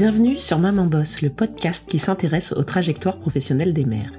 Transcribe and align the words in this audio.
Bienvenue 0.00 0.36
sur 0.36 0.60
Maman 0.60 0.86
Boss, 0.86 1.22
le 1.22 1.28
podcast 1.28 1.84
qui 1.88 1.98
s'intéresse 1.98 2.52
aux 2.52 2.62
trajectoires 2.62 3.18
professionnelles 3.18 3.72
des 3.72 3.84
mères. 3.84 4.12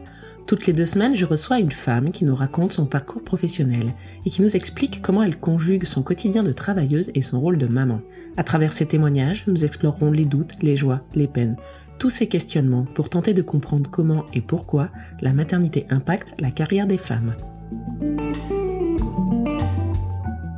Toutes 0.46 0.68
les 0.68 0.74
deux 0.74 0.86
semaines, 0.86 1.16
je 1.16 1.24
reçois 1.24 1.60
une 1.60 1.72
femme 1.72 2.12
qui 2.12 2.26
nous 2.26 2.36
raconte 2.36 2.74
son 2.74 2.86
parcours 2.86 3.24
professionnel 3.24 3.94
et 4.26 4.30
qui 4.30 4.42
nous 4.42 4.58
explique 4.58 5.02
comment 5.02 5.24
elle 5.24 5.40
conjugue 5.40 5.86
son 5.86 6.04
quotidien 6.04 6.44
de 6.44 6.52
travailleuse 6.52 7.12
et 7.16 7.22
son 7.22 7.40
rôle 7.40 7.58
de 7.58 7.68
maman. 7.68 8.02
À 8.36 8.44
travers 8.44 8.74
ces 8.74 8.88
témoignages, 8.88 9.46
nous 9.48 9.64
explorerons 9.64 10.12
les 10.12 10.26
doutes, 10.26 10.62
les 10.62 10.76
joies, 10.76 11.00
les 11.16 11.30
peines, 11.30 11.56
tous 11.98 12.10
ces 12.10 12.28
questionnements 12.28 12.84
pour 12.84 13.10
tenter 13.10 13.34
de 13.34 13.42
comprendre 13.42 13.90
comment 13.90 14.26
et 14.34 14.42
pourquoi 14.42 14.90
la 15.22 15.32
maternité 15.32 15.86
impacte 15.90 16.34
la 16.42 16.52
carrière 16.52 16.88
des 16.88 16.98
femmes. 16.98 17.36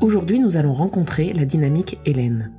Aujourd'hui, 0.02 0.40
nous 0.40 0.58
allons 0.58 0.74
rencontrer 0.74 1.32
la 1.34 1.46
dynamique 1.46 1.99
Hélène. 2.08 2.49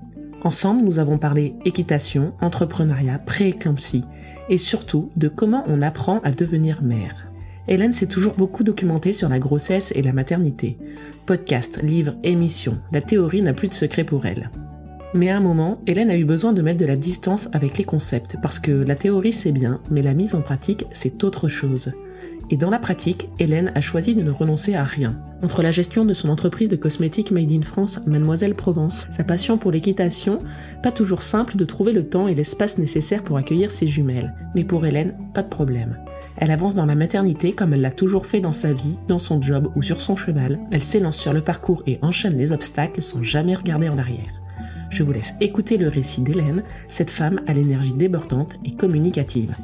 Ensemble, 0.45 0.83
nous 0.83 0.99
avons 0.99 1.19
parlé 1.19 1.55
équitation, 1.65 2.33
entrepreneuriat, 2.41 3.21
pré-éclampsie 3.21 4.05
et 4.49 4.59
surtout 4.59 5.11
de 5.17 5.29
comment 5.29 5.65
on 5.69 5.83
apprend 5.83 6.19
à 6.25 6.33
devenir 6.33 6.83
mère. 6.83 7.29
Hélène 7.69 7.93
s'est 7.93 8.09
toujours 8.09 8.35
beaucoup 8.35 8.65
documentée 8.65 9.13
sur 9.13 9.29
la 9.29 9.39
grossesse 9.39 9.93
et 9.95 10.03
la 10.03 10.13
maternité. 10.13 10.79
Podcast, 11.27 11.81
livres, 11.81 12.17
émissions, 12.25 12.81
la 12.91 13.01
théorie 13.01 13.41
n'a 13.41 13.53
plus 13.53 13.69
de 13.69 13.75
secret 13.75 14.03
pour 14.03 14.27
elle. 14.27 14.51
Mais 15.15 15.31
à 15.31 15.37
un 15.37 15.41
moment, 15.41 15.81
Hélène 15.87 16.11
a 16.11 16.17
eu 16.17 16.25
besoin 16.25 16.53
de 16.53 16.63
mettre 16.63 16.81
de 16.81 16.87
la 16.87 16.97
distance 16.97 17.49
avec 17.53 17.79
les 17.79 17.85
concepts, 17.85 18.37
parce 18.43 18.59
que 18.59 18.73
la 18.73 18.97
théorie 18.97 19.33
c'est 19.33 19.53
bien, 19.53 19.81
mais 19.91 20.03
la 20.03 20.15
mise 20.15 20.35
en 20.35 20.41
pratique 20.41 20.87
c'est 20.91 21.23
autre 21.23 21.47
chose. 21.47 21.93
Et 22.51 22.57
dans 22.57 22.71
la 22.71 22.79
pratique, 22.79 23.29
Hélène 23.39 23.73
a 23.75 23.81
choisi 23.81 24.15
de 24.15 24.23
ne 24.23 24.31
renoncer 24.31 24.75
à 24.75 24.85
rien. 24.85 25.19
Entre 25.43 25.63
la 25.63 25.71
gestion 25.71 26.05
de 26.05 26.13
son 26.13 26.29
entreprise 26.29 26.69
de 26.69 26.77
cosmétiques 26.77 27.31
Made 27.31 27.51
in 27.51 27.63
France, 27.63 28.01
Mademoiselle 28.07 28.55
Provence, 28.55 29.07
sa 29.11 29.25
passion 29.25 29.59
pour 29.59 29.73
l'équitation, 29.73 30.39
pas 30.83 30.93
toujours 30.93 31.23
simple 31.23 31.57
de 31.57 31.65
trouver 31.65 31.93
le 31.93 32.09
temps 32.09 32.29
et 32.29 32.35
l'espace 32.35 32.79
nécessaires 32.79 33.25
pour 33.25 33.37
accueillir 33.37 33.71
ses 33.71 33.87
jumelles. 33.87 34.35
Mais 34.55 34.65
pour 34.65 34.87
Hélène, 34.87 35.17
pas 35.35 35.43
de 35.43 35.49
problème. 35.49 35.97
Elle 36.37 36.51
avance 36.51 36.75
dans 36.75 36.87
la 36.87 36.95
maternité 36.95 37.53
comme 37.53 37.75
elle 37.75 37.81
l'a 37.81 37.93
toujours 37.93 38.27
fait 38.27 38.41
dans 38.41 38.53
sa 38.53 38.73
vie, 38.73 38.97
dans 39.09 39.19
son 39.19 39.41
job 39.41 39.71
ou 39.77 39.83
sur 39.83 40.01
son 40.01 40.17
cheval. 40.17 40.59
Elle 40.71 40.83
s'élance 40.83 41.19
sur 41.19 41.33
le 41.33 41.43
parcours 41.43 41.83
et 41.87 41.99
enchaîne 42.03 42.39
les 42.39 42.53
obstacles 42.53 43.03
sans 43.03 43.23
jamais 43.23 43.55
regarder 43.55 43.89
en 43.89 43.99
arrière. 43.99 44.43
Je 44.91 45.03
vous 45.03 45.13
laisse 45.13 45.35
écouter 45.41 45.79
le 45.79 45.89
récit 45.89 46.21
d'Hélène, 46.21 46.63
cette 46.89 47.11
femme 47.11 47.41
à 47.47 47.53
l'énergie 47.53 47.95
débordante 47.95 48.57
et 48.65 48.75
communicative. 48.75 49.55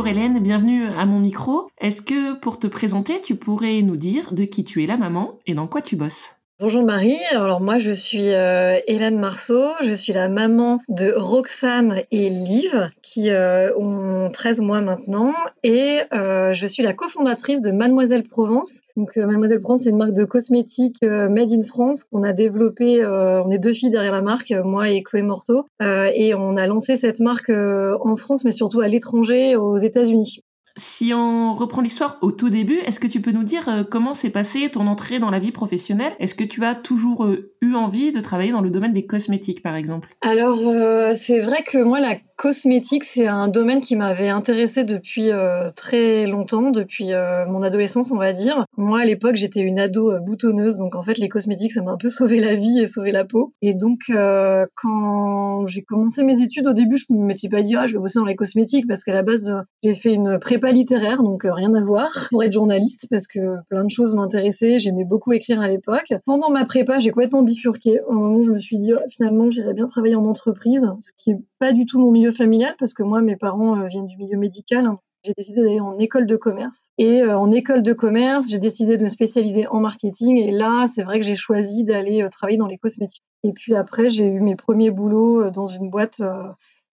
Bonjour 0.00 0.16
Hélène, 0.16 0.38
bienvenue 0.38 0.86
à 0.86 1.04
mon 1.04 1.18
micro. 1.18 1.68
Est-ce 1.76 2.00
que 2.00 2.32
pour 2.32 2.58
te 2.58 2.66
présenter, 2.66 3.20
tu 3.20 3.36
pourrais 3.36 3.82
nous 3.82 3.98
dire 3.98 4.32
de 4.32 4.44
qui 4.44 4.64
tu 4.64 4.82
es 4.82 4.86
la 4.86 4.96
maman 4.96 5.38
et 5.44 5.52
dans 5.52 5.66
quoi 5.66 5.82
tu 5.82 5.94
bosses? 5.94 6.39
Bonjour 6.60 6.84
Marie, 6.84 7.16
alors 7.30 7.62
moi 7.62 7.78
je 7.78 7.90
suis 7.90 8.34
euh, 8.34 8.78
Hélène 8.86 9.18
Marceau, 9.18 9.64
je 9.80 9.94
suis 9.94 10.12
la 10.12 10.28
maman 10.28 10.78
de 10.90 11.10
Roxane 11.16 12.02
et 12.10 12.28
Liv 12.28 12.90
qui 13.00 13.30
euh, 13.30 13.74
ont 13.78 14.28
13 14.30 14.60
mois 14.60 14.82
maintenant 14.82 15.32
et 15.62 16.00
euh, 16.12 16.52
je 16.52 16.66
suis 16.66 16.82
la 16.82 16.92
cofondatrice 16.92 17.62
de 17.62 17.70
Mademoiselle 17.70 18.24
Provence. 18.24 18.80
Donc 18.94 19.16
Mademoiselle 19.16 19.60
Provence 19.60 19.84
c'est 19.84 19.88
une 19.88 19.96
marque 19.96 20.12
de 20.12 20.26
cosmétiques 20.26 21.00
made 21.00 21.50
in 21.50 21.62
France 21.62 22.04
qu'on 22.04 22.24
a 22.24 22.34
développée, 22.34 23.06
on 23.06 23.50
est 23.50 23.58
deux 23.58 23.72
filles 23.72 23.88
derrière 23.88 24.12
la 24.12 24.20
marque, 24.20 24.52
moi 24.62 24.90
et 24.90 25.02
Chloé 25.02 25.22
Morteau 25.22 25.64
et 25.80 26.34
on 26.34 26.58
a 26.58 26.66
lancé 26.66 26.96
cette 26.96 27.20
marque 27.20 27.48
en 27.48 28.16
France 28.16 28.44
mais 28.44 28.50
surtout 28.50 28.82
à 28.82 28.88
l'étranger 28.88 29.56
aux 29.56 29.78
États-Unis. 29.78 30.42
Si 30.76 31.12
on 31.14 31.54
reprend 31.54 31.82
l'histoire 31.82 32.18
au 32.22 32.32
tout 32.32 32.50
début, 32.50 32.78
est-ce 32.86 33.00
que 33.00 33.06
tu 33.06 33.20
peux 33.20 33.32
nous 33.32 33.42
dire 33.42 33.68
euh, 33.68 33.84
comment 33.84 34.14
s'est 34.14 34.30
passée 34.30 34.68
ton 34.68 34.86
entrée 34.86 35.18
dans 35.18 35.30
la 35.30 35.38
vie 35.38 35.52
professionnelle? 35.52 36.12
Est-ce 36.18 36.34
que 36.34 36.44
tu 36.44 36.64
as 36.64 36.74
toujours 36.74 37.24
euh, 37.24 37.52
eu 37.60 37.74
envie 37.74 38.12
de 38.12 38.20
travailler 38.20 38.52
dans 38.52 38.60
le 38.60 38.70
domaine 38.70 38.92
des 38.92 39.06
cosmétiques, 39.06 39.62
par 39.62 39.76
exemple? 39.76 40.08
Alors, 40.20 40.58
euh, 40.66 41.12
c'est 41.14 41.40
vrai 41.40 41.64
que 41.66 41.82
moi, 41.82 42.00
la 42.00 42.16
cosmétique, 42.40 43.04
c'est 43.04 43.26
un 43.26 43.48
domaine 43.48 43.82
qui 43.82 43.96
m'avait 43.96 44.30
intéressé 44.30 44.82
depuis 44.82 45.30
euh, 45.30 45.70
très 45.76 46.26
longtemps, 46.26 46.70
depuis 46.70 47.12
euh, 47.12 47.44
mon 47.44 47.60
adolescence, 47.62 48.10
on 48.12 48.16
va 48.16 48.32
dire. 48.32 48.64
Moi, 48.78 49.00
à 49.00 49.04
l'époque, 49.04 49.36
j'étais 49.36 49.60
une 49.60 49.78
ado 49.78 50.10
euh, 50.10 50.20
boutonneuse, 50.20 50.78
donc 50.78 50.94
en 50.94 51.02
fait, 51.02 51.18
les 51.18 51.28
cosmétiques, 51.28 51.72
ça 51.72 51.82
m'a 51.82 51.92
un 51.92 51.98
peu 51.98 52.08
sauvé 52.08 52.40
la 52.40 52.54
vie 52.54 52.78
et 52.80 52.86
sauvé 52.86 53.12
la 53.12 53.26
peau. 53.26 53.52
Et 53.60 53.74
donc, 53.74 54.10
quand 54.74 55.66
j'ai 55.66 55.82
commencé 55.82 56.24
mes 56.24 56.40
études, 56.40 56.66
au 56.66 56.72
début, 56.72 56.96
je 56.96 57.12
me 57.12 57.26
m'étais 57.26 57.50
pas 57.50 57.60
dit, 57.60 57.76
ah, 57.76 57.86
je 57.86 57.92
vais 57.92 57.98
bosser 57.98 58.18
dans 58.18 58.24
les 58.24 58.36
cosmétiques, 58.36 58.88
parce 58.88 59.04
qu'à 59.04 59.12
la 59.12 59.22
base, 59.22 59.54
j'ai 59.82 59.92
fait 59.92 60.14
une 60.14 60.38
prépa 60.38 60.70
littéraire, 60.70 61.22
donc 61.22 61.42
rien 61.44 61.74
à 61.74 61.82
voir, 61.82 62.08
pour 62.30 62.42
être 62.42 62.52
journaliste, 62.52 63.06
parce 63.10 63.26
que 63.26 63.56
plein 63.68 63.84
de 63.84 63.90
choses 63.90 64.14
m'intéressaient, 64.14 64.78
j'aimais 64.78 65.04
beaucoup 65.04 65.34
écrire 65.34 65.60
à 65.60 65.68
l'époque. 65.68 66.14
Pendant 66.24 66.48
ma 66.50 66.64
prépa, 66.64 67.00
j'ai 67.00 67.10
complètement 67.10 67.42
bifurqué. 67.42 68.00
Au 68.08 68.14
moment 68.14 68.42
je 68.42 68.52
me 68.52 68.58
suis 68.58 68.78
dit, 68.78 68.92
finalement, 69.10 69.50
j'irais 69.50 69.74
bien 69.74 69.86
travailler 69.86 70.14
en 70.14 70.24
entreprise, 70.24 70.90
ce 71.00 71.10
qui 71.18 71.32
est 71.32 71.38
pas 71.60 71.72
du 71.74 71.86
tout 71.86 72.00
mon 72.00 72.10
milieu 72.10 72.32
familial 72.32 72.74
parce 72.78 72.94
que 72.94 73.04
moi, 73.04 73.20
mes 73.20 73.36
parents 73.36 73.78
euh, 73.78 73.86
viennent 73.86 74.06
du 74.06 74.16
milieu 74.16 74.38
médical. 74.38 74.88
J'ai 75.22 75.34
décidé 75.36 75.62
d'aller 75.62 75.80
en 75.80 75.98
école 75.98 76.26
de 76.26 76.36
commerce. 76.36 76.88
Et 76.96 77.20
euh, 77.20 77.38
en 77.38 77.52
école 77.52 77.82
de 77.82 77.92
commerce, 77.92 78.48
j'ai 78.48 78.58
décidé 78.58 78.96
de 78.96 79.04
me 79.04 79.10
spécialiser 79.10 79.68
en 79.68 79.80
marketing. 79.80 80.38
Et 80.38 80.50
là, 80.50 80.86
c'est 80.86 81.02
vrai 81.02 81.20
que 81.20 81.26
j'ai 81.26 81.34
choisi 81.34 81.84
d'aller 81.84 82.22
euh, 82.22 82.30
travailler 82.30 82.56
dans 82.56 82.66
les 82.66 82.78
cosmétiques. 82.78 83.22
Et 83.44 83.52
puis 83.52 83.76
après, 83.76 84.08
j'ai 84.08 84.24
eu 84.24 84.40
mes 84.40 84.56
premiers 84.56 84.90
boulots 84.90 85.50
dans 85.50 85.66
une 85.66 85.90
boîte 85.90 86.22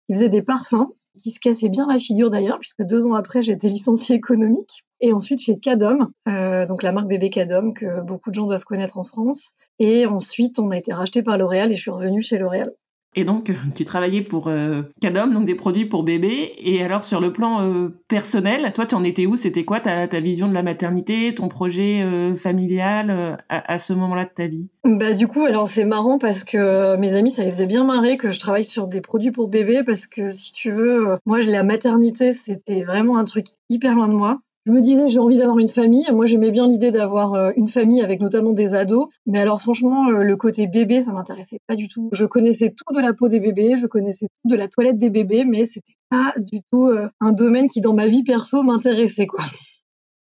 qui 0.07 0.15
faisait 0.15 0.31
des 0.31 0.43
parfums, 0.43 0.89
qui 1.19 1.31
se 1.31 1.41
cassait 1.41 1.69
bien 1.69 1.87
la 1.87 1.99
figure 1.99 2.31
d'ailleurs, 2.31 2.59
puisque 2.59 2.83
deux 2.83 3.07
ans 3.07 3.15
après, 3.15 3.43
j'étais 3.43 3.69
licenciée 3.69 4.17
économique. 4.17 4.85
Et 5.01 5.13
ensuite 5.13 5.41
chez 5.41 5.59
Cadom, 5.59 6.11
donc 6.27 6.83
la 6.83 6.93
marque 6.93 7.09
bébé 7.09 7.31
Cadom 7.31 7.73
que 7.73 8.03
beaucoup 8.03 8.29
de 8.29 8.35
gens 8.35 8.47
doivent 8.47 8.65
connaître 8.65 8.99
en 8.99 9.05
France. 9.05 9.53
Et 9.79 10.05
ensuite, 10.05 10.59
on 10.59 10.71
a 10.71 10.77
été 10.77 10.93
racheté 10.93 11.23
par 11.23 11.39
L'Oréal 11.39 11.73
et 11.73 11.77
je 11.77 11.81
suis 11.81 11.91
revenue 11.91 12.21
chez 12.21 12.37
L'Oréal. 12.37 12.73
Et 13.17 13.25
donc, 13.25 13.53
tu 13.75 13.85
travaillais 13.85 14.23
pour 14.23 14.49
euh, 14.49 14.83
Cadom, 15.01 15.29
donc 15.29 15.47
des 15.47 15.55
produits 15.55 15.87
pour 15.87 16.03
bébés. 16.03 16.53
Et 16.59 16.83
alors, 16.83 17.05
sur 17.05 17.21
le 17.21 17.33
plan 17.33 17.63
euh, 17.63 17.89
personnel, 18.09 18.73
toi, 18.75 18.87
tu 18.87 18.95
en 18.95 19.05
étais 19.05 19.27
où? 19.27 19.37
C'était 19.37 19.65
quoi 19.65 19.81
ta, 19.81 20.07
vision 20.21 20.49
de 20.49 20.55
la 20.55 20.63
maternité, 20.63 21.35
ton 21.35 21.49
projet 21.49 22.03
euh, 22.03 22.35
familial 22.35 23.11
euh, 23.11 23.37
à, 23.49 23.73
à, 23.73 23.79
ce 23.79 23.93
moment-là 23.93 24.25
de 24.25 24.31
ta 24.35 24.47
vie? 24.47 24.69
Bah 24.85 25.13
du 25.13 25.29
coup, 25.29 25.45
alors 25.45 25.69
c'est 25.69 25.85
marrant 25.85 26.19
parce 26.19 26.45
que 26.45 26.97
mes 26.97 27.15
amis, 27.15 27.31
ça 27.31 27.45
les 27.45 27.53
faisait 27.53 27.67
bien 27.67 27.85
marrer 27.85 28.17
que 28.17 28.33
je 28.33 28.41
travaille 28.41 28.65
sur 28.65 28.87
des 28.87 29.01
produits 29.01 29.31
pour 29.31 29.49
bébés 29.49 29.83
parce 29.85 30.07
que 30.07 30.31
si 30.31 30.53
tu 30.53 30.71
veux, 30.71 31.19
moi, 31.27 31.41
la 31.41 31.63
maternité, 31.63 32.33
c'était 32.33 32.83
vraiment 32.83 33.17
un 33.17 33.25
truc 33.25 33.47
hyper 33.69 33.95
loin 33.95 34.09
de 34.09 34.15
moi. 34.15 34.41
Je 34.67 34.73
me 34.73 34.81
disais, 34.81 35.09
j'ai 35.09 35.19
envie 35.19 35.37
d'avoir 35.37 35.59
une 35.59 35.69
famille. 35.69 36.07
Moi, 36.11 36.25
j'aimais 36.25 36.51
bien 36.51 36.67
l'idée 36.67 36.91
d'avoir 36.91 37.35
euh, 37.35 37.51
une 37.57 37.69
famille 37.69 38.01
avec 38.01 38.21
notamment 38.21 38.55
des 38.55 38.75
ados. 38.75 39.09
Mais 39.27 39.39
alors, 39.39 39.61
franchement, 39.61 40.09
euh, 40.09 40.23
le 40.23 40.37
côté 40.37 40.67
bébé, 40.67 41.03
ça 41.03 41.13
m'intéressait 41.13 41.59
pas 41.67 41.77
du 41.77 41.87
tout. 41.87 42.09
Je 42.13 42.25
connaissais 42.25 42.71
tout 42.75 42.95
de 42.95 43.01
la 43.01 43.13
peau 43.13 43.29
des 43.29 43.41
bébés, 43.41 43.77
je 43.77 43.87
connaissais 43.87 44.27
tout 44.43 44.51
de 44.51 44.57
la 44.57 44.67
toilette 44.69 44.99
des 44.99 45.11
bébés, 45.11 45.45
mais 45.45 45.67
c'était 45.67 45.97
pas 46.09 46.33
du 46.39 46.61
tout 46.73 46.87
euh, 46.87 47.09
un 47.21 47.33
domaine 47.33 47.69
qui, 47.69 47.83
dans 47.83 47.93
ma 47.93 48.07
vie 48.07 48.23
perso, 48.23 48.63
m'intéressait, 48.63 49.27
quoi. 49.27 49.45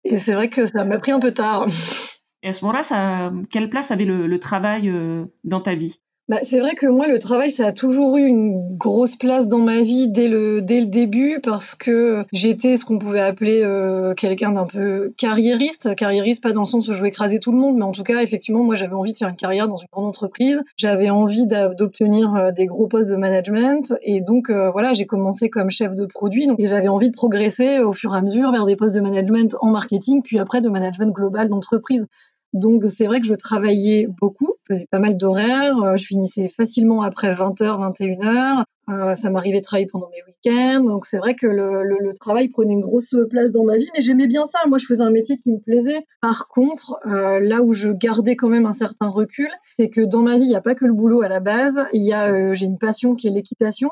Et 0.03 0.17
c'est 0.17 0.33
vrai 0.33 0.49
que 0.49 0.65
ça 0.65 0.83
m'a 0.83 0.99
pris 0.99 1.13
un 1.13 1.21
peu 1.21 1.31
tard. 1.31 1.67
Et 2.41 2.49
à 2.49 2.53
ce 2.53 2.65
moment-là, 2.65 2.83
ça, 2.83 3.31
quelle 3.49 3.69
place 3.69 3.91
avait 3.91 4.03
le, 4.03 4.27
le 4.27 4.39
travail 4.39 4.93
dans 5.45 5.61
ta 5.61 5.75
vie? 5.75 6.01
Bah, 6.29 6.39
c'est 6.41 6.59
vrai 6.59 6.73
que 6.75 6.87
moi, 6.87 7.07
le 7.07 7.19
travail, 7.19 7.51
ça 7.51 7.67
a 7.67 7.71
toujours 7.73 8.15
eu 8.15 8.25
une 8.25 8.77
grosse 8.77 9.17
place 9.17 9.49
dans 9.49 9.59
ma 9.59 9.81
vie 9.81 10.09
dès 10.09 10.29
le, 10.29 10.61
dès 10.61 10.79
le 10.79 10.85
début 10.85 11.41
parce 11.43 11.75
que 11.75 12.23
j'étais 12.31 12.77
ce 12.77 12.85
qu'on 12.85 12.97
pouvait 12.97 13.19
appeler 13.19 13.61
euh, 13.61 14.13
quelqu'un 14.13 14.53
d'un 14.53 14.65
peu 14.65 15.13
carriériste. 15.17 15.93
Carriériste, 15.95 16.41
pas 16.41 16.53
dans 16.53 16.61
le 16.61 16.65
sens 16.65 16.87
où 16.87 16.93
je 16.93 17.01
veux 17.01 17.07
écraser 17.07 17.39
tout 17.39 17.51
le 17.51 17.57
monde, 17.57 17.75
mais 17.75 17.83
en 17.83 17.91
tout 17.91 18.03
cas, 18.03 18.21
effectivement, 18.21 18.63
moi, 18.63 18.75
j'avais 18.75 18.93
envie 18.93 19.11
de 19.11 19.17
faire 19.17 19.27
une 19.27 19.35
carrière 19.35 19.67
dans 19.67 19.75
une 19.75 19.89
grande 19.91 20.05
entreprise. 20.05 20.63
J'avais 20.77 21.09
envie 21.09 21.45
d'obtenir 21.45 22.33
euh, 22.35 22.51
des 22.51 22.67
gros 22.67 22.87
postes 22.87 23.09
de 23.09 23.17
management. 23.17 23.93
Et 24.01 24.21
donc, 24.21 24.49
euh, 24.49 24.71
voilà, 24.71 24.93
j'ai 24.93 25.05
commencé 25.05 25.49
comme 25.49 25.71
chef 25.71 25.93
de 25.93 26.05
produit. 26.05 26.47
Donc, 26.47 26.57
et 26.57 26.67
j'avais 26.67 26.87
envie 26.87 27.09
de 27.09 27.15
progresser 27.15 27.79
au 27.79 27.91
fur 27.91 28.15
et 28.15 28.17
à 28.17 28.21
mesure 28.21 28.49
vers 28.53 28.65
des 28.65 28.77
postes 28.77 28.95
de 28.95 29.01
management 29.01 29.57
en 29.59 29.71
marketing, 29.71 30.21
puis 30.23 30.39
après 30.39 30.61
de 30.61 30.69
management 30.69 31.11
global 31.11 31.49
d'entreprise. 31.49 32.07
Donc 32.53 32.83
c'est 32.95 33.07
vrai 33.07 33.19
que 33.19 33.25
je 33.25 33.33
travaillais 33.33 34.07
beaucoup, 34.21 34.53
faisais 34.67 34.87
pas 34.89 34.99
mal 34.99 35.17
d'horaires, 35.17 35.75
euh, 35.81 35.97
je 35.97 36.05
finissais 36.05 36.49
facilement 36.49 37.01
après 37.01 37.33
20h, 37.33 37.93
21h, 37.97 38.63
euh, 38.89 39.15
ça 39.15 39.31
m'arrivait 39.31 39.57
de 39.57 39.63
travailler 39.63 39.87
pendant 39.87 40.07
mes 40.09 40.21
week-ends, 40.27 40.83
donc 40.83 41.07
c'est 41.07 41.17
vrai 41.17 41.33
que 41.33 41.47
le, 41.47 42.13
travail 42.19 42.49
prenait 42.49 42.73
une 42.73 42.81
grosse 42.81 43.15
place 43.29 43.51
dans 43.51 43.63
ma 43.63 43.77
vie, 43.77 43.89
mais 43.95 44.03
j'aimais 44.03 44.27
bien 44.27 44.45
ça, 44.45 44.59
moi 44.67 44.77
je 44.77 44.85
faisais 44.85 45.01
un 45.01 45.09
métier 45.09 45.35
qui 45.37 45.51
me 45.51 45.57
plaisait. 45.57 46.05
Par 46.21 46.47
contre, 46.47 46.99
euh, 47.07 47.39
là 47.39 47.63
où 47.63 47.73
je 47.73 47.89
gardais 47.89 48.35
quand 48.35 48.49
même 48.49 48.67
un 48.67 48.73
certain 48.73 49.07
recul, 49.07 49.49
c'est 49.75 49.89
que 49.89 50.01
dans 50.01 50.21
ma 50.21 50.37
vie, 50.37 50.45
il 50.45 50.49
n'y 50.49 50.55
a 50.55 50.61
pas 50.61 50.75
que 50.75 50.85
le 50.85 50.93
boulot 50.93 51.23
à 51.23 51.29
la 51.29 51.39
base, 51.39 51.83
il 51.91 52.03
y 52.03 52.13
a, 52.13 52.53
j'ai 52.53 52.65
une 52.65 52.77
passion 52.77 53.15
qui 53.15 53.27
est 53.27 53.31
l'équitation, 53.31 53.89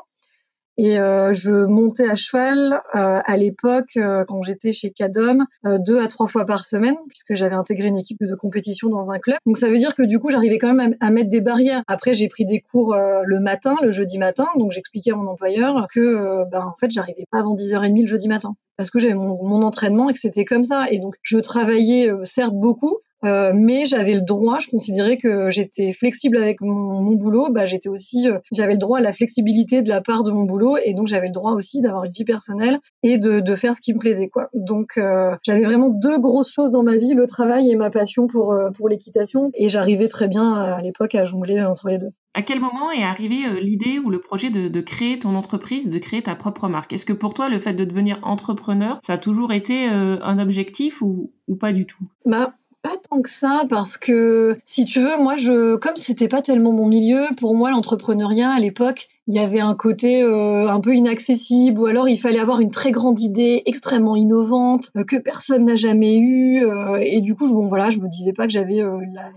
et 0.78 0.98
euh, 0.98 1.32
je 1.34 1.52
montais 1.52 2.08
à 2.08 2.14
cheval 2.14 2.80
euh, 2.94 3.20
à 3.24 3.36
l'époque, 3.36 3.90
euh, 3.96 4.24
quand 4.26 4.42
j'étais 4.42 4.72
chez 4.72 4.90
Cadom, 4.90 5.40
euh, 5.66 5.78
deux 5.78 6.00
à 6.00 6.06
trois 6.06 6.28
fois 6.28 6.46
par 6.46 6.64
semaine, 6.64 6.96
puisque 7.08 7.34
j'avais 7.34 7.54
intégré 7.54 7.88
une 7.88 7.98
équipe 7.98 8.22
de 8.22 8.34
compétition 8.34 8.88
dans 8.88 9.10
un 9.10 9.18
club. 9.18 9.36
Donc 9.44 9.58
ça 9.58 9.68
veut 9.68 9.78
dire 9.78 9.94
que 9.94 10.02
du 10.02 10.18
coup, 10.18 10.30
j'arrivais 10.30 10.58
quand 10.58 10.72
même 10.72 10.96
à, 11.00 11.10
mettre 11.10 11.28
des 11.28 11.42
barrières. 11.42 11.82
Après, 11.88 12.14
j'ai 12.14 12.28
pris 12.28 12.46
des 12.46 12.60
cours 12.60 12.94
euh, 12.94 13.22
le 13.24 13.38
matin, 13.38 13.76
le 13.82 13.90
jeudi 13.90 14.18
matin, 14.18 14.46
donc 14.56 14.72
j'expliquais 14.72 15.12
à 15.12 15.16
mon 15.16 15.28
employeur 15.28 15.86
que, 15.92 16.00
euh, 16.00 16.44
ben, 16.50 16.64
en 16.64 16.76
fait, 16.80 16.90
j'arrivais 16.90 17.26
pas 17.30 17.40
avant 17.40 17.54
10h30 17.54 18.02
le 18.02 18.06
jeudi 18.06 18.28
matin, 18.28 18.54
parce 18.78 18.90
que 18.90 18.98
j'avais 18.98 19.14
mon, 19.14 19.42
mon, 19.44 19.62
entraînement 19.62 20.08
et 20.08 20.14
que 20.14 20.18
c'était 20.18 20.46
comme 20.46 20.64
ça. 20.64 20.86
Et 20.90 20.98
donc, 20.98 21.16
je 21.22 21.38
travaillais 21.38 22.10
certes 22.22 22.54
beaucoup, 22.54 22.98
Euh, 23.24 23.52
mais 23.54 23.86
j'avais 23.86 24.14
le 24.14 24.20
droit, 24.20 24.58
je 24.58 24.68
considérais 24.68 25.16
que 25.16 25.50
j'étais 25.50 25.92
flexible 25.92 26.36
avec 26.36 26.60
mon, 26.60 27.12
boulot, 27.14 27.48
bah, 27.50 27.66
j'étais 27.66 27.88
aussi, 27.88 28.28
euh, 28.28 28.38
j'avais 28.52 28.72
le 28.72 28.78
droit 28.78 28.98
à 28.98 29.00
la 29.00 29.12
flexibilité 29.12 29.82
de 29.82 29.88
la 29.88 30.00
part 30.00 30.24
de 30.24 30.32
mon 30.32 30.42
boulot, 30.42 30.76
et 30.84 30.94
donc 30.94 31.06
j'avais 31.06 31.28
le 31.28 31.32
droit 31.32 31.52
aussi 31.52 31.80
d'avoir 31.80 32.04
une 32.04 32.12
vie 32.12 32.24
personnelle 32.24 32.80
et 33.02 33.18
de, 33.18 33.40
de, 33.40 33.54
faire 33.54 33.74
ce 33.74 33.80
qui 33.80 33.94
me 33.94 33.98
plaisait, 33.98 34.28
quoi. 34.28 34.48
Donc 34.54 34.96
euh, 34.96 35.36
j'avais 35.44 35.62
vraiment 35.62 35.88
deux 35.88 36.18
grosses 36.18 36.52
choses 36.52 36.70
dans 36.72 36.82
ma 36.82 36.96
vie, 36.96 37.14
le 37.14 37.26
travail 37.26 37.70
et 37.70 37.76
ma 37.76 37.90
passion 37.90 38.26
pour 38.26 38.54
pour 38.74 38.88
l'équitation, 38.88 39.50
et 39.54 39.68
j'arrivais 39.68 40.08
très 40.08 40.28
bien 40.28 40.52
à, 40.54 40.74
à 40.74 40.82
l'époque 40.82 41.14
à 41.14 41.24
jongler 41.24 41.62
entre 41.62 41.88
les 41.88 41.98
deux. 41.98 42.10
À 42.34 42.42
quel 42.42 42.60
moment 42.60 42.90
est 42.90 43.04
arrivée 43.04 43.60
l'idée 43.60 43.98
ou 43.98 44.08
le 44.08 44.18
projet 44.18 44.48
de, 44.48 44.68
de, 44.68 44.80
créer 44.80 45.18
ton 45.18 45.34
entreprise, 45.34 45.90
de 45.90 45.98
créer 45.98 46.22
ta 46.22 46.34
propre 46.34 46.66
marque? 46.66 46.94
Est-ce 46.94 47.04
que 47.04 47.12
pour 47.12 47.34
toi, 47.34 47.50
le 47.50 47.58
fait 47.58 47.74
de 47.74 47.84
devenir 47.84 48.18
entrepreneur, 48.22 48.98
ça 49.04 49.14
a 49.14 49.18
toujours 49.18 49.52
été 49.52 49.86
un 49.86 50.38
objectif 50.38 51.02
ou, 51.02 51.30
ou 51.46 51.56
pas 51.56 51.72
du 51.72 51.84
tout? 51.84 52.04
Bah, 52.24 52.54
pas 52.82 52.96
tant 53.08 53.22
que 53.22 53.30
ça 53.30 53.64
parce 53.68 53.96
que 53.96 54.56
si 54.64 54.84
tu 54.84 55.00
veux 55.00 55.16
moi 55.18 55.36
je 55.36 55.76
comme 55.76 55.96
c'était 55.96 56.28
pas 56.28 56.42
tellement 56.42 56.72
mon 56.72 56.86
milieu 56.86 57.24
pour 57.36 57.54
moi 57.54 57.70
l'entrepreneuriat 57.70 58.50
à 58.50 58.58
l'époque 58.58 59.08
il 59.28 59.34
y 59.34 59.38
avait 59.38 59.60
un 59.60 59.74
côté 59.74 60.22
euh, 60.22 60.68
un 60.68 60.80
peu 60.80 60.94
inaccessible 60.94 61.80
ou 61.80 61.86
alors 61.86 62.08
il 62.08 62.16
fallait 62.16 62.40
avoir 62.40 62.60
une 62.60 62.70
très 62.70 62.90
grande 62.90 63.20
idée 63.20 63.62
extrêmement 63.66 64.16
innovante 64.16 64.90
euh, 64.96 65.04
que 65.04 65.16
personne 65.16 65.66
n'a 65.66 65.76
jamais 65.76 66.16
eu 66.16 66.64
euh, 66.64 66.96
et 67.00 67.20
du 67.20 67.36
coup 67.36 67.46
je, 67.46 67.52
bon 67.52 67.68
voilà 67.68 67.90
je 67.90 67.98
me 67.98 68.08
disais 68.08 68.32
pas 68.32 68.46
que 68.46 68.52
j'avais 68.52 68.82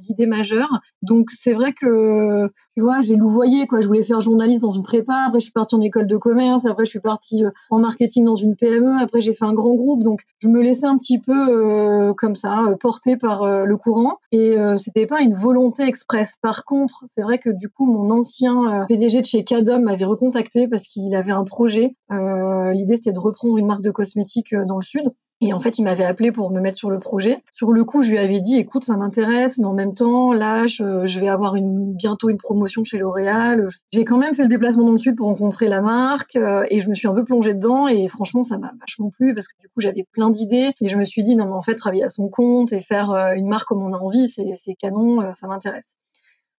l'idée 0.08 0.26
majeure. 0.26 0.80
Donc 1.02 1.30
c'est 1.32 1.54
vrai 1.54 1.74
que 1.74 2.50
tu 2.76 2.82
vois 2.82 3.02
j'ai 3.02 3.16
louvoyé 3.16 3.68
quoi. 3.68 3.82
Je 3.82 3.88
voulais 3.88 4.02
faire 4.02 4.22
journaliste 4.22 4.62
dans 4.62 4.72
une 4.72 4.84
prépa 4.84 5.26
après 5.28 5.40
je 5.40 5.46
suis 5.46 5.52
partie 5.52 5.76
en 5.76 5.82
école 5.82 6.08
de 6.08 6.18
commerce 6.18 6.66
après 6.66 6.86
je 6.86 6.90
suis 6.90 7.00
partie 7.00 7.44
en 7.70 7.80
marketing 7.80 8.26
dans 8.26 8.36
une 8.36 8.56
PME 8.56 8.98
après 9.00 9.22
j'ai 9.22 9.34
fait 9.34 9.46
un 9.46 9.54
grand 9.54 9.76
groupe. 9.76 10.02
Donc 10.02 10.22
je 10.40 10.48
me 10.48 10.62
laissais 10.62 10.88
un 10.88 10.98
petit 10.98 11.20
peu 11.20 12.14
comme 12.18 12.36
ça 12.36 12.64
porter 12.80 13.18
par 13.18 13.66
le 13.66 13.78
courant. 13.78 14.18
Et 14.31 14.56
c'était 14.78 15.06
pas 15.06 15.22
une 15.22 15.36
volonté 15.36 15.84
express 15.84 16.38
par 16.42 16.66
contre 16.66 17.04
c'est 17.06 17.22
vrai 17.22 17.38
que 17.38 17.50
du 17.50 17.70
coup 17.70 17.86
mon 17.86 18.10
ancien 18.10 18.86
PDG 18.88 19.22
de 19.22 19.26
chez 19.26 19.44
M'avait 19.80 20.06
recontacté 20.06 20.68
parce 20.68 20.88
qu'il 20.88 21.16
avait 21.16 21.31
un 21.31 21.44
projet. 21.44 21.95
Euh, 22.12 22.72
l'idée, 22.72 22.95
c'était 22.95 23.12
de 23.12 23.19
reprendre 23.19 23.57
une 23.57 23.68
marque 23.68 23.81
de 23.81 23.92
cosmétiques 23.92 24.54
euh, 24.54 24.66
dans 24.66 24.77
le 24.77 24.83
sud. 24.83 25.12
Et 25.42 25.51
en 25.51 25.60
fait, 25.60 25.77
il 25.77 25.83
m'avait 25.83 26.06
appelé 26.06 26.31
pour 26.31 26.50
me 26.50 26.62
mettre 26.62 26.77
sur 26.77 26.89
le 26.89 26.98
projet. 26.98 27.44
Sur 27.51 27.74
le 27.74 27.83
coup, 27.83 28.04
je 28.04 28.10
lui 28.10 28.18
avais 28.18 28.39
dit, 28.39 28.56
écoute, 28.57 28.86
ça 28.86 28.95
m'intéresse, 28.95 29.57
mais 29.57 29.66
en 29.66 29.74
même 29.74 29.94
temps, 29.94 30.31
là, 30.31 30.66
je, 30.66 31.19
vais 31.19 31.27
avoir 31.27 31.56
bientôt 31.57 32.30
une 32.30 32.38
promotion 32.38 32.86
chez 32.86 32.98
L'Oréal. 32.98 33.68
J'ai 33.92 34.06
quand 34.06 34.18
même 34.18 34.33
fait 34.33 34.44
le 34.44 34.48
déplacement 34.48 34.86
dans 34.86 34.94
le 34.94 34.98
sud 34.98 35.18
pour 35.18 35.27
rencontrer 35.27 35.68
la 35.68 35.81
marque 35.81 36.38
euh, 36.38 36.66
et 36.69 36.80
je 36.80 36.89
me 36.89 36.95
suis 36.95 37.10
un 37.10 37.13
peu 37.13 37.25
plongée 37.25 37.54
dedans 37.54 37.89
et 37.89 38.07
franchement, 38.07 38.44
ça 38.44 38.57
m'a 38.57 38.71
vachement 38.80 39.10
plu 39.10 39.36
parce 39.36 39.48
que 39.48 39.60
du 39.60 39.68
coup, 39.68 39.81
j'avais 39.81 40.06
plein 40.13 40.30
d'idées 40.30 40.71
et 40.80 40.88
je 40.88 40.95
me 40.95 41.04
suis 41.04 41.21
dit, 41.21 41.36
non, 41.36 41.48
mais 41.48 41.54
en 41.54 41.62
fait, 41.62 41.75
travailler 41.75 42.04
à 42.06 42.10
son 42.10 42.30
compte 42.30 42.71
et 42.71 42.80
faire 42.80 43.12
une 43.36 43.50
marque 43.50 43.68
comme 43.68 43.83
on 43.83 43.94
a 43.94 43.98
envie, 43.98 44.30
c'est 44.30 44.75
canon, 44.75 45.33
ça 45.33 45.48
m'intéresse. 45.48 45.92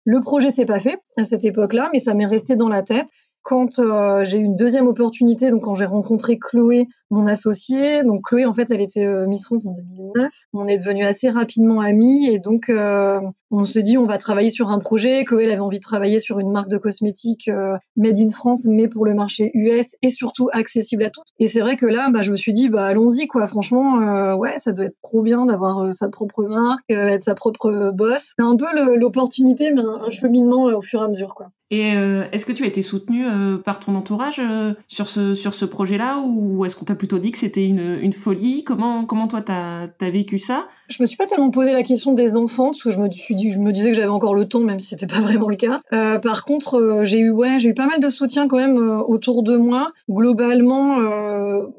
Le 0.06 0.22
projet 0.22 0.52
s'est 0.52 0.66
pas 0.68 0.80
fait 0.80 1.00
à 1.18 1.26
cette 1.26 1.44
époque-là, 1.44 1.90
mais 1.92 2.00
ça 2.00 2.14
m'est 2.14 2.28
resté 2.28 2.56
dans 2.56 2.70
la 2.70 2.84
tête 2.84 3.08
quand 3.46 3.78
euh, 3.78 4.24
j'ai 4.26 4.40
eu 4.40 4.44
une 4.44 4.56
deuxième 4.56 4.88
opportunité, 4.88 5.52
donc 5.52 5.66
quand 5.66 5.76
j'ai 5.76 5.86
rencontré 5.86 6.40
Chloé, 6.40 6.88
mon 7.12 7.28
associée, 7.28 8.02
donc 8.02 8.24
Chloé 8.24 8.44
en 8.48 8.56
fait 8.56 8.72
elle 8.72 8.82
était 8.82 9.06
euh, 9.06 9.28
Miss 9.28 9.46
France 9.46 9.68
en 9.68 9.74
2009, 9.74 10.32
on 10.54 10.68
est 10.68 10.80
devenus 10.80 11.06
assez 11.06 11.30
rapidement 11.30 11.80
amis 11.80 12.28
et 12.28 12.40
donc 12.40 12.70
euh, 12.70 13.20
on 13.52 13.64
se 13.64 13.78
dit 13.78 14.00
on 14.00 14.08
va 14.08 14.18
travailler 14.18 14.50
sur 14.50 14.70
un 14.70 14.80
projet. 14.80 15.24
Chloé 15.26 15.44
elle 15.44 15.52
avait 15.52 15.60
envie 15.60 15.78
de 15.78 15.84
travailler 15.84 16.18
sur 16.18 16.40
une 16.40 16.52
marque 16.52 16.70
de 16.70 16.80
cosmétiques 16.80 17.48
made 17.96 18.18
in 18.18 18.30
France 18.30 18.66
mais 18.66 18.88
pour 18.88 19.06
le 19.06 19.14
marché 19.14 19.52
US 19.54 19.96
et 20.02 20.10
surtout 20.10 20.50
accessible 20.52 21.04
à 21.04 21.12
tous. 21.12 21.26
Et 21.38 21.46
c'est 21.46 21.62
vrai 21.62 21.76
que 21.76 21.86
là 21.86 22.10
bah, 22.10 22.24
je 22.24 22.32
me 22.32 22.38
suis 22.38 22.52
dit 22.52 22.68
bah 22.68 22.88
allons-y 22.88 23.28
quoi, 23.28 23.46
franchement 23.46 24.34
ouais 24.34 24.58
ça 24.58 24.72
doit 24.72 24.86
être 24.86 24.98
trop 25.04 25.22
bien 25.22 25.46
d'avoir 25.46 25.94
sa 25.94 26.10
propre 26.10 26.46
marque, 26.46 26.90
être 26.90 27.24
sa 27.24 27.36
propre 27.36 27.92
boss. 27.94 28.34
C'est 28.36 28.44
un 28.44 28.56
peu 28.56 28.66
l'opportunité 28.98 29.72
mais 29.72 29.82
un, 29.82 30.06
un 30.06 30.10
cheminement 30.10 30.64
au 30.64 30.82
fur 30.82 31.02
et 31.02 31.04
à 31.04 31.08
mesure 31.08 31.36
quoi. 31.36 31.52
Et 31.72 31.96
est-ce 32.32 32.46
que 32.46 32.52
tu 32.52 32.64
as 32.64 32.68
été 32.68 32.82
soutenue 32.82 33.26
euh, 33.26 33.58
par 33.58 33.80
ton 33.80 33.96
entourage 33.96 34.40
euh, 34.40 34.74
sur 34.88 35.08
ce 35.08 35.34
sur 35.34 35.54
ce 35.54 35.66
projet-là? 35.66 36.20
Ou 36.20 36.66
est-ce 36.66 36.76
qu'on 36.76 36.86
t'a 36.86 36.96
plutôt 36.96 37.18
dit 37.18 37.32
que 37.32 37.38
c'était 37.38 37.66
une, 37.66 38.00
une 38.02 38.14
folie? 38.14 38.64
Comment 38.64 39.06
comment 39.06 39.28
toi 39.28 39.42
t'as 39.42 39.88
as 40.00 40.10
vécu 40.10 40.38
ça? 40.38 40.68
Je 40.90 41.02
me 41.02 41.08
suis 41.08 41.18
pas 41.18 41.26
tellement 41.26 41.50
posé 41.50 41.74
la 41.74 41.84
question 41.84 42.14
des 42.14 42.36
enfants 42.36 42.68
parce 42.68 42.84
que 42.84 42.92
je 42.92 43.00
me 43.00 43.10
je 43.10 43.60
me 43.60 43.72
disais 43.72 43.90
que 43.90 43.96
j'avais 43.96 44.08
encore 44.08 44.36
le 44.36 44.48
temps 44.48 44.60
même 44.60 44.80
si 44.80 44.90
c'était 44.90 45.08
pas 45.08 45.20
vraiment 45.22 45.50
le 45.50 45.56
cas. 45.56 45.82
Euh, 45.94 46.20
par 46.20 46.46
contre 46.46 47.02
j'ai 47.04 47.20
eu 47.20 47.32
ouais 47.32 47.58
eu 47.64 47.74
pas 47.74 47.88
mal 47.88 48.00
de 48.00 48.10
soutien 48.10 48.48
quand 48.48 48.58
même 48.58 48.78
autour 49.08 49.42
de 49.42 49.58
moi. 49.58 49.92
Globalement 50.10 50.98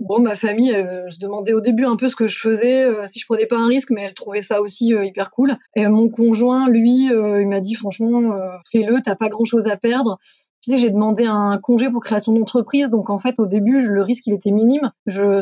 bon 0.00 0.20
ma 0.20 0.34
famille 0.34 0.70
elle 0.70 1.04
se 1.10 1.18
demandait 1.18 1.52
au 1.52 1.60
début 1.60 1.84
un 1.84 1.96
peu 1.96 2.08
ce 2.08 2.16
que 2.16 2.26
je 2.26 2.38
faisais 2.38 2.88
si 3.06 3.20
je 3.20 3.26
prenais 3.26 3.46
pas 3.46 3.58
un 3.58 3.68
risque 3.68 3.90
mais 3.90 4.02
elle 4.02 4.14
trouvait 4.14 4.42
ça 4.42 4.62
aussi 4.62 4.88
hyper 4.88 5.30
cool. 5.30 5.54
Et 5.76 5.86
mon 5.86 6.08
conjoint 6.08 6.68
lui 6.68 7.08
il 7.10 7.48
m'a 7.48 7.60
dit 7.60 7.74
franchement 7.74 8.32
fais-le 8.72 9.00
t'as 9.04 9.14
pas 9.14 9.28
grand 9.28 9.44
chose 9.44 9.68
à 9.68 9.75
perdre 9.76 10.18
j'ai 10.74 10.90
demandé 10.90 11.24
un 11.24 11.58
congé 11.58 11.90
pour 11.90 12.02
création 12.02 12.32
d'entreprise, 12.32 12.90
donc 12.90 13.08
en 13.08 13.18
fait 13.18 13.38
au 13.38 13.46
début 13.46 13.80
le 13.80 14.02
risque 14.02 14.26
il 14.26 14.34
était 14.34 14.50
minime. 14.50 14.90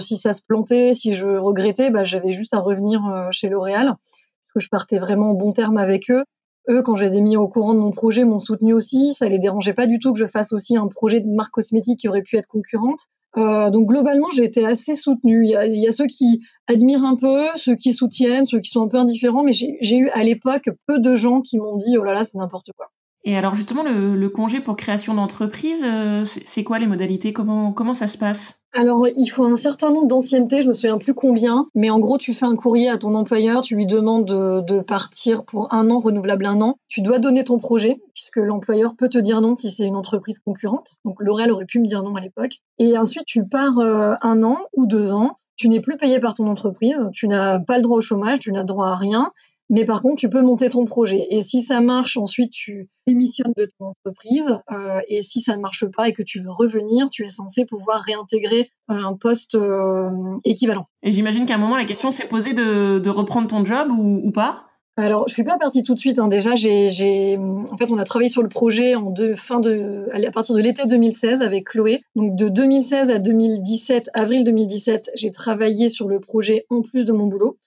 Si 0.00 0.18
ça 0.18 0.34
se 0.34 0.42
plantait, 0.46 0.92
si 0.92 1.14
je 1.14 1.26
regrettais, 1.26 1.90
bah, 1.90 2.04
j'avais 2.04 2.32
juste 2.32 2.52
à 2.52 2.60
revenir 2.60 3.06
euh, 3.06 3.28
chez 3.30 3.48
L'Oréal 3.48 3.86
parce 3.86 4.52
que 4.54 4.60
je 4.60 4.68
partais 4.68 4.98
vraiment 4.98 5.30
en 5.30 5.34
bon 5.34 5.52
terme 5.52 5.78
avec 5.78 6.10
eux. 6.10 6.24
Eux, 6.68 6.82
quand 6.82 6.96
je 6.96 7.04
les 7.04 7.16
ai 7.16 7.20
mis 7.20 7.36
au 7.36 7.46
courant 7.48 7.74
de 7.74 7.78
mon 7.78 7.90
projet, 7.90 8.24
m'ont 8.24 8.38
soutenu 8.38 8.72
aussi. 8.72 9.12
Ça 9.14 9.28
les 9.28 9.38
dérangeait 9.38 9.74
pas 9.74 9.86
du 9.86 9.98
tout 9.98 10.12
que 10.12 10.18
je 10.18 10.26
fasse 10.26 10.52
aussi 10.52 10.76
un 10.76 10.88
projet 10.88 11.20
de 11.20 11.28
marque 11.28 11.52
cosmétique 11.52 12.00
qui 12.00 12.08
aurait 12.08 12.22
pu 12.22 12.36
être 12.36 12.46
concurrente. 12.46 13.00
Euh, 13.36 13.68
donc 13.70 13.88
globalement, 13.88 14.28
j'ai 14.34 14.44
été 14.44 14.64
assez 14.64 14.94
soutenue. 14.94 15.44
Il 15.44 15.50
y, 15.50 15.86
a, 15.88 15.92
ceux 15.92 16.06
qui 16.06 16.42
admirent 16.66 17.04
un 17.04 17.16
peu, 17.16 17.44
ceux 17.56 17.74
qui 17.74 17.92
soutiennent, 17.92 18.46
ceux 18.46 18.60
qui 18.60 18.70
sont 18.70 18.82
un 18.82 18.88
peu 18.88 18.96
indifférents, 18.96 19.42
mais 19.42 19.52
j'ai 19.52 19.96
eu 19.96 20.08
à 20.10 20.22
l'époque 20.22 20.70
peu 20.86 21.00
de 21.00 21.14
gens 21.16 21.42
qui 21.42 21.58
m'ont 21.58 21.76
dit 21.76 21.98
oh 21.98 22.04
là 22.04 22.14
là 22.14 22.24
c'est 22.24 22.38
n'importe 22.38 22.70
quoi. 22.76 22.90
Et 23.24 23.36
alors 23.36 23.54
justement, 23.54 23.82
le, 23.82 24.28
congé 24.28 24.60
pour 24.60 24.76
création 24.76 25.14
d'entreprise, 25.14 25.82
euh, 25.82 26.24
c'est 26.24 26.62
quoi 26.62 26.78
les 26.78 26.86
modalités? 26.86 27.32
Comment, 27.32 27.72
comment 27.72 27.94
ça 27.94 28.06
se 28.06 28.18
passe? 28.18 28.60
Alors, 28.76 29.06
il 29.16 29.28
faut 29.28 29.44
un 29.44 29.56
certain 29.56 29.92
nombre 29.92 30.08
d'anciennetés, 30.08 30.60
je 30.60 30.68
me 30.68 30.72
souviens 30.72 30.98
plus 30.98 31.14
combien, 31.14 31.68
mais 31.76 31.90
en 31.90 32.00
gros, 32.00 32.18
tu 32.18 32.34
fais 32.34 32.44
un 32.44 32.56
courrier 32.56 32.88
à 32.88 32.98
ton 32.98 33.14
employeur, 33.14 33.62
tu 33.62 33.76
lui 33.76 33.86
demandes 33.86 34.26
de, 34.26 34.60
de 34.62 34.80
partir 34.80 35.44
pour 35.44 35.72
un 35.72 35.90
an, 35.90 36.00
renouvelable 36.00 36.44
un 36.44 36.60
an. 36.60 36.76
Tu 36.88 37.00
dois 37.00 37.20
donner 37.20 37.44
ton 37.44 37.60
projet, 37.60 38.02
puisque 38.14 38.38
l'employeur 38.38 38.96
peut 38.96 39.08
te 39.08 39.18
dire 39.18 39.40
non 39.40 39.54
si 39.54 39.70
c'est 39.70 39.86
une 39.86 39.94
entreprise 39.94 40.40
concurrente. 40.40 40.96
Donc, 41.04 41.16
L'Oréal 41.20 41.52
aurait 41.52 41.66
pu 41.66 41.78
me 41.78 41.86
dire 41.86 42.02
non 42.02 42.16
à 42.16 42.20
l'époque. 42.20 42.62
Et 42.80 42.98
ensuite, 42.98 43.26
tu 43.26 43.46
pars 43.46 43.78
euh, 43.78 44.14
un 44.22 44.42
an 44.42 44.58
ou 44.76 44.86
deux 44.86 45.12
ans. 45.12 45.38
Tu 45.56 45.68
n'es 45.68 45.80
plus 45.80 45.96
payé 45.96 46.18
par 46.18 46.34
ton 46.34 46.48
entreprise, 46.48 47.08
tu 47.12 47.28
n'as 47.28 47.60
pas 47.60 47.76
le 47.76 47.82
droit 47.82 47.98
au 47.98 48.00
chômage, 48.00 48.40
tu 48.40 48.50
n'as 48.50 48.64
droit 48.64 48.88
à 48.88 48.96
rien. 48.96 49.30
Mais 49.74 49.84
par 49.84 50.02
contre, 50.02 50.20
tu 50.20 50.28
peux 50.28 50.40
monter 50.40 50.70
ton 50.70 50.84
projet. 50.84 51.26
Et 51.30 51.42
si 51.42 51.60
ça 51.60 51.80
marche, 51.80 52.16
ensuite, 52.16 52.52
tu 52.52 52.88
démissionnes 53.08 53.52
de 53.56 53.68
ton 53.76 53.86
entreprise. 53.86 54.60
Euh, 54.70 55.00
et 55.08 55.20
si 55.20 55.40
ça 55.40 55.56
ne 55.56 55.60
marche 55.60 55.84
pas 55.86 56.08
et 56.08 56.12
que 56.12 56.22
tu 56.22 56.40
veux 56.40 56.52
revenir, 56.52 57.10
tu 57.10 57.24
es 57.24 57.28
censé 57.28 57.64
pouvoir 57.64 58.00
réintégrer 58.00 58.70
euh, 58.88 58.94
un 58.94 59.16
poste 59.16 59.56
euh, 59.56 60.10
équivalent. 60.44 60.84
Et 61.02 61.10
j'imagine 61.10 61.44
qu'à 61.44 61.56
un 61.56 61.58
moment, 61.58 61.76
la 61.76 61.86
question 61.86 62.12
s'est 62.12 62.28
posée 62.28 62.52
de, 62.52 63.00
de, 63.00 63.10
reprendre 63.10 63.48
ton 63.48 63.64
job 63.64 63.90
ou, 63.90 64.20
ou 64.22 64.30
pas? 64.30 64.62
Alors, 64.96 65.26
je 65.26 65.34
suis 65.34 65.42
pas 65.42 65.58
partie 65.58 65.82
tout 65.82 65.94
de 65.94 65.98
suite. 65.98 66.20
Hein. 66.20 66.28
Déjà, 66.28 66.54
j'ai, 66.54 67.36
en 67.36 67.76
fait, 67.76 67.90
on 67.90 67.98
a 67.98 68.04
travaillé 68.04 68.28
sur 68.28 68.42
le 68.42 68.48
projet 68.48 68.94
en 68.94 69.10
deux, 69.10 69.34
fin 69.34 69.58
de, 69.58 70.06
à 70.12 70.30
partir 70.30 70.54
de 70.54 70.60
l'été 70.60 70.86
2016 70.86 71.42
avec 71.42 71.64
Chloé. 71.64 72.04
Donc, 72.14 72.36
de 72.36 72.48
2016 72.48 73.10
à 73.10 73.18
2017, 73.18 74.10
avril 74.14 74.44
2017, 74.44 75.10
j'ai 75.16 75.32
travaillé 75.32 75.88
sur 75.88 76.06
le 76.06 76.20
projet 76.20 76.64
en 76.70 76.80
plus 76.82 77.04
de 77.04 77.12
mon 77.12 77.26
boulot. 77.26 77.58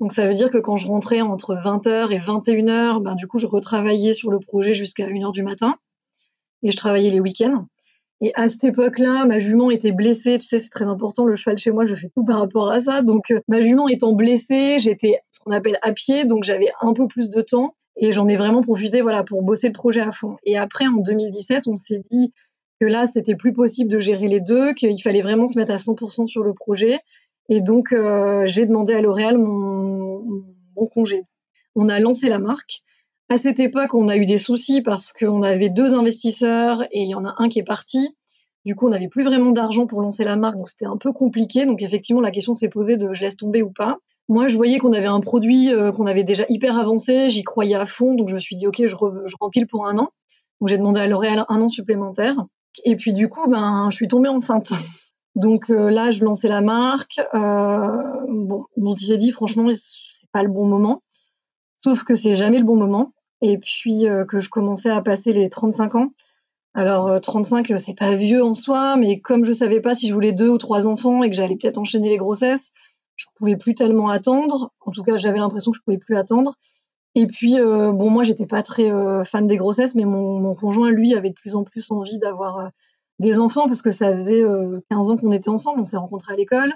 Donc 0.00 0.12
ça 0.12 0.26
veut 0.26 0.34
dire 0.34 0.50
que 0.50 0.58
quand 0.58 0.76
je 0.76 0.86
rentrais 0.86 1.20
entre 1.20 1.54
20h 1.54 2.12
et 2.12 2.18
21h, 2.18 3.02
ben, 3.02 3.14
du 3.14 3.26
coup, 3.26 3.38
je 3.38 3.46
retravaillais 3.46 4.14
sur 4.14 4.30
le 4.30 4.38
projet 4.38 4.74
jusqu'à 4.74 5.06
1h 5.06 5.32
du 5.32 5.42
matin. 5.42 5.74
Et 6.62 6.70
je 6.70 6.76
travaillais 6.76 7.10
les 7.10 7.20
week-ends. 7.20 7.66
Et 8.20 8.32
à 8.34 8.48
cette 8.48 8.64
époque-là, 8.64 9.24
ma 9.26 9.38
jument 9.38 9.70
était 9.70 9.92
blessée. 9.92 10.38
Tu 10.38 10.46
sais, 10.46 10.58
c'est 10.58 10.70
très 10.70 10.86
important. 10.86 11.24
Le 11.24 11.36
cheval 11.36 11.58
chez 11.58 11.70
moi, 11.70 11.84
je 11.84 11.94
fais 11.94 12.08
tout 12.08 12.24
par 12.24 12.40
rapport 12.40 12.70
à 12.70 12.80
ça. 12.80 13.02
Donc, 13.02 13.30
euh, 13.30 13.40
ma 13.46 13.60
jument 13.60 13.88
étant 13.88 14.12
blessée, 14.12 14.78
j'étais 14.80 15.20
ce 15.30 15.38
qu'on 15.40 15.52
appelle 15.52 15.78
à 15.82 15.92
pied. 15.92 16.24
Donc, 16.24 16.42
j'avais 16.42 16.68
un 16.80 16.94
peu 16.94 17.06
plus 17.06 17.30
de 17.30 17.42
temps. 17.42 17.74
Et 17.96 18.12
j'en 18.12 18.26
ai 18.28 18.36
vraiment 18.36 18.62
profité, 18.62 19.02
voilà, 19.02 19.24
pour 19.24 19.42
bosser 19.42 19.68
le 19.68 19.72
projet 19.72 20.00
à 20.00 20.12
fond. 20.12 20.36
Et 20.44 20.56
après, 20.56 20.86
en 20.86 20.98
2017, 20.98 21.66
on 21.66 21.76
s'est 21.76 22.02
dit 22.10 22.32
que 22.80 22.86
là, 22.86 23.06
c'était 23.06 23.34
plus 23.34 23.52
possible 23.52 23.90
de 23.90 23.98
gérer 23.98 24.28
les 24.28 24.40
deux, 24.40 24.72
qu'il 24.72 25.00
fallait 25.02 25.22
vraiment 25.22 25.48
se 25.48 25.58
mettre 25.58 25.72
à 25.72 25.78
100% 25.78 26.26
sur 26.26 26.42
le 26.42 26.54
projet 26.54 27.00
et 27.48 27.60
donc, 27.60 27.92
euh, 27.92 28.42
j'ai 28.46 28.66
demandé 28.66 28.92
à 28.92 29.00
L'Oréal 29.00 29.38
mon, 29.38 30.22
congé. 30.92 31.24
On 31.74 31.88
a 31.88 31.98
lancé 31.98 32.28
la 32.28 32.38
marque. 32.38 32.82
À 33.28 33.36
cette 33.36 33.60
époque, 33.60 33.94
on 33.94 34.08
a 34.08 34.16
eu 34.16 34.26
des 34.26 34.38
soucis 34.38 34.80
parce 34.80 35.12
qu'on 35.12 35.42
avait 35.42 35.68
deux 35.68 35.94
investisseurs 35.94 36.84
et 36.92 37.02
il 37.02 37.08
y 37.08 37.14
en 37.14 37.24
a 37.24 37.34
un 37.38 37.48
qui 37.48 37.58
est 37.58 37.64
parti. 37.64 38.16
Du 38.64 38.74
coup, 38.74 38.86
on 38.86 38.90
n'avait 38.90 39.08
plus 39.08 39.24
vraiment 39.24 39.50
d'argent 39.50 39.86
pour 39.86 40.00
lancer 40.00 40.24
la 40.24 40.36
marque, 40.36 40.56
donc 40.56 40.68
c'était 40.68 40.86
un 40.86 40.96
peu 40.96 41.12
compliqué. 41.12 41.66
Donc 41.66 41.82
effectivement, 41.82 42.20
la 42.20 42.30
question 42.30 42.54
s'est 42.54 42.68
posée 42.68 42.96
de 42.96 43.12
je 43.12 43.22
laisse 43.22 43.36
tomber 43.36 43.62
ou 43.62 43.70
pas. 43.70 43.98
Moi, 44.28 44.48
je 44.48 44.56
voyais 44.56 44.78
qu'on 44.78 44.92
avait 44.92 45.06
un 45.06 45.20
produit 45.20 45.72
euh, 45.72 45.92
qu'on 45.92 46.06
avait 46.06 46.24
déjà 46.24 46.44
hyper 46.48 46.78
avancé, 46.78 47.28
j'y 47.28 47.42
croyais 47.44 47.76
à 47.76 47.86
fond, 47.86 48.14
donc 48.14 48.28
je 48.28 48.34
me 48.34 48.40
suis 48.40 48.56
dit 48.56 48.66
ok, 48.66 48.82
je, 48.82 48.86
je 48.86 49.36
rempile 49.40 49.66
pour 49.66 49.86
un 49.86 49.98
an. 49.98 50.10
Donc 50.60 50.68
j'ai 50.68 50.78
demandé 50.78 51.00
à 51.00 51.06
L'Oréal 51.06 51.44
un 51.48 51.60
an 51.60 51.68
supplémentaire. 51.68 52.36
Et 52.84 52.96
puis 52.96 53.12
du 53.12 53.28
coup, 53.28 53.48
ben, 53.48 53.88
je 53.90 53.96
suis 53.96 54.08
tombée 54.08 54.28
enceinte. 54.28 54.72
Donc 55.38 55.70
euh, 55.70 55.90
là, 55.90 56.10
je 56.10 56.24
lançais 56.24 56.48
la 56.48 56.60
marque. 56.60 57.20
Euh, 57.34 58.26
bon, 58.28 58.64
on 58.76 58.96
s'est 58.96 59.16
dit 59.16 59.30
franchement, 59.30 59.68
c'est 59.72 60.30
pas 60.32 60.42
le 60.42 60.50
bon 60.50 60.66
moment. 60.66 61.02
Sauf 61.82 62.04
que 62.04 62.14
c'est 62.14 62.36
jamais 62.36 62.58
le 62.58 62.64
bon 62.64 62.76
moment. 62.76 63.12
Et 63.40 63.56
puis 63.56 64.04
que 64.28 64.40
je 64.40 64.48
commençais 64.48 64.90
à 64.90 65.00
passer 65.00 65.32
les 65.32 65.48
35 65.48 65.94
ans. 65.94 66.08
Alors 66.74 67.20
35, 67.20 67.72
c'est 67.76 67.94
pas 67.94 68.16
vieux 68.16 68.42
en 68.42 68.54
soi, 68.54 68.96
mais 68.96 69.20
comme 69.20 69.44
je 69.44 69.52
savais 69.52 69.80
pas 69.80 69.94
si 69.94 70.08
je 70.08 70.14
voulais 70.14 70.32
deux 70.32 70.48
ou 70.48 70.58
trois 70.58 70.88
enfants 70.88 71.22
et 71.22 71.30
que 71.30 71.36
j'allais 71.36 71.56
peut-être 71.56 71.78
enchaîner 71.78 72.08
les 72.08 72.16
grossesses, 72.16 72.72
je 73.14 73.26
pouvais 73.36 73.56
plus 73.56 73.76
tellement 73.76 74.08
attendre. 74.08 74.72
En 74.80 74.90
tout 74.90 75.04
cas, 75.04 75.16
j'avais 75.16 75.38
l'impression 75.38 75.70
que 75.70 75.78
je 75.78 75.82
pouvais 75.84 75.98
plus 75.98 76.16
attendre. 76.16 76.56
Et 77.14 77.26
puis, 77.26 77.58
euh, 77.58 77.92
bon, 77.92 78.10
moi, 78.10 78.22
j'étais 78.22 78.46
pas 78.46 78.62
très 78.62 78.92
euh, 78.92 79.24
fan 79.24 79.46
des 79.46 79.56
grossesses, 79.56 79.94
mais 79.94 80.04
mon, 80.04 80.54
conjoint, 80.54 80.90
lui, 80.90 81.14
avait 81.14 81.30
de 81.30 81.34
plus 81.34 81.56
en 81.56 81.64
plus 81.64 81.90
envie 81.90 82.18
d'avoir 82.18 82.58
euh, 82.58 82.68
des 83.18 83.38
enfants 83.38 83.66
parce 83.66 83.82
que 83.82 83.90
ça 83.90 84.14
faisait 84.14 84.42
15 84.90 85.10
ans 85.10 85.16
qu'on 85.16 85.32
était 85.32 85.48
ensemble. 85.48 85.80
On 85.80 85.84
s'est 85.84 85.96
rencontrés 85.96 86.32
à 86.32 86.36
l'école. 86.36 86.72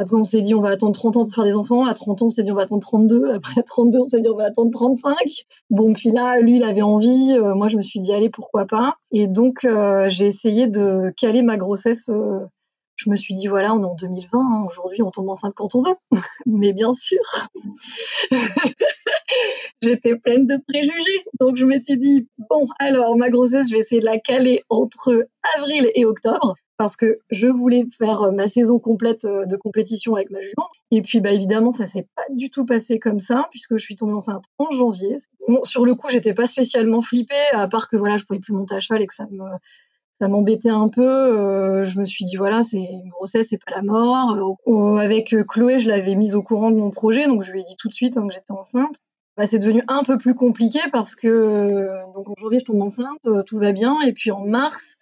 Après, 0.00 0.14
on 0.14 0.24
s'est 0.24 0.42
dit, 0.42 0.54
on 0.54 0.60
va 0.60 0.70
attendre 0.70 0.94
30 0.94 1.16
ans 1.16 1.24
pour 1.24 1.34
faire 1.34 1.44
des 1.44 1.56
enfants. 1.56 1.84
À 1.84 1.94
30 1.94 2.22
ans, 2.22 2.26
on 2.26 2.30
s'est 2.30 2.44
dit, 2.44 2.52
on 2.52 2.54
va 2.54 2.62
attendre 2.62 2.82
32. 2.82 3.32
Après, 3.32 3.60
à 3.60 3.64
32, 3.64 3.98
on 3.98 4.06
s'est 4.06 4.20
dit, 4.20 4.28
on 4.28 4.36
va 4.36 4.44
attendre 4.44 4.70
35. 4.70 5.14
Bon, 5.70 5.92
puis 5.92 6.10
là, 6.10 6.40
lui, 6.40 6.56
il 6.56 6.64
avait 6.64 6.82
envie. 6.82 7.36
moi, 7.56 7.66
je 7.66 7.76
me 7.76 7.82
suis 7.82 7.98
dit, 7.98 8.12
allez, 8.12 8.30
pourquoi 8.30 8.66
pas. 8.66 8.94
Et 9.10 9.26
donc, 9.26 9.66
j'ai 10.08 10.26
essayé 10.26 10.68
de 10.68 11.12
caler 11.16 11.42
ma 11.42 11.56
grossesse 11.56 12.10
je 12.98 13.10
me 13.10 13.16
suis 13.16 13.32
dit, 13.32 13.46
voilà, 13.46 13.74
on 13.74 13.82
est 13.82 13.86
en 13.86 13.94
2020, 13.94 14.38
hein, 14.38 14.66
aujourd'hui 14.66 15.02
on 15.02 15.10
tombe 15.10 15.28
enceinte 15.28 15.54
quand 15.56 15.74
on 15.76 15.82
veut. 15.82 15.94
Mais 16.46 16.72
bien 16.72 16.92
sûr, 16.92 17.20
j'étais 19.82 20.16
pleine 20.16 20.46
de 20.46 20.58
préjugés. 20.66 21.24
Donc 21.40 21.56
je 21.56 21.64
me 21.64 21.78
suis 21.78 21.98
dit, 21.98 22.28
bon, 22.50 22.66
alors 22.78 23.16
ma 23.16 23.30
grossesse, 23.30 23.68
je 23.68 23.74
vais 23.74 23.80
essayer 23.80 24.00
de 24.00 24.06
la 24.06 24.18
caler 24.18 24.62
entre 24.68 25.26
avril 25.56 25.90
et 25.94 26.04
octobre. 26.04 26.54
Parce 26.76 26.94
que 26.94 27.18
je 27.30 27.48
voulais 27.48 27.86
faire 27.98 28.22
euh, 28.22 28.30
ma 28.30 28.46
saison 28.46 28.78
complète 28.78 29.24
euh, 29.24 29.46
de 29.46 29.56
compétition 29.56 30.14
avec 30.14 30.30
ma 30.30 30.40
jument. 30.40 30.68
Et 30.92 31.02
puis, 31.02 31.20
bah, 31.20 31.32
évidemment, 31.32 31.72
ça 31.72 31.86
s'est 31.86 32.06
pas 32.14 32.22
du 32.30 32.50
tout 32.50 32.64
passé 32.64 33.00
comme 33.00 33.18
ça, 33.18 33.48
puisque 33.50 33.76
je 33.76 33.82
suis 33.82 33.96
tombée 33.96 34.12
enceinte 34.12 34.44
en 34.58 34.70
janvier. 34.70 35.16
sur 35.64 35.84
le 35.84 35.96
coup, 35.96 36.08
j'étais 36.08 36.34
pas 36.34 36.46
spécialement 36.46 37.00
flippée, 37.00 37.34
à 37.52 37.66
part 37.66 37.88
que 37.88 37.96
voilà, 37.96 38.16
je 38.16 38.24
pouvais 38.24 38.38
plus 38.38 38.52
monter 38.52 38.76
à 38.76 38.80
cheval 38.80 39.02
et 39.02 39.08
que 39.08 39.14
ça 39.14 39.26
me, 39.28 39.42
ça 40.20 40.28
m'embêtait 40.28 40.70
un 40.70 40.88
peu. 40.88 41.02
Euh, 41.02 41.82
je 41.82 41.98
me 41.98 42.04
suis 42.04 42.24
dit 42.24 42.36
voilà, 42.36 42.62
c'est 42.62 42.78
une 42.78 43.08
grossesse, 43.10 43.48
c'est 43.50 43.62
pas 43.64 43.72
la 43.74 43.82
mort. 43.82 44.56
Avec 45.00 45.34
Chloé, 45.48 45.80
je 45.80 45.88
l'avais 45.88 46.14
mise 46.14 46.36
au 46.36 46.44
courant 46.44 46.70
de 46.70 46.76
mon 46.76 46.90
projet, 46.90 47.26
donc 47.26 47.42
je 47.42 47.50
lui 47.50 47.62
ai 47.62 47.64
dit 47.64 47.76
tout 47.76 47.88
de 47.88 47.94
suite 47.94 48.16
hein, 48.16 48.26
que 48.28 48.34
j'étais 48.34 48.52
enceinte. 48.52 49.00
Bah, 49.38 49.46
c'est 49.46 49.60
devenu 49.60 49.84
un 49.86 50.02
peu 50.02 50.18
plus 50.18 50.34
compliqué 50.34 50.80
parce 50.90 51.14
que 51.14 51.28
euh, 51.28 52.02
donc 52.12 52.28
en 52.28 52.34
janvier 52.36 52.58
je 52.58 52.64
tombe 52.64 52.82
enceinte, 52.82 53.28
tout 53.46 53.58
va 53.60 53.70
bien, 53.70 54.00
et 54.00 54.12
puis 54.12 54.32
en 54.32 54.44
mars 54.44 54.96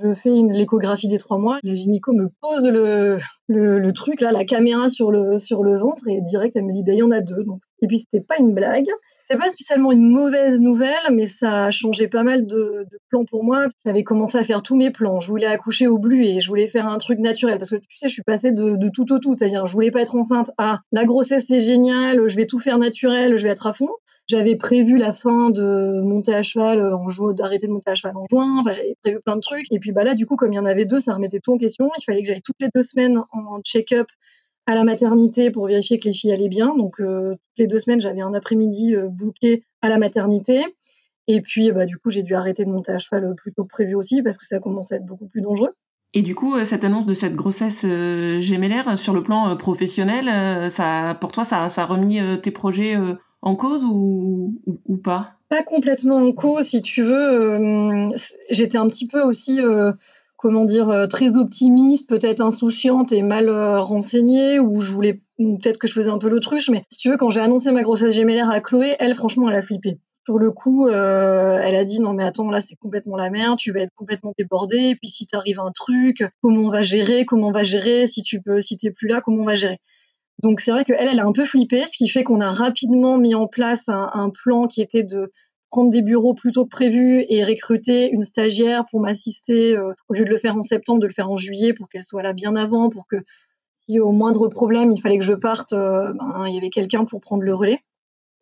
je 0.00 0.14
fais 0.14 0.30
l'échographie 0.30 1.08
des 1.08 1.18
trois 1.18 1.36
mois. 1.36 1.58
La 1.64 1.74
gynéco 1.74 2.12
me 2.12 2.28
pose 2.40 2.68
le, 2.68 3.90
truc 3.92 4.20
là, 4.20 4.30
la 4.30 4.44
caméra 4.44 4.88
sur 4.88 5.10
le 5.10 5.36
sur 5.38 5.64
le 5.64 5.78
ventre 5.78 6.06
et 6.06 6.20
direct 6.20 6.54
elle 6.54 6.64
me 6.64 6.72
dit 6.72 6.84
bah 6.84 6.92
il 6.92 6.98
y 6.98 7.02
en 7.02 7.10
a 7.10 7.20
deux. 7.20 7.42
Donc 7.42 7.60
et 7.82 7.88
puis 7.88 7.98
c'était 7.98 8.24
pas 8.24 8.38
une 8.38 8.54
blague. 8.54 8.86
C'est 9.28 9.36
pas 9.36 9.50
spécialement 9.50 9.90
une 9.90 10.08
mauvaise 10.08 10.60
nouvelle, 10.60 11.10
mais 11.12 11.26
ça 11.26 11.64
a 11.64 11.70
changé 11.72 12.06
pas 12.06 12.22
mal 12.22 12.46
de, 12.46 12.86
plans 13.10 13.24
pour 13.24 13.44
moi. 13.44 13.66
J'avais 13.84 14.04
commencé 14.04 14.38
à 14.38 14.44
faire 14.44 14.62
tous 14.62 14.76
mes 14.76 14.90
plans. 14.90 15.20
Je 15.20 15.28
voulais 15.28 15.46
accoucher 15.46 15.88
au 15.88 15.98
blu 15.98 16.24
et 16.24 16.40
je 16.40 16.48
voulais 16.48 16.68
faire 16.68 16.86
un 16.86 16.98
truc 16.98 17.18
naturel 17.18 17.58
parce 17.58 17.70
que 17.70 17.76
tu 17.76 17.98
sais, 17.98 18.08
je 18.08 18.12
suis 18.12 18.22
passée 18.22 18.52
de, 18.52 18.88
tout 18.94 19.12
au 19.12 19.18
tout. 19.18 19.34
C'est-à-dire, 19.34 19.66
je 19.66 19.72
voulais 19.72 19.90
pas 19.90 20.00
être 20.00 20.14
enceinte 20.14 20.50
à 20.58 20.80
la 20.92 21.04
grossesse 21.04 21.46
c'est 21.48 21.60
génial, 21.60 22.28
je 22.28 22.36
vais 22.36 22.46
tout 22.46 22.60
faire 22.60 22.78
naturel, 22.78 23.36
je 23.36 23.42
vais 23.42 23.50
être 23.50 23.66
à 23.66 23.72
fond. 23.72 23.90
J'avais 24.28 24.54
prévu 24.54 24.96
la 24.96 25.12
fin 25.12 25.50
de 25.50 26.00
monter 26.02 26.34
à 26.34 26.42
cheval 26.42 26.94
en 26.94 27.08
juin, 27.08 27.34
d'arrêter 27.34 27.66
de 27.66 27.72
monter 27.72 27.90
à 27.90 27.94
cheval 27.96 28.16
en 28.16 28.24
juin. 28.30 28.62
J'avais 28.64 28.94
prévu 29.02 29.20
plein 29.24 29.34
de 29.34 29.40
trucs. 29.40 29.66
Et 29.72 29.80
puis 29.80 29.90
bah 29.90 30.04
là, 30.04 30.14
du 30.14 30.26
coup, 30.26 30.36
comme 30.36 30.52
il 30.52 30.56
y 30.56 30.60
en 30.60 30.66
avait 30.66 30.84
deux, 30.84 31.00
ça 31.00 31.14
remettait 31.14 31.40
tout 31.40 31.54
en 31.54 31.58
question. 31.58 31.90
Il 31.98 32.04
fallait 32.04 32.22
que 32.22 32.28
j'aille 32.28 32.42
toutes 32.42 32.60
les 32.60 32.68
deux 32.72 32.82
semaines 32.82 33.18
en 33.32 33.60
check-up 33.62 34.06
à 34.66 34.74
la 34.74 34.84
maternité 34.84 35.50
pour 35.50 35.66
vérifier 35.66 35.98
que 35.98 36.08
les 36.08 36.14
filles 36.14 36.32
allaient 36.32 36.48
bien. 36.48 36.74
Donc, 36.76 37.00
euh, 37.00 37.32
toutes 37.32 37.58
les 37.58 37.66
deux 37.66 37.78
semaines, 37.78 38.00
j'avais 38.00 38.20
un 38.20 38.34
après-midi 38.34 38.94
euh, 38.94 39.08
bouqué 39.08 39.64
à 39.80 39.88
la 39.88 39.98
maternité. 39.98 40.64
Et 41.28 41.40
puis, 41.40 41.70
bah, 41.72 41.86
du 41.86 41.98
coup, 41.98 42.10
j'ai 42.10 42.22
dû 42.22 42.34
arrêter 42.34 42.64
de 42.64 42.70
monter 42.70 42.92
à 42.92 42.98
cheval 42.98 43.24
euh, 43.24 43.34
plus 43.34 43.52
tôt 43.52 43.64
que 43.64 43.68
prévu 43.68 43.94
aussi 43.94 44.22
parce 44.22 44.38
que 44.38 44.46
ça 44.46 44.60
commençait 44.60 44.94
à 44.94 44.98
être 44.98 45.06
beaucoup 45.06 45.26
plus 45.26 45.40
dangereux. 45.40 45.70
Et 46.14 46.22
du 46.22 46.34
coup, 46.34 46.62
cette 46.66 46.84
annonce 46.84 47.06
de 47.06 47.14
cette 47.14 47.34
grossesse 47.34 47.86
gémellaire 47.86 48.98
sur 48.98 49.14
le 49.14 49.22
plan 49.22 49.56
professionnel, 49.56 50.70
ça, 50.70 51.16
pour 51.18 51.32
toi, 51.32 51.42
ça, 51.42 51.70
ça 51.70 51.84
a 51.84 51.86
remis 51.86 52.20
tes 52.42 52.50
projets 52.50 52.98
en 53.40 53.56
cause 53.56 53.82
ou, 53.82 54.60
ou, 54.84 54.96
pas? 54.98 55.36
Pas 55.48 55.62
complètement 55.62 56.16
en 56.16 56.32
cause, 56.32 56.66
si 56.66 56.82
tu 56.82 57.02
veux. 57.02 58.08
J'étais 58.50 58.76
un 58.76 58.88
petit 58.88 59.06
peu 59.06 59.22
aussi 59.22 59.58
comment 60.42 60.64
dire, 60.64 60.90
euh, 60.90 61.06
très 61.06 61.36
optimiste, 61.36 62.08
peut-être 62.08 62.40
insouciante 62.40 63.12
et 63.12 63.22
mal 63.22 63.48
euh, 63.48 63.78
renseignée, 63.78 64.58
ou 64.58 64.80
je 64.80 64.90
voulais, 64.90 65.22
peut-être 65.38 65.78
que 65.78 65.86
je 65.86 65.92
faisais 65.92 66.10
un 66.10 66.18
peu 66.18 66.28
l'autruche, 66.28 66.68
mais 66.68 66.82
si 66.88 66.98
tu 66.98 67.10
veux, 67.10 67.16
quand 67.16 67.30
j'ai 67.30 67.40
annoncé 67.40 67.70
ma 67.70 67.82
grossesse 67.82 68.12
gémellaire 68.12 68.50
à 68.50 68.60
Chloé, 68.60 68.96
elle, 68.98 69.14
franchement, 69.14 69.48
elle 69.48 69.54
a 69.54 69.62
flippé. 69.62 70.00
Sur 70.26 70.38
le 70.38 70.50
coup, 70.50 70.88
euh, 70.88 71.60
elle 71.62 71.76
a 71.76 71.84
dit 71.84 71.98
non 71.98 72.12
mais 72.12 72.22
attends 72.22 72.48
là 72.48 72.60
c'est 72.60 72.76
complètement 72.76 73.16
la 73.16 73.28
merde, 73.28 73.58
tu 73.58 73.72
vas 73.72 73.80
être 73.80 73.92
complètement 73.96 74.32
débordée. 74.38 74.90
Et 74.90 74.94
puis 74.94 75.08
si 75.08 75.26
t'arrive 75.26 75.58
un 75.58 75.72
truc, 75.72 76.24
comment 76.40 76.60
on 76.60 76.70
va 76.70 76.84
gérer, 76.84 77.24
comment 77.24 77.48
on 77.48 77.52
va 77.52 77.64
gérer, 77.64 78.06
si 78.06 78.22
tu 78.22 78.40
peux, 78.40 78.60
si 78.60 78.76
t'es 78.76 78.92
plus 78.92 79.08
là, 79.08 79.20
comment 79.20 79.42
on 79.42 79.46
va 79.46 79.56
gérer. 79.56 79.78
Donc 80.40 80.60
c'est 80.60 80.70
vrai 80.70 80.84
qu'elle, 80.84 81.08
elle 81.08 81.18
a 81.18 81.24
un 81.24 81.32
peu 81.32 81.44
flippé, 81.44 81.86
ce 81.86 81.96
qui 81.96 82.08
fait 82.08 82.22
qu'on 82.22 82.40
a 82.40 82.50
rapidement 82.50 83.18
mis 83.18 83.34
en 83.34 83.48
place 83.48 83.88
un 83.88 84.30
plan 84.30 84.68
qui 84.68 84.80
était 84.80 85.02
de 85.02 85.32
prendre 85.72 85.90
des 85.90 86.02
bureaux 86.02 86.34
plus 86.34 86.52
tôt 86.52 86.64
que 86.64 86.70
prévu 86.70 87.24
et 87.28 87.42
recruter 87.42 88.10
une 88.10 88.22
stagiaire 88.22 88.84
pour 88.90 89.00
m'assister 89.00 89.74
euh, 89.74 89.94
au 90.08 90.14
lieu 90.14 90.24
de 90.24 90.30
le 90.30 90.36
faire 90.36 90.54
en 90.54 90.62
septembre, 90.62 91.00
de 91.00 91.06
le 91.06 91.12
faire 91.12 91.30
en 91.30 91.38
juillet 91.38 91.72
pour 91.72 91.88
qu'elle 91.88 92.02
soit 92.02 92.22
là 92.22 92.34
bien 92.34 92.54
avant, 92.56 92.90
pour 92.90 93.06
que 93.08 93.16
si 93.78 93.98
au 93.98 94.12
moindre 94.12 94.48
problème 94.48 94.92
il 94.92 95.00
fallait 95.00 95.18
que 95.18 95.24
je 95.24 95.32
parte, 95.32 95.72
euh, 95.72 96.12
ben, 96.12 96.44
il 96.46 96.54
y 96.54 96.58
avait 96.58 96.68
quelqu'un 96.68 97.06
pour 97.06 97.22
prendre 97.22 97.42
le 97.42 97.54
relais. 97.54 97.80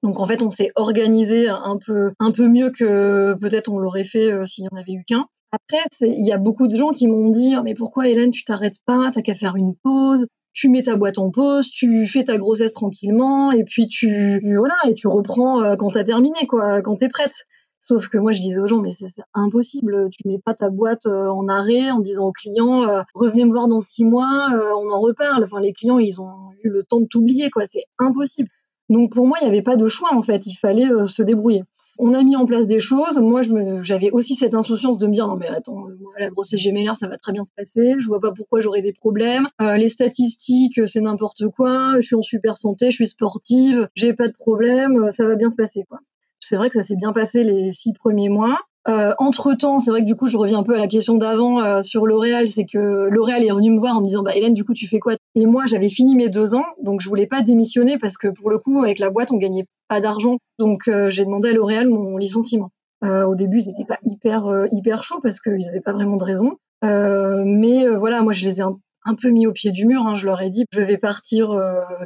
Donc 0.03 0.19
en 0.19 0.27
fait, 0.27 0.43
on 0.43 0.51
s'est 0.51 0.73
organisé 0.75 1.49
un 1.49 1.79
peu 1.79 2.13
un 2.19 2.33
peu 2.33 2.49
mieux 2.49 2.71
que 2.71 3.35
peut-être 3.41 3.71
on 3.71 3.79
l'aurait 3.79 4.05
fait 4.05 4.33
euh, 4.33 4.45
s'il 4.45 4.65
y 4.65 4.69
en 4.69 4.77
avait 4.77 4.93
eu 4.93 5.05
qu'un. 5.07 5.27
Après, 5.53 5.79
il 6.01 6.27
y 6.27 6.33
a 6.33 6.39
beaucoup 6.39 6.67
de 6.67 6.77
gens 6.77 6.91
qui 6.91 7.07
m'ont 7.07 7.29
dit 7.29 7.55
mais 7.63 7.75
pourquoi 7.75 8.09
Hélène 8.09 8.31
tu 8.31 8.43
t'arrêtes 8.43 8.83
pas, 8.85 9.11
t'as 9.13 9.23
qu'à 9.23 9.37
faire 9.37 9.55
une 9.55 9.77
pause 9.77 10.27
tu 10.53 10.69
mets 10.69 10.83
ta 10.83 10.97
boîte 10.97 11.19
en 11.19 11.31
pause, 11.31 11.71
tu 11.71 12.07
fais 12.07 12.25
ta 12.25 12.39
grossesse 12.39 12.73
tranquillement, 12.73 13.53
et 13.53 13.65
puis 13.65 13.87
tu, 13.87 14.41
voilà, 14.57 14.75
et 14.89 14.95
tu 14.95 15.07
reprends 15.07 15.63
euh, 15.63 15.77
quand 15.77 15.91
t'as 15.91 16.05
terminé, 16.05 16.47
quoi, 16.49 16.83
quand 16.83 16.97
t'es 16.97 17.09
prête. 17.09 17.45
Sauf 17.83 18.09
que 18.09 18.19
moi, 18.19 18.33
je 18.33 18.41
disais 18.41 18.61
aux 18.61 18.67
gens, 18.67 18.83
mais 18.83 18.93
c'est 18.93 19.07
impossible. 19.33 20.11
Tu 20.11 20.29
mets 20.29 20.39
pas 20.39 20.53
ta 20.53 20.69
boîte 20.69 21.07
euh, 21.07 21.29
en 21.29 21.49
arrêt 21.49 21.91
en 21.91 22.01
disant 22.01 22.27
aux 22.27 22.33
clients, 22.33 22.83
euh, 22.83 23.03
revenez 23.15 23.47
me 23.47 23.53
voir 23.53 23.69
dans 23.69 23.81
six 23.81 24.05
mois, 24.05 24.51
on 24.77 24.91
en 24.91 25.01
reparle. 25.01 25.43
Enfin, 25.43 25.61
les 25.61 25.73
clients, 25.73 25.99
ils 25.99 26.21
ont 26.21 26.51
eu 26.63 26.69
le 26.69 26.83
temps 26.83 27.01
de 27.01 27.07
t'oublier, 27.07 27.49
quoi. 27.49 27.65
C'est 27.65 27.85
impossible. 27.99 28.51
Donc 28.91 29.15
pour 29.15 29.27
moi, 29.27 29.39
il 29.41 29.45
n'y 29.45 29.51
avait 29.51 29.63
pas 29.63 29.77
de 29.77 29.89
choix 29.89 30.13
en 30.13 30.23
fait. 30.23 30.47
Il 30.47 30.57
fallait 30.57 30.89
se 31.07 31.23
débrouiller 31.23 31.63
on 31.99 32.15
a 32.15 32.23
mis 32.23 32.37
en 32.37 32.47
place 32.47 32.67
des 32.67 32.81
choses. 32.81 33.19
Moi, 33.19 33.43
j'avais 33.83 34.11
aussi 34.11 34.35
cette 34.35 34.55
insouciance 34.55 34.99
de 34.99 35.07
me 35.07 35.13
dire 35.13 35.27
non 35.27 35.37
mais 35.37 35.49
attends, 35.49 35.87
la 36.19 36.31
grossesse 36.31 36.61
gémellaire, 36.61 36.97
ça 36.97 37.09
va 37.09 37.17
très 37.17 37.33
bien 37.33 37.45
se 37.45 37.53
passer. 37.57 37.97
Je 37.99 38.07
vois 38.07 38.21
pas 38.21 38.33
pourquoi 38.33 38.61
j'aurais 38.61 38.83
des 38.83 38.93
problèmes. 38.93 39.49
Euh, 39.61 39.77
les 39.77 39.89
statistiques, 39.89 40.81
c'est 40.87 41.01
n'importe 41.01 41.49
quoi. 41.49 41.97
Je 41.97 42.07
suis 42.07 42.17
en 42.17 42.23
super 42.23 42.57
santé, 42.57 42.91
je 42.91 42.97
suis 42.97 43.09
sportive, 43.09 43.89
j'ai 43.95 44.13
pas 44.13 44.29
de 44.29 44.35
problème, 44.35 45.11
ça 45.11 45.27
va 45.27 45.37
bien 45.37 45.51
se 45.51 45.57
passer 45.57 45.85
quoi. 45.89 45.99
C'est 46.41 46.57
vrai 46.57 46.69
que 46.69 46.75
ça 46.75 46.83
s'est 46.83 46.97
bien 46.97 47.13
passé 47.13 47.45
les 47.45 47.73
six 47.73 47.93
premiers 47.93 48.31
mois. 48.31 48.59
Euh, 48.89 49.13
entre 49.19 49.53
temps, 49.55 49.79
c'est 49.79 49.91
vrai 49.91 50.01
que 50.01 50.07
du 50.07 50.15
coup, 50.15 50.27
je 50.29 50.39
reviens 50.39 50.59
un 50.59 50.63
peu 50.63 50.75
à 50.75 50.79
la 50.79 50.87
question 50.87 51.17
d'avant 51.17 51.61
euh, 51.61 51.83
sur 51.83 52.07
L'Oréal, 52.07 52.49
c'est 52.49 52.65
que 52.65 53.09
L'Oréal 53.11 53.45
est 53.45 53.51
venu 53.51 53.71
me 53.71 53.79
voir 53.79 53.99
en 53.99 54.01
me 54.01 54.07
disant, 54.07 54.23
bah 54.23 54.35
Hélène, 54.35 54.55
du 54.55 54.65
coup, 54.65 54.73
tu 54.73 54.87
fais 54.89 54.99
quoi? 54.99 55.15
Et 55.35 55.45
moi, 55.45 55.67
j'avais 55.67 55.91
fini 55.91 56.17
mes 56.17 56.31
deux 56.31 56.55
ans, 56.55 56.65
donc 56.83 57.03
je 57.03 57.09
voulais 57.09 57.27
pas 57.27 57.43
démissionner 57.43 57.99
parce 57.99 58.17
que 58.17 58.29
pour 58.29 58.49
le 58.49 58.59
coup, 58.59 58.83
avec 58.83 58.99
la 58.99 59.11
boîte, 59.11 59.33
on 59.33 59.37
gagnait 59.37 59.67
pas 59.91 60.01
d'argent, 60.01 60.39
donc 60.59 60.89
euh, 60.89 61.11
j'ai 61.11 61.25
demandé 61.25 61.51
à 61.51 61.53
L'Oréal 61.53 61.89
mon 61.89 62.17
licenciement. 62.17 62.71
au 63.03 63.35
début, 63.35 63.59
ils 63.59 63.69
étaient 63.69 63.85
pas 63.85 63.99
hyper 64.05 64.43
hyper 64.71 65.03
chaud 65.03 65.21
parce 65.23 65.41
qu'ils 65.41 65.69
avaient 65.69 65.81
pas 65.81 65.93
vraiment 65.93 66.17
de 66.17 66.25
raison, 66.25 66.57
mais 66.83 67.87
voilà, 67.89 68.23
moi, 68.23 68.33
je 68.33 68.45
les 68.45 68.61
ai 68.61 68.63
un, 68.63 69.15
peu 69.21 69.31
mis 69.31 69.47
au 69.47 69.53
pied 69.53 69.73
du 69.73 69.87
mur. 69.87 70.07
Hein. 70.07 70.15
Je 70.15 70.27
leur 70.27 70.41
ai 70.43 70.51
dit, 70.51 70.65
je 70.73 70.83
vais 70.83 70.99
partir 70.99 71.59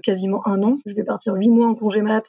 quasiment 0.03 0.41
un 0.47 0.63
an, 0.63 0.77
je 0.87 0.95
vais 0.95 1.05
partir 1.05 1.35
huit 1.35 1.51
mois 1.51 1.69
en 1.69 1.75
congé 1.75 2.01
mat 2.01 2.25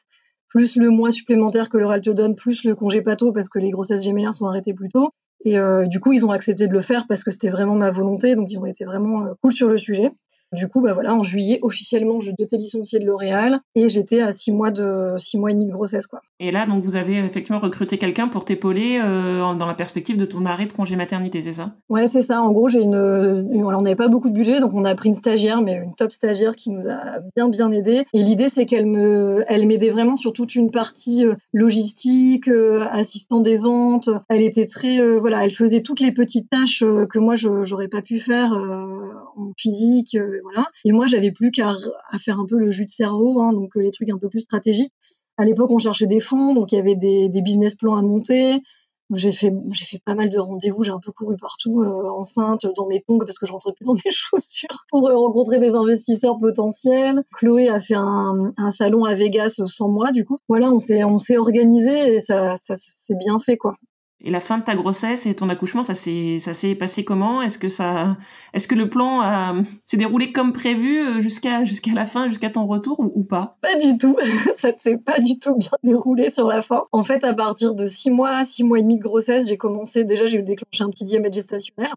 plus 0.56 0.78
le 0.78 0.90
mois 0.90 1.12
supplémentaire 1.12 1.68
que 1.68 1.78
l'oral 1.78 2.00
te 2.00 2.10
donne, 2.10 2.34
plus 2.34 2.64
le 2.64 2.76
congé 2.76 3.02
pato 3.02 3.34
parce 3.34 3.50
que 3.50 3.60
les 3.60 3.72
grossesses 3.72 4.04
gémellaires 4.04 4.34
sont 4.34 4.46
arrêtées 4.46 4.74
plus 4.74 4.88
tôt. 4.88 5.10
Et 5.44 5.60
euh, 5.60 5.86
du 5.86 6.00
coup, 6.00 6.14
ils 6.14 6.26
ont 6.26 6.32
accepté 6.32 6.68
de 6.68 6.72
le 6.72 6.80
faire 6.80 7.06
parce 7.08 7.26
que 7.26 7.32
c'était 7.32 7.50
vraiment 7.50 7.76
ma 7.76 7.92
volonté, 7.92 8.36
donc 8.36 8.50
ils 8.50 8.58
ont 8.58 8.66
été 8.66 8.86
vraiment 8.86 9.26
euh, 9.26 9.34
cool 9.42 9.52
sur 9.52 9.68
le 9.68 9.78
sujet. 9.78 10.12
Du 10.54 10.68
coup, 10.68 10.82
bah 10.82 10.94
voilà, 10.94 11.16
en 11.16 11.24
juillet, 11.24 11.60
officiellement, 11.62 12.20
je 12.20 12.32
étais 12.38 12.58
licenciée 12.58 13.00
de 13.00 13.06
L'Oréal 13.06 13.60
et 13.76 13.90
j'étais 13.90 14.22
à 14.22 14.32
six 14.32 14.52
mois 14.52 14.72
de 14.72 15.16
six 15.18 15.38
mois 15.38 15.52
et 15.52 15.54
demi 15.54 15.66
de 15.68 15.72
grossesse, 15.72 16.08
quoi. 16.08 16.22
Et 16.40 16.52
là, 16.52 16.66
donc, 16.66 16.84
vous 16.84 16.96
avez 16.96 17.18
effectivement 17.18 17.60
recruté 17.60 17.98
quelqu'un 17.98 18.28
pour 18.28 18.46
t'épauler 18.46 19.00
euh, 19.04 19.54
dans 19.56 19.66
la 19.66 19.74
perspective 19.74 20.18
de 20.18 20.26
ton 20.26 20.46
arrêt 20.46 20.66
de 20.66 20.74
congé 20.74 20.96
maternité, 20.96 21.42
c'est 21.42 21.54
ça? 21.54 21.74
Ouais, 21.90 22.08
c'est 22.08 22.22
ça. 22.22 22.42
En 22.42 22.52
gros, 22.52 22.70
j'ai 22.70 22.82
une, 22.82 22.96
on 22.96 23.82
n'avait 23.82 23.96
pas 23.96 24.08
beaucoup 24.08 24.30
de 24.30 24.34
budget, 24.34 24.60
donc 24.60 24.74
on 24.74 24.86
a 24.86 24.96
pris 24.96 25.10
une 25.10 25.14
stagiaire, 25.14 25.62
mais 25.62 25.76
une 25.76 25.96
top 25.96 26.12
stagiaire 26.12 26.56
qui 26.56 26.72
nous 26.72 26.88
a 26.88 27.20
bien 27.36 27.50
bien 27.50 27.72
aidé. 27.72 28.04
Et 28.14 28.22
l'idée, 28.22 28.50
c'est 28.50 28.66
qu'elle 28.66 28.86
me, 28.86 29.44
elle 29.48 29.66
m'aidait 29.68 29.90
vraiment 29.90 30.16
sur 30.16 30.32
toute 30.32 30.56
une 30.56 30.72
partie 30.72 31.26
euh, 31.26 31.36
logistique, 31.54 32.48
euh, 32.48 32.82
assistant 32.92 33.40
des 33.40 33.58
ventes. 33.58 34.10
Elle 34.30 34.42
était 34.42 34.66
très, 34.66 35.18
voilà, 35.18 35.44
elle 35.44 35.52
faisait 35.52 35.82
toutes 35.82 36.00
les 36.00 36.12
petites 36.12 36.50
tâches 36.50 36.84
que 37.10 37.20
moi, 37.20 37.36
je 37.36 37.64
j'aurais 37.64 37.88
pas 37.88 38.02
pu 38.02 38.20
faire 38.20 38.52
en 39.38 39.52
physique 39.58 40.18
voilà. 40.42 40.66
Et 40.84 40.92
moi, 40.92 41.06
j'avais 41.06 41.32
plus 41.32 41.52
qu'à 41.52 41.74
faire 42.20 42.40
un 42.40 42.46
peu 42.46 42.58
le 42.58 42.72
jus 42.72 42.86
de 42.86 42.92
cerveau, 42.92 43.40
hein, 43.42 43.54
donc 43.54 43.76
euh, 43.76 43.82
les 43.82 43.92
trucs 43.92 44.10
un 44.10 44.18
peu 44.18 44.30
plus 44.30 44.42
stratégiques. 44.42 44.94
À 45.38 45.46
l'époque, 45.46 45.72
on 45.72 45.80
cherchait 45.80 46.08
des 46.08 46.20
fonds, 46.20 46.54
donc 46.54 46.72
il 46.72 46.76
y 46.76 46.80
avait 46.80 46.96
des, 46.96 47.30
business 47.42 47.76
plans 47.76 47.96
à 47.96 48.02
monter. 48.02 48.62
J'ai 49.14 49.32
fait, 49.32 49.54
pas 50.04 50.16
mal 50.16 50.30
de 50.30 50.40
rendez-vous, 50.40 50.82
j'ai 50.82 50.92
un 50.92 51.00
peu 51.00 51.12
couru 51.12 51.38
partout, 51.38 51.84
euh, 51.84 52.10
enceinte, 52.10 52.66
dans 52.76 52.88
mes 52.88 53.02
tongs 53.02 53.20
parce 53.20 53.38
que 53.38 53.46
je 53.46 53.52
rentrais 53.52 53.74
plus 53.74 53.86
dans 53.86 53.94
mes 53.94 54.02
chaussures 54.12 54.86
pour 54.90 55.02
rencontrer 55.02 55.60
des 55.60 55.76
investisseurs 55.76 56.38
potentiels. 56.38 57.24
Chloé 57.34 57.70
a 57.70 57.80
fait 57.80 57.96
un, 57.96 58.54
salon 58.72 59.06
à 59.06 59.14
Vegas 59.14 59.62
sans 59.68 59.90
moi, 59.90 60.12
du 60.12 60.26
coup. 60.26 60.40
Voilà, 60.48 60.72
on 60.72 60.80
s'est, 60.80 61.04
on 61.04 61.20
s'est 61.20 61.38
organisé 61.38 62.16
et 62.16 62.20
ça, 62.20 62.58
ça 62.58 62.76
s'est 62.76 63.16
bien 63.16 63.38
fait, 63.38 63.58
quoi. 63.58 63.76
Et 64.22 64.32
la 64.32 64.40
fin 64.40 64.58
de 64.58 64.64
ta 64.64 64.76
grossesse 64.76 65.26
et 65.26 65.36
ton 65.36 65.50
accouchement, 65.50 65.84
ça 65.84 65.94
s'est 65.94 66.40
ça 66.40 66.52
passé 66.80 67.04
comment? 67.04 67.42
Est-ce 67.42 67.60
que 67.60 67.68
ça 67.68 68.18
est-ce 68.54 68.68
que 68.68 68.76
le 68.76 68.90
plan 68.90 69.64
s'est 69.86 69.98
déroulé 69.98 70.32
comme 70.32 70.54
prévu 70.54 71.00
euh, 71.00 71.22
jusqu'à 71.22 71.62
la 71.94 72.06
fin, 72.06 72.30
jusqu'à 72.30 72.50
ton 72.50 72.66
retour 72.66 73.00
ou, 73.00 73.24
pas? 73.24 73.58
Pas 73.62 73.76
du 73.76 73.98
tout. 73.98 74.18
ça 74.56 74.72
ne 74.72 74.78
s'est 74.78 74.98
pas 74.98 75.20
du 75.20 75.38
tout 75.38 75.56
bien 75.58 75.72
déroulé 75.84 76.30
sur 76.30 76.48
la 76.48 76.62
fin. 76.62 76.86
En 76.92 77.04
fait, 77.04 77.24
à 77.24 77.34
partir 77.34 77.76
de 77.76 77.86
six 77.86 78.10
mois, 78.10 78.46
six 78.46 78.64
mois 78.64 78.80
et 78.80 78.82
demi 78.82 78.98
de 78.98 79.04
grossesse, 79.04 79.50
j'ai 79.50 79.58
commencé 79.58 80.06
déjà 80.06 80.26
j'ai 80.26 80.42
déclenché 80.42 80.84
un 80.84 80.90
petit 80.90 81.06
diamètre 81.06 81.36
gestationnaire. 81.36 81.96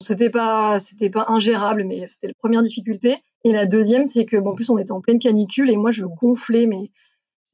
C'était 0.00 0.28
pas 0.28 0.76
pas 1.12 1.24
ingérable, 1.28 1.84
mais 1.84 2.06
c'était 2.06 2.28
la 2.28 2.34
première 2.34 2.62
difficulté. 2.62 3.16
Et 3.44 3.52
la 3.52 3.64
deuxième, 3.64 4.04
c'est 4.04 4.26
que 4.26 4.36
bon, 4.36 4.50
en 4.50 4.54
plus 4.54 4.68
on 4.68 4.76
était 4.76 4.92
en 4.92 5.00
pleine 5.00 5.18
canicule 5.18 5.70
et 5.70 5.76
moi 5.76 5.90
je 5.90 6.04
gonflais 6.04 6.66
mais 6.66 6.90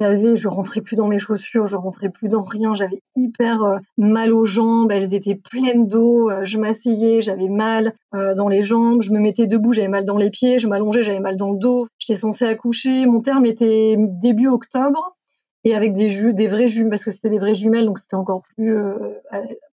j'avais, 0.03 0.35
je 0.35 0.49
rentrais 0.49 0.81
plus 0.81 0.97
dans 0.97 1.07
mes 1.07 1.21
chaussures, 1.21 1.69
je 1.69 1.77
rentrais 1.77 2.09
plus 2.09 2.29
dans 2.29 2.43
rien, 2.43 2.75
j'avais 2.75 3.01
hyper 3.15 3.63
euh, 3.63 3.79
mal 3.97 4.33
aux 4.33 4.45
jambes, 4.45 4.91
elles 4.91 5.15
étaient 5.15 5.37
pleines 5.37 5.87
d'eau, 5.87 6.29
euh, 6.29 6.45
je 6.45 6.59
m'asseyais, 6.59 7.23
j'avais 7.23 7.49
mal 7.49 7.95
euh, 8.15 8.35
dans 8.35 8.49
les 8.49 8.63
jambes, 8.63 9.03
je 9.03 9.13
me 9.13 9.21
mettais 9.21 9.47
debout, 9.47 9.73
j'avais 9.73 9.89
mal 9.89 10.05
dans 10.05 10.17
les 10.17 10.31
pieds, 10.31 10.59
je 10.59 10.67
m'allongeais, 10.67 11.05
j'avais 11.05 11.21
mal 11.21 11.37
dans 11.37 11.53
le 11.53 11.59
dos, 11.59 11.87
j'étais 11.99 12.19
censée 12.19 12.45
accoucher, 12.45 13.07
mon 13.07 13.21
terme 13.21 13.47
était 13.47 13.95
début 13.97 14.49
octobre 14.49 15.17
et 15.63 15.77
avec 15.77 15.93
des 15.93 16.11
jus, 16.11 16.35
des 16.35 16.49
vrais 16.49 16.67
jumelles 16.67 16.91
parce 16.91 17.05
que 17.05 17.13
c'était 17.13 17.31
des 17.31 17.39
vraies 17.39 17.55
jumelles 17.55 17.87
donc 17.87 18.01
c'était 18.01 18.17
encore 18.17 18.43
plus 18.57 18.77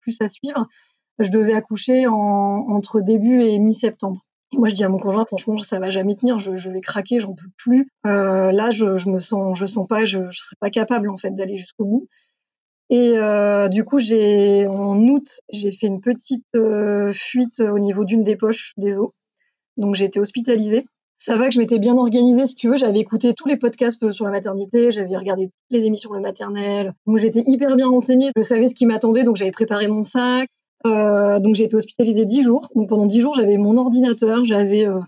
plus 0.00 0.20
à 0.20 0.26
suivre. 0.26 0.66
Je 1.20 1.30
devais 1.30 1.54
accoucher 1.54 2.08
en, 2.08 2.14
entre 2.14 3.00
début 3.00 3.42
et 3.42 3.58
mi-septembre 3.60 4.26
moi, 4.56 4.68
je 4.68 4.74
dis 4.74 4.84
à 4.84 4.88
mon 4.88 4.98
conjoint, 4.98 5.24
franchement, 5.24 5.58
ça 5.58 5.78
va 5.78 5.90
jamais 5.90 6.16
tenir, 6.16 6.38
je, 6.38 6.70
vais 6.70 6.80
craquer, 6.80 7.20
j'en 7.20 7.34
peux 7.34 7.48
plus. 7.56 7.88
Euh, 8.06 8.52
là, 8.52 8.70
je, 8.70 8.96
je, 8.96 9.10
me 9.10 9.20
sens, 9.20 9.58
je 9.58 9.66
sens 9.66 9.86
pas, 9.86 10.04
je, 10.04 10.30
je 10.30 10.38
serais 10.38 10.56
pas 10.60 10.70
capable 10.70 11.10
en 11.10 11.16
fait 11.16 11.30
d'aller 11.30 11.56
jusqu'au 11.56 11.84
bout. 11.84 12.08
Et 12.88 13.14
euh, 13.16 13.68
du 13.68 13.84
coup, 13.84 13.98
j'ai 13.98 14.66
en 14.66 14.98
août, 15.08 15.40
j'ai 15.50 15.72
fait 15.72 15.88
une 15.88 16.00
petite 16.00 16.44
euh, 16.54 17.12
fuite 17.12 17.60
au 17.60 17.78
niveau 17.78 18.04
d'une 18.04 18.22
des 18.22 18.36
poches 18.36 18.72
des 18.76 18.96
os. 18.96 19.10
Donc, 19.76 19.94
j'ai 19.94 20.04
été 20.04 20.20
hospitalisée. 20.20 20.86
Ça 21.18 21.36
va 21.36 21.48
que 21.48 21.54
je 21.54 21.58
m'étais 21.58 21.78
bien 21.78 21.96
organisée, 21.96 22.46
si 22.46 22.54
tu 22.54 22.68
veux. 22.68 22.76
J'avais 22.76 23.00
écouté 23.00 23.34
tous 23.34 23.48
les 23.48 23.56
podcasts 23.56 24.12
sur 24.12 24.24
la 24.24 24.30
maternité, 24.30 24.90
j'avais 24.90 25.16
regardé 25.16 25.46
toutes 25.46 25.70
les 25.70 25.86
émissions 25.86 26.12
le 26.12 26.20
maternel. 26.20 26.94
Donc, 27.06 27.18
j'étais 27.18 27.42
hyper 27.46 27.74
bien 27.74 27.88
renseignée, 27.88 28.30
je 28.36 28.42
savais 28.42 28.68
ce 28.68 28.74
qui 28.74 28.86
m'attendait, 28.86 29.24
donc 29.24 29.36
j'avais 29.36 29.50
préparé 29.50 29.88
mon 29.88 30.02
sac. 30.02 30.48
Euh, 30.86 31.40
donc 31.40 31.54
j'ai 31.54 31.64
été 31.64 31.76
hospitalisée 31.76 32.24
dix 32.24 32.42
jours. 32.42 32.70
Pendant 32.88 33.06
dix 33.06 33.20
jours, 33.20 33.34
j'avais 33.34 33.56
mon 33.56 33.76
ordinateur, 33.76 34.44
j'avais 34.44 34.86
euh, 34.86 35.00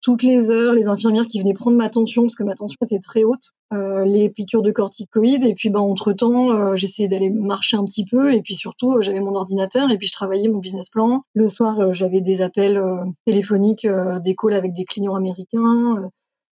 toutes 0.00 0.22
les 0.22 0.50
heures 0.50 0.72
les 0.72 0.88
infirmières 0.88 1.26
qui 1.26 1.40
venaient 1.40 1.54
prendre 1.54 1.76
ma 1.76 1.88
tension 1.88 2.22
parce 2.22 2.36
que 2.36 2.42
ma 2.42 2.54
tension 2.54 2.78
était 2.82 3.00
très 3.00 3.24
haute, 3.24 3.52
euh, 3.72 4.04
les 4.04 4.28
piqûres 4.28 4.62
de 4.62 4.70
corticoïdes 4.70 5.44
et 5.44 5.54
puis 5.54 5.68
bah 5.68 5.80
entre 5.80 6.12
temps 6.12 6.76
j'essayais 6.76 7.08
d'aller 7.08 7.30
marcher 7.30 7.76
un 7.76 7.84
petit 7.84 8.04
peu 8.04 8.32
et 8.32 8.40
puis 8.40 8.54
surtout 8.54 9.00
j'avais 9.02 9.20
mon 9.20 9.34
ordinateur 9.34 9.90
et 9.90 9.98
puis 9.98 10.06
je 10.06 10.12
travaillais 10.12 10.48
mon 10.48 10.58
business 10.58 10.88
plan. 10.88 11.22
Le 11.34 11.48
soir 11.48 11.92
j'avais 11.92 12.20
des 12.20 12.40
appels 12.40 12.80
téléphoniques, 13.26 13.86
des 14.22 14.36
calls 14.36 14.54
avec 14.54 14.72
des 14.72 14.84
clients 14.84 15.16
américains. 15.16 16.10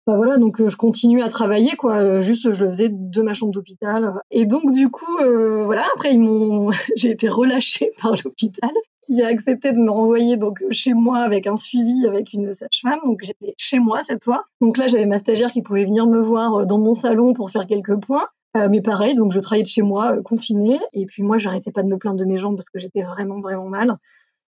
Bah 0.10 0.16
voilà, 0.16 0.39
donc 0.39 0.68
je 0.68 0.75
continue 0.75 1.22
à 1.22 1.28
travailler, 1.28 1.75
quoi. 1.75 2.20
Juste, 2.20 2.51
je 2.51 2.63
le 2.63 2.70
faisais 2.70 2.89
de 2.89 3.22
ma 3.22 3.36
chambre 3.36 3.51
d'hôpital. 3.51 4.12
Et 4.32 4.48
donc, 4.48 4.72
du 4.72 4.89
coup, 4.89 5.20
euh, 5.22 5.63
voilà. 5.63 5.86
Après, 5.94 6.12
ils 6.12 6.20
m'ont, 6.20 6.72
j'ai 6.96 7.12
été 7.12 7.30
relâchée 7.30 7.92
par 8.01 8.14
l'hôpital, 8.25 8.72
qui 9.05 9.22
a 9.22 9.27
accepté 9.27 9.72
de 9.72 9.77
me 9.77 9.92
renvoyer 9.92 10.36
donc 10.36 10.64
chez 10.72 10.96
moi 10.96 11.20
avec 11.20 11.46
un 11.46 11.57
suivi 11.57 12.07
avec 12.07 12.33
une 12.33 12.53
sage-femme. 12.53 12.98
Donc, 13.05 13.20
j'étais 13.22 13.53
chez 13.60 13.77
moi 13.77 14.01
cette 14.01 14.24
fois. 14.24 14.46
Donc 14.62 14.79
là, 14.79 14.88
j'avais 14.88 15.05
ma 15.05 15.20
stagiaire 15.20 15.51
qui 15.51 15.62
pouvait 15.62 15.86
venir 15.86 16.07
me 16.07 16.24
voir 16.24 16.66
dans 16.66 16.79
mon 16.79 16.96
salon 16.96 17.33
pour 17.33 17.51
faire 17.51 17.68
quelques 17.68 18.00
points. 18.03 18.25
Euh, 18.57 18.68
mais 18.68 18.81
pareil, 18.81 19.14
donc 19.14 19.31
je 19.31 19.40
travaillais 19.40 19.62
de 19.62 19.68
chez 19.68 19.83
moi, 19.83 20.16
euh, 20.16 20.24
confinée. 20.24 20.79
Et 20.92 21.05
puis 21.05 21.22
moi, 21.22 21.38
j'arrêtais 21.38 21.72
pas 21.72 21.83
de 21.83 21.88
me 21.88 22.00
plaindre 22.00 22.18
de 22.18 22.25
mes 22.25 22.40
jambes 22.40 22.55
parce 22.55 22.72
que 22.72 22.79
j'étais 22.79 23.03
vraiment, 23.03 23.42
vraiment 23.42 23.70
mal. 23.70 23.96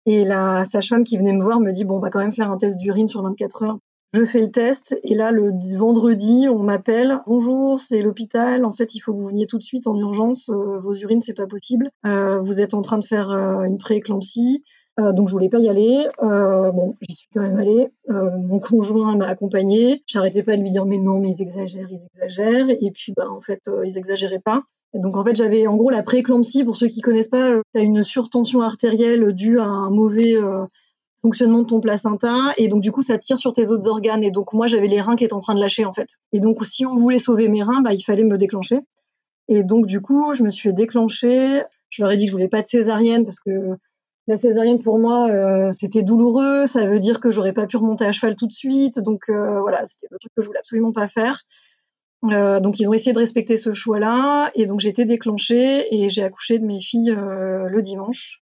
Et 0.05 0.23
la 0.23 0.65
sage-femme 0.65 1.03
qui 1.03 1.17
venait 1.17 1.33
me 1.33 1.41
voir 1.41 1.59
me 1.61 1.71
dit 1.71 1.83
bon, 1.83 1.95
on 1.95 1.99
va 1.99 2.11
quand 2.11 2.19
même 2.19 2.31
faire 2.31 2.51
un 2.51 2.57
test 2.57 2.77
d'urine 2.77 3.07
sur 3.07 3.23
24 3.23 3.63
heures 3.63 3.79
je 4.13 4.23
fais 4.23 4.39
le 4.39 4.51
test 4.51 4.97
et 5.03 5.15
là, 5.15 5.31
le 5.31 5.51
vendredi, 5.77 6.47
on 6.49 6.63
m'appelle. 6.63 7.19
Bonjour, 7.27 7.79
c'est 7.79 8.01
l'hôpital. 8.01 8.63
En 8.63 8.73
fait, 8.73 8.95
il 8.95 8.99
faut 8.99 9.11
que 9.11 9.17
vous 9.17 9.27
veniez 9.27 9.47
tout 9.47 9.57
de 9.57 9.63
suite 9.63 9.85
en 9.85 9.97
urgence. 9.97 10.49
Euh, 10.49 10.79
vos 10.79 10.93
urines, 10.95 11.21
c'est 11.21 11.33
pas 11.33 11.47
possible. 11.47 11.91
Euh, 12.05 12.39
vous 12.39 12.61
êtes 12.61 12.73
en 12.73 12.81
train 12.81 12.97
de 12.99 13.05
faire 13.05 13.29
euh, 13.31 13.63
une 13.63 13.77
prééclampsie. 13.77 14.63
donc 14.97 15.27
je 15.27 15.33
voulais 15.33 15.49
pas 15.49 15.59
y 15.59 15.67
aller. 15.67 16.07
bon, 16.21 16.95
j'y 17.01 17.15
suis 17.15 17.27
quand 17.33 17.41
même 17.41 17.57
allée. 17.57 17.89
mon 18.07 18.59
conjoint 18.61 19.15
m'a 19.17 19.27
accompagnée. 19.27 20.03
J'arrêtais 20.07 20.41
pas 20.41 20.55
de 20.55 20.61
lui 20.61 20.69
dire 20.69 20.85
mais 20.85 20.97
non, 20.97 21.19
mais 21.19 21.31
ils 21.31 21.41
exagèrent, 21.41 21.89
ils 21.91 22.05
exagèrent. 22.15 22.69
Et 22.69 22.91
puis 22.91 23.13
bah 23.15 23.29
en 23.29 23.41
fait, 23.41 23.69
ils 23.83 23.97
exagéraient 23.97 24.39
pas. 24.39 24.63
donc 24.93 25.17
en 25.17 25.23
fait, 25.25 25.35
j'avais 25.35 25.67
en 25.67 25.75
gros 25.75 25.89
la 25.89 26.01
prééclampsie. 26.01 26.63
Pour 26.63 26.77
ceux 26.77 26.87
qui 26.87 27.01
connaissent 27.01 27.27
pas, 27.27 27.59
tu 27.73 27.79
as 27.79 27.83
une 27.83 28.03
surtension 28.03 28.61
artérielle 28.61 29.33
due 29.33 29.59
à 29.59 29.67
un 29.67 29.91
mauvais 29.91 30.35
fonctionnement 31.21 31.61
de 31.61 31.67
ton 31.67 31.79
placenta 31.79 32.53
et 32.57 32.67
donc 32.67 32.81
du 32.81 32.91
coup 32.91 33.01
ça 33.01 33.17
tire 33.17 33.39
sur 33.39 33.53
tes 33.53 33.67
autres 33.67 33.87
organes 33.89 34.23
et 34.23 34.31
donc 34.31 34.53
moi 34.53 34.67
j'avais 34.67 34.87
les 34.87 35.01
reins 35.01 35.15
qui 35.15 35.25
étaient 35.25 35.33
en 35.33 35.39
train 35.39 35.55
de 35.55 35.59
lâcher 35.59 35.85
en 35.85 35.93
fait. 35.93 36.07
Et 36.31 36.39
donc 36.39 36.63
si 36.63 36.85
on 36.85 36.95
voulait 36.95 37.19
sauver 37.19 37.47
mes 37.49 37.63
reins 37.63 37.81
bah 37.81 37.93
il 37.93 38.01
fallait 38.01 38.23
me 38.23 38.37
déclencher. 38.37 38.79
Et 39.47 39.63
donc 39.63 39.87
du 39.87 40.01
coup 40.01 40.33
je 40.33 40.43
me 40.43 40.49
suis 40.49 40.73
déclenchée. 40.73 41.63
Je 41.89 42.01
leur 42.01 42.11
ai 42.11 42.17
dit 42.17 42.25
que 42.25 42.29
je 42.29 42.35
voulais 42.35 42.49
pas 42.49 42.61
de 42.61 42.67
césarienne 42.67 43.25
parce 43.25 43.39
que 43.39 43.77
la 44.27 44.37
césarienne 44.37 44.79
pour 44.79 44.99
moi 44.99 45.29
euh, 45.29 45.71
c'était 45.71 46.03
douloureux. 46.03 46.65
Ça 46.65 46.85
veut 46.85 46.99
dire 46.99 47.19
que 47.19 47.31
j'aurais 47.31 47.53
pas 47.53 47.65
pu 47.65 47.77
remonter 47.77 48.05
à 48.05 48.11
cheval 48.11 48.35
tout 48.35 48.47
de 48.47 48.51
suite. 48.51 48.99
Donc 48.99 49.23
euh, 49.29 49.59
voilà 49.61 49.85
c'était 49.85 50.07
le 50.11 50.19
truc 50.19 50.31
que 50.35 50.41
je 50.41 50.47
voulais 50.47 50.59
absolument 50.59 50.91
pas 50.91 51.07
faire. 51.07 51.41
Euh, 52.25 52.59
donc 52.59 52.79
ils 52.79 52.87
ont 52.87 52.93
essayé 52.93 53.13
de 53.13 53.19
respecter 53.19 53.57
ce 53.57 53.73
choix 53.73 53.99
là 53.99 54.51
et 54.55 54.65
donc 54.65 54.79
j'ai 54.79 54.89
été 54.89 55.05
déclenchée 55.05 55.95
et 55.95 56.09
j'ai 56.09 56.23
accouché 56.23 56.59
de 56.59 56.65
mes 56.65 56.79
filles 56.79 57.15
le 57.15 57.81
dimanche 57.81 58.41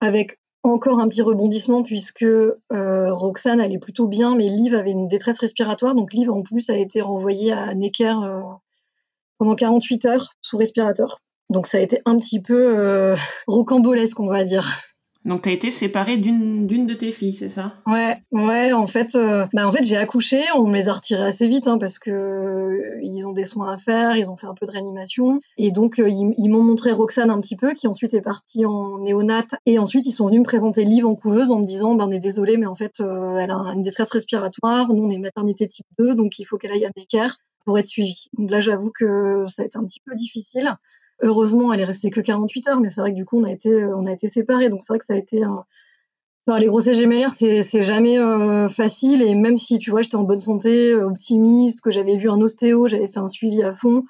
avec 0.00 0.38
encore 0.70 1.00
un 1.00 1.08
petit 1.08 1.22
rebondissement 1.22 1.82
puisque 1.82 2.22
euh, 2.22 3.12
Roxane 3.12 3.60
allait 3.60 3.78
plutôt 3.78 4.06
bien, 4.06 4.36
mais 4.36 4.48
Liv 4.48 4.74
avait 4.74 4.92
une 4.92 5.08
détresse 5.08 5.38
respiratoire. 5.38 5.94
Donc 5.94 6.12
Liv 6.12 6.30
en 6.30 6.42
plus 6.42 6.70
a 6.70 6.76
été 6.76 7.00
renvoyée 7.00 7.52
à 7.52 7.74
Necker 7.74 8.14
euh, 8.22 8.40
pendant 9.38 9.54
48 9.54 10.04
heures 10.06 10.34
sous 10.42 10.56
respirateur. 10.56 11.20
Donc 11.50 11.66
ça 11.66 11.78
a 11.78 11.80
été 11.80 12.00
un 12.04 12.18
petit 12.18 12.40
peu 12.40 12.78
euh, 12.78 13.16
rocambolesque, 13.46 14.18
on 14.20 14.28
va 14.28 14.44
dire. 14.44 14.66
Donc 15.26 15.42
tu 15.42 15.48
as 15.48 15.52
été 15.52 15.70
séparée 15.70 16.16
d'une 16.16 16.86
de 16.86 16.94
tes 16.94 17.10
filles, 17.10 17.34
c'est 17.34 17.48
ça? 17.48 17.74
Ouais, 17.84 18.16
ouais. 18.30 18.72
En 18.72 18.86
fait, 18.86 19.16
euh, 19.16 19.44
bah 19.52 19.66
en 19.66 19.72
fait 19.72 19.82
j'ai 19.82 19.96
accouché. 19.96 20.40
On 20.54 20.68
me 20.68 20.74
les 20.74 20.88
a 20.88 20.92
retirées 20.92 21.26
assez 21.26 21.48
vite 21.48 21.66
hein, 21.66 21.78
parce 21.78 21.98
que 21.98 22.10
euh, 22.10 23.00
ils 23.02 23.26
ont 23.26 23.32
des 23.32 23.44
soins 23.44 23.72
à 23.72 23.76
faire, 23.76 24.16
ils 24.16 24.30
ont 24.30 24.36
fait 24.36 24.46
un 24.46 24.54
peu 24.54 24.66
de 24.66 24.70
réanimation 24.70 25.40
et 25.58 25.72
donc 25.72 25.98
euh, 25.98 26.08
ils, 26.08 26.48
m'ont 26.48 26.62
montré 26.62 26.92
Roxane 26.92 27.30
un 27.30 27.40
petit 27.40 27.56
peu, 27.56 27.74
qui 27.74 27.88
ensuite 27.88 28.14
est 28.14 28.20
partie 28.20 28.64
en 28.64 28.98
néonate 29.00 29.56
et 29.66 29.80
ensuite 29.80 30.06
ils 30.06 30.12
sont 30.12 30.26
venus 30.26 30.40
me 30.40 30.44
présenter 30.44 30.84
Liv 30.84 31.04
en 31.04 31.16
couveuse 31.16 31.50
en 31.50 31.58
me 31.58 31.66
disant 31.66 31.96
ben 31.96 32.06
on 32.08 32.12
est 32.12 32.20
désolé 32.20 32.56
mais 32.56 32.66
en 32.66 32.76
fait 32.76 33.00
elle 33.00 33.50
a 33.50 33.72
une 33.74 33.82
détresse 33.82 34.12
respiratoire. 34.12 34.92
Nous 34.94 35.02
on 35.02 35.10
est 35.10 35.18
maternité 35.18 35.66
type 35.66 35.86
2 35.98 36.14
donc 36.14 36.38
il 36.38 36.44
faut 36.44 36.56
qu'elle 36.56 36.70
aille 36.70 36.86
à 36.86 36.90
Necker 36.96 37.26
pour 37.64 37.80
être 37.80 37.86
suivie. 37.86 38.28
Donc 38.38 38.48
là 38.52 38.60
j'avoue 38.60 38.92
que 38.96 39.44
ça 39.48 39.62
a 39.62 39.64
été 39.64 39.76
un 39.76 39.84
petit 39.84 40.00
peu 40.06 40.14
difficile. 40.14 40.76
Heureusement, 41.22 41.72
elle 41.72 41.80
est 41.80 41.84
restée 41.84 42.10
que 42.10 42.20
48 42.20 42.68
heures, 42.68 42.80
mais 42.80 42.88
c'est 42.88 43.00
vrai 43.00 43.12
que 43.12 43.16
du 43.16 43.24
coup, 43.24 43.40
on 43.40 43.44
a 43.44 43.50
été, 43.50 43.70
euh, 43.70 43.96
on 43.96 44.06
a 44.06 44.12
été 44.12 44.28
séparés. 44.28 44.68
Donc 44.68 44.82
c'est 44.82 44.92
vrai 44.92 44.98
que 44.98 45.04
ça 45.06 45.14
a 45.14 45.16
été 45.16 45.42
un... 45.42 45.64
les 46.58 46.66
grossesses 46.66 46.98
gémellaires, 46.98 47.32
c'est, 47.32 47.62
jamais 47.82 48.18
euh, 48.18 48.68
facile. 48.68 49.22
Et 49.22 49.34
même 49.34 49.56
si, 49.56 49.78
tu 49.78 49.90
vois, 49.90 50.02
j'étais 50.02 50.16
en 50.16 50.24
bonne 50.24 50.40
santé, 50.40 50.92
euh, 50.92 51.06
optimiste, 51.06 51.80
que 51.80 51.90
j'avais 51.90 52.16
vu 52.16 52.28
un 52.30 52.40
ostéo, 52.40 52.86
j'avais 52.86 53.08
fait 53.08 53.18
un 53.18 53.28
suivi 53.28 53.62
à 53.62 53.74
fond, 53.74 54.04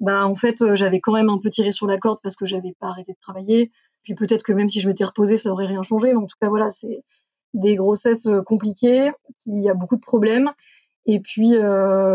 bah 0.00 0.26
en 0.26 0.34
fait, 0.34 0.74
j'avais 0.74 1.00
quand 1.00 1.12
même 1.12 1.30
un 1.30 1.38
peu 1.38 1.50
tiré 1.50 1.72
sur 1.72 1.86
la 1.86 1.98
corde 1.98 2.20
parce 2.22 2.36
que 2.36 2.46
j'avais 2.46 2.74
pas 2.78 2.88
arrêté 2.88 3.12
de 3.12 3.18
travailler. 3.20 3.72
Puis 4.04 4.14
peut-être 4.14 4.42
que 4.44 4.52
même 4.52 4.68
si 4.68 4.80
je 4.80 4.88
m'étais 4.88 5.04
reposée, 5.04 5.38
ça 5.38 5.50
aurait 5.50 5.66
rien 5.66 5.82
changé. 5.82 6.08
Mais 6.12 6.18
en 6.18 6.26
tout 6.26 6.36
cas, 6.40 6.48
voilà, 6.48 6.70
c'est 6.70 7.04
des 7.54 7.76
grossesses 7.76 8.28
compliquées, 8.46 9.10
il 9.46 9.60
y 9.60 9.68
a 9.68 9.74
beaucoup 9.74 9.96
de 9.96 10.00
problèmes. 10.00 10.50
Et 11.06 11.20
puis, 11.20 11.52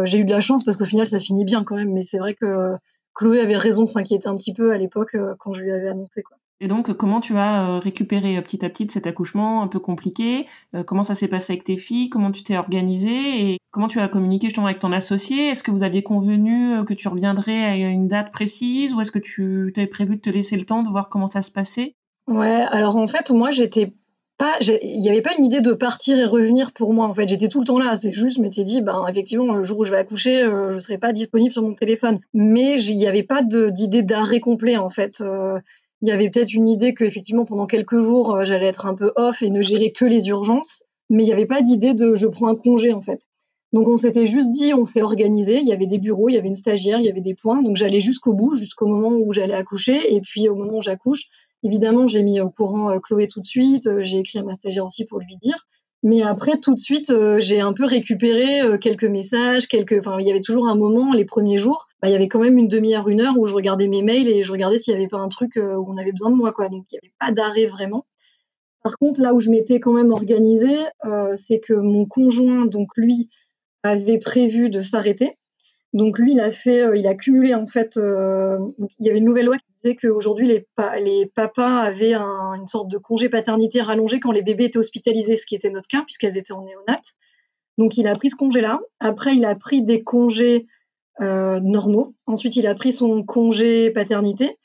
j'ai 0.05 0.19
eu 0.19 0.25
de 0.25 0.31
la 0.31 0.41
chance 0.41 0.63
parce 0.63 0.77
qu'au 0.77 0.86
final, 0.86 1.07
ça 1.07 1.19
finit 1.19 1.45
bien 1.45 1.63
quand 1.63 1.75
même. 1.75 1.93
Mais 1.93 2.03
c'est 2.03 2.17
vrai 2.17 2.33
que 2.33 2.75
Chloé 3.17 3.41
avait 3.41 3.58
raison 3.58 3.84
de 3.84 3.89
s'inquiéter 3.89 4.30
un 4.30 4.38
petit 4.38 4.53
peu 4.53 4.71
à 4.71 4.77
l'époque 4.77 5.15
euh, 5.15 5.34
quand 5.39 5.51
je 5.53 5.63
lui 5.63 5.71
avais 5.71 5.88
annoncé. 5.89 6.21
Quoi. 6.21 6.38
Et 6.60 6.67
donc, 6.67 6.93
comment 6.93 7.19
tu 7.19 7.36
as 7.36 7.67
euh, 7.67 7.80
récupéré 7.80 8.38
euh, 8.38 8.41
petit 8.41 8.63
à 8.63 8.69
petit 8.69 8.88
cet 8.91 9.08
accouchement 9.08 9.63
un 9.63 9.67
peu 9.67 9.80
compliqué 9.80 10.45
Comment 10.86 11.03
ça 11.03 11.15
s'est 11.15 11.27
passé 11.27 11.53
avec 11.53 11.63
tes 11.63 11.77
filles 11.77 12.10
Comment 12.10 12.32
tu 12.32 12.43
t'es 12.43 12.58
organisée 12.58 13.51
Et 13.51 13.58
comment 13.71 13.88
tu 13.88 13.99
as 13.99 14.08
communiqué 14.08 14.47
justement 14.47 14.67
avec 14.67 14.77
ton 14.77 14.91
associé? 14.91 15.49
Est-ce 15.49 15.63
que 15.63 15.71
vous 15.71 15.82
aviez 15.82 16.03
convenu 16.03 16.86
que 16.86 16.93
tu 16.93 17.08
reviendrais 17.08 17.63
à 17.63 17.75
une 17.75 18.08
date 18.08 18.32
précise 18.32 18.93
Ou 18.93 19.01
est-ce 19.01 19.12
que 19.12 19.19
tu 19.19 19.73
avais 19.75 19.88
prévu 19.88 20.17
de 20.17 20.21
te 20.21 20.30
laisser 20.30 20.56
le 20.56 20.65
temps 20.65 20.84
de 20.84 20.89
voir 20.89 21.10
comment 21.10 21.27
ça 21.27 21.41
se 21.41 21.51
passait? 21.51 21.95
Ouais, 22.27 22.65
alors 22.69 22.97
en 22.97 23.08
fait, 23.08 23.32
moi, 23.32 23.49
j'étais 23.49 23.93
pas, 24.38 24.58
il 24.62 25.00
n'y 25.00 25.10
avait 25.10 25.21
pas 25.21 25.32
une 25.38 25.43
idée 25.43 25.62
de 25.62 25.73
partir 25.73 26.17
et 26.17 26.26
revenir 26.26 26.71
pour 26.71 26.93
moi. 26.93 27.08
En 27.08 27.13
fait, 27.13 27.28
j'étais 27.28 27.47
tout 27.47 27.60
le 27.60 27.65
temps 27.65 27.80
là. 27.80 27.95
C'est 27.95 28.12
juste, 28.12 28.38
je 28.38 28.41
m'étais 28.41 28.63
dit, 28.63 28.82
ben 28.82 29.06
effectivement, 29.10 29.54
le 29.54 29.63
jour 29.63 29.80
où 29.80 29.84
je 29.84 29.91
vais 29.91 29.97
accoucher, 29.97 30.43
euh, 30.43 30.69
je 30.71 30.80
serai 30.80 30.97
pas 30.97 31.13
disponible 31.13 31.52
sur 31.52 31.63
mon 31.63 31.73
téléphone. 31.73 32.19
Mais 32.34 32.82
il 32.82 32.97
n'y 32.97 33.08
avait 33.08 33.23
pas 33.23 33.41
d'idée 33.41 34.04
d'arrêt 34.04 34.39
complet 34.39 34.78
en 34.78 34.89
fait. 34.89 35.21
Euh, 35.21 35.60
il 36.02 36.08
y 36.08 36.12
avait 36.12 36.30
peut-être 36.30 36.54
une 36.54 36.67
idée 36.67 36.93
que 36.93 37.04
effectivement 37.04 37.45
pendant 37.45 37.65
quelques 37.65 38.04
jours 38.04 38.36
euh, 38.36 38.45
j'allais 38.45 38.67
être 38.67 38.86
un 38.86 38.93
peu 38.93 39.12
off 39.15 39.41
et 39.41 39.50
ne 39.50 39.63
gérer 39.63 39.91
que 39.91 40.06
les 40.06 40.28
urgences, 40.28 40.84
mais 41.10 41.23
il 41.23 41.26
n'y 41.26 41.34
avait 41.34 41.47
pas 41.47 41.63
d'idée 41.63 41.95
de 41.95 42.15
je 42.15 42.28
prends 42.28 42.47
un 42.47 42.56
congé 42.56 42.93
en 42.93 43.02
fait. 43.02 43.21
Donc 43.73 43.88
on 43.88 43.97
s'était 43.97 44.26
juste 44.26 44.52
dit, 44.52 44.73
on 44.73 44.86
s'est 44.86 45.02
organisé, 45.02 45.60
il 45.60 45.67
y 45.67 45.73
avait 45.73 45.88
des 45.88 45.97
bureaux, 45.97 46.30
il 46.30 46.36
y 46.36 46.38
avait 46.38 46.47
une 46.47 46.56
stagiaire, 46.56 47.00
il 47.00 47.06
y 47.06 47.10
avait 47.10 47.21
des 47.21 47.36
points, 47.36 47.62
donc 47.62 47.76
j'allais 47.76 48.00
jusqu'au 48.00 48.34
bout, 48.34 48.56
jusqu'au 48.56 48.88
moment 48.88 49.10
où 49.10 49.34
j'allais 49.34 49.56
accoucher, 49.56 50.15
et 50.15 50.21
puis 50.21 50.47
au 50.47 50.56
moment 50.56 50.78
où 50.78 50.82
j'accouche, 50.82 51.26
évidemment 51.63 52.07
j'ai 52.07 52.23
mis 52.23 52.39
au 52.41 52.49
courant 52.49 52.91
euh, 52.91 52.99
Chloé 52.99 53.27
tout 53.27 53.41
de 53.41 53.45
suite, 53.45 53.87
euh, 53.87 54.03
j'ai 54.03 54.19
écrit 54.19 54.39
à 54.39 54.43
ma 54.43 54.53
stagiaire 54.53 54.85
aussi 54.85 55.05
pour 55.05 55.19
lui 55.19 55.37
dire, 55.37 55.67
mais 56.03 56.21
après 56.21 56.59
tout 56.59 56.75
de 56.75 56.79
suite 56.79 57.11
j'ai 57.39 57.59
un 57.59 57.73
peu 57.73 57.85
récupéré 57.85 58.77
quelques 58.79 59.03
messages, 59.03 59.67
quelques, 59.67 59.97
enfin 59.99 60.17
il 60.19 60.27
y 60.27 60.31
avait 60.31 60.41
toujours 60.41 60.67
un 60.67 60.75
moment 60.75 61.13
les 61.13 61.25
premiers 61.25 61.57
jours, 61.57 61.87
bah, 62.01 62.09
il 62.09 62.11
y 62.11 62.15
avait 62.15 62.27
quand 62.27 62.39
même 62.39 62.57
une 62.57 62.67
demi-heure, 62.67 63.09
une 63.09 63.21
heure 63.21 63.37
où 63.39 63.47
je 63.47 63.53
regardais 63.53 63.87
mes 63.87 64.03
mails 64.03 64.27
et 64.27 64.43
je 64.43 64.51
regardais 64.51 64.77
s'il 64.77 64.93
y 64.93 64.95
avait 64.97 65.07
pas 65.07 65.17
un 65.17 65.27
truc 65.27 65.55
où 65.57 65.85
on 65.91 65.97
avait 65.97 66.11
besoin 66.11 66.29
de 66.29 66.35
moi 66.35 66.51
quoi, 66.51 66.69
donc 66.69 66.85
il 66.91 66.95
n'y 66.95 66.99
avait 66.99 67.13
pas 67.19 67.31
d'arrêt 67.31 67.65
vraiment. 67.65 68.05
Par 68.87 68.97
contre, 68.99 69.19
là 69.19 69.33
où 69.33 69.41
je 69.41 69.49
m'étais 69.49 69.81
quand 69.81 69.91
même 69.91 70.11
organisée, 70.11 70.79
euh, 71.03 71.33
c'est 71.35 71.59
que 71.59 71.73
mon 71.73 72.05
conjoint, 72.05 72.65
donc 72.65 72.87
lui, 72.95 73.29
avait 73.83 74.17
prévu 74.17 74.69
de 74.69 74.79
s'arrêter. 74.79 75.37
Donc 75.93 76.19
lui, 76.19 76.34
il 76.34 76.39
a 76.39 76.52
fait, 76.52 76.82
euh, 76.82 76.97
il 76.97 77.08
a 77.08 77.15
cumulé 77.15 77.54
en 77.54 77.67
fait. 77.67 77.97
Euh, 77.97 78.58
il 79.00 79.06
y 79.06 79.10
avait 79.10 79.19
une 79.19 79.26
nouvelle 79.26 79.45
loi 79.45 79.58
qui 79.58 79.65
disait 79.82 79.95
qu'aujourd'hui 79.95 80.47
les, 80.47 80.67
les 81.00 81.26
papas 81.34 81.80
avaient 81.80 82.13
une 82.13 82.67
sorte 82.67 82.89
de 82.89 82.97
congé 82.97 83.30
paternité 83.30 83.82
rallongé 83.82 84.19
quand 84.19 84.32
les 84.32 84.41
bébés 84.41 84.65
étaient 84.65 84.78
hospitalisés, 84.78 85.38
ce 85.38 85.45
qui 85.45 85.56
était 85.56 85.69
notre 85.69 85.88
cas 85.88 86.02
puisqu'elles 86.04 86.38
étaient 86.38 86.54
en 86.54 86.63
néonat. 86.63 87.02
Donc 87.78 87.97
il 87.97 88.08
a 88.08 88.13
pris 88.13 88.30
ce 88.30 88.36
congé-là. 88.36 88.80
Après, 89.00 89.36
il 89.36 89.45
a 89.45 89.56
pris 89.56 89.84
des 89.84 90.04
congés 90.04 90.67
normaux. 91.19 92.13
Ensuite, 92.28 92.56
il 92.58 92.67
a 92.67 92.76
pris 92.76 92.93
son 92.93 93.23
congé 93.23 93.89
paternité. 93.89 94.58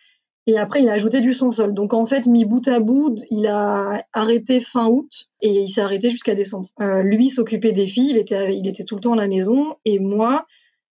Et 0.47 0.59
après, 0.59 0.83
il 0.83 0.89
a 0.89 0.93
ajouté 0.93 1.21
du 1.21 1.33
sans-sol. 1.33 1.73
Donc 1.73 1.95
en 1.95 2.05
fait, 2.05 2.27
mis 2.27 2.45
bout 2.45 2.67
à 2.67 2.81
bout, 2.81 3.17
il 3.31 3.47
a 3.47 4.05
arrêté 4.13 4.61
fin 4.61 4.89
août 4.89 5.31
et 5.41 5.51
il 5.51 5.69
s'est 5.69 5.81
arrêté 5.81 6.11
jusqu'à 6.11 6.35
décembre. 6.35 6.69
Euh, 6.81 7.03
lui 7.03 7.31
s'occupait 7.31 7.73
des 7.73 7.87
filles, 7.87 8.11
il 8.11 8.19
était, 8.19 8.57
il 8.57 8.67
était 8.67 8.85
tout 8.85 8.97
le 8.97 9.01
temps 9.01 9.13
à 9.13 9.17
la 9.17 9.29
maison. 9.29 9.77
Et 9.85 10.01
moi, 10.01 10.47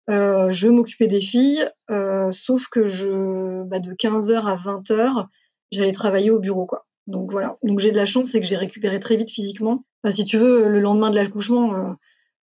euh, 0.09 0.51
je 0.51 0.69
m'occupais 0.69 1.07
des 1.07 1.21
filles, 1.21 1.65
euh, 1.91 2.31
sauf 2.31 2.69
que 2.69 2.87
je, 2.87 3.63
bah, 3.65 3.79
de 3.79 3.93
15h 3.93 4.47
à 4.47 4.57
20h, 4.57 5.27
j'allais 5.71 5.93
travailler 5.93 6.31
au 6.31 6.41
bureau. 6.41 6.69
Donc 7.07 7.31
voilà. 7.31 7.57
Donc 7.63 7.79
j'ai 7.79 7.91
de 7.91 7.97
la 7.97 8.07
chance, 8.07 8.31
c'est 8.31 8.41
que 8.41 8.47
j'ai 8.47 8.57
récupéré 8.57 9.01
très 9.01 9.17
vite 9.17 9.31
physiquement. 9.31 9.85
si 10.11 10.25
tu 10.25 10.39
veux, 10.39 10.69
le 10.69 10.81
lendemain 10.81 11.11
de 11.11 11.17
l'accouchement, 11.17 11.97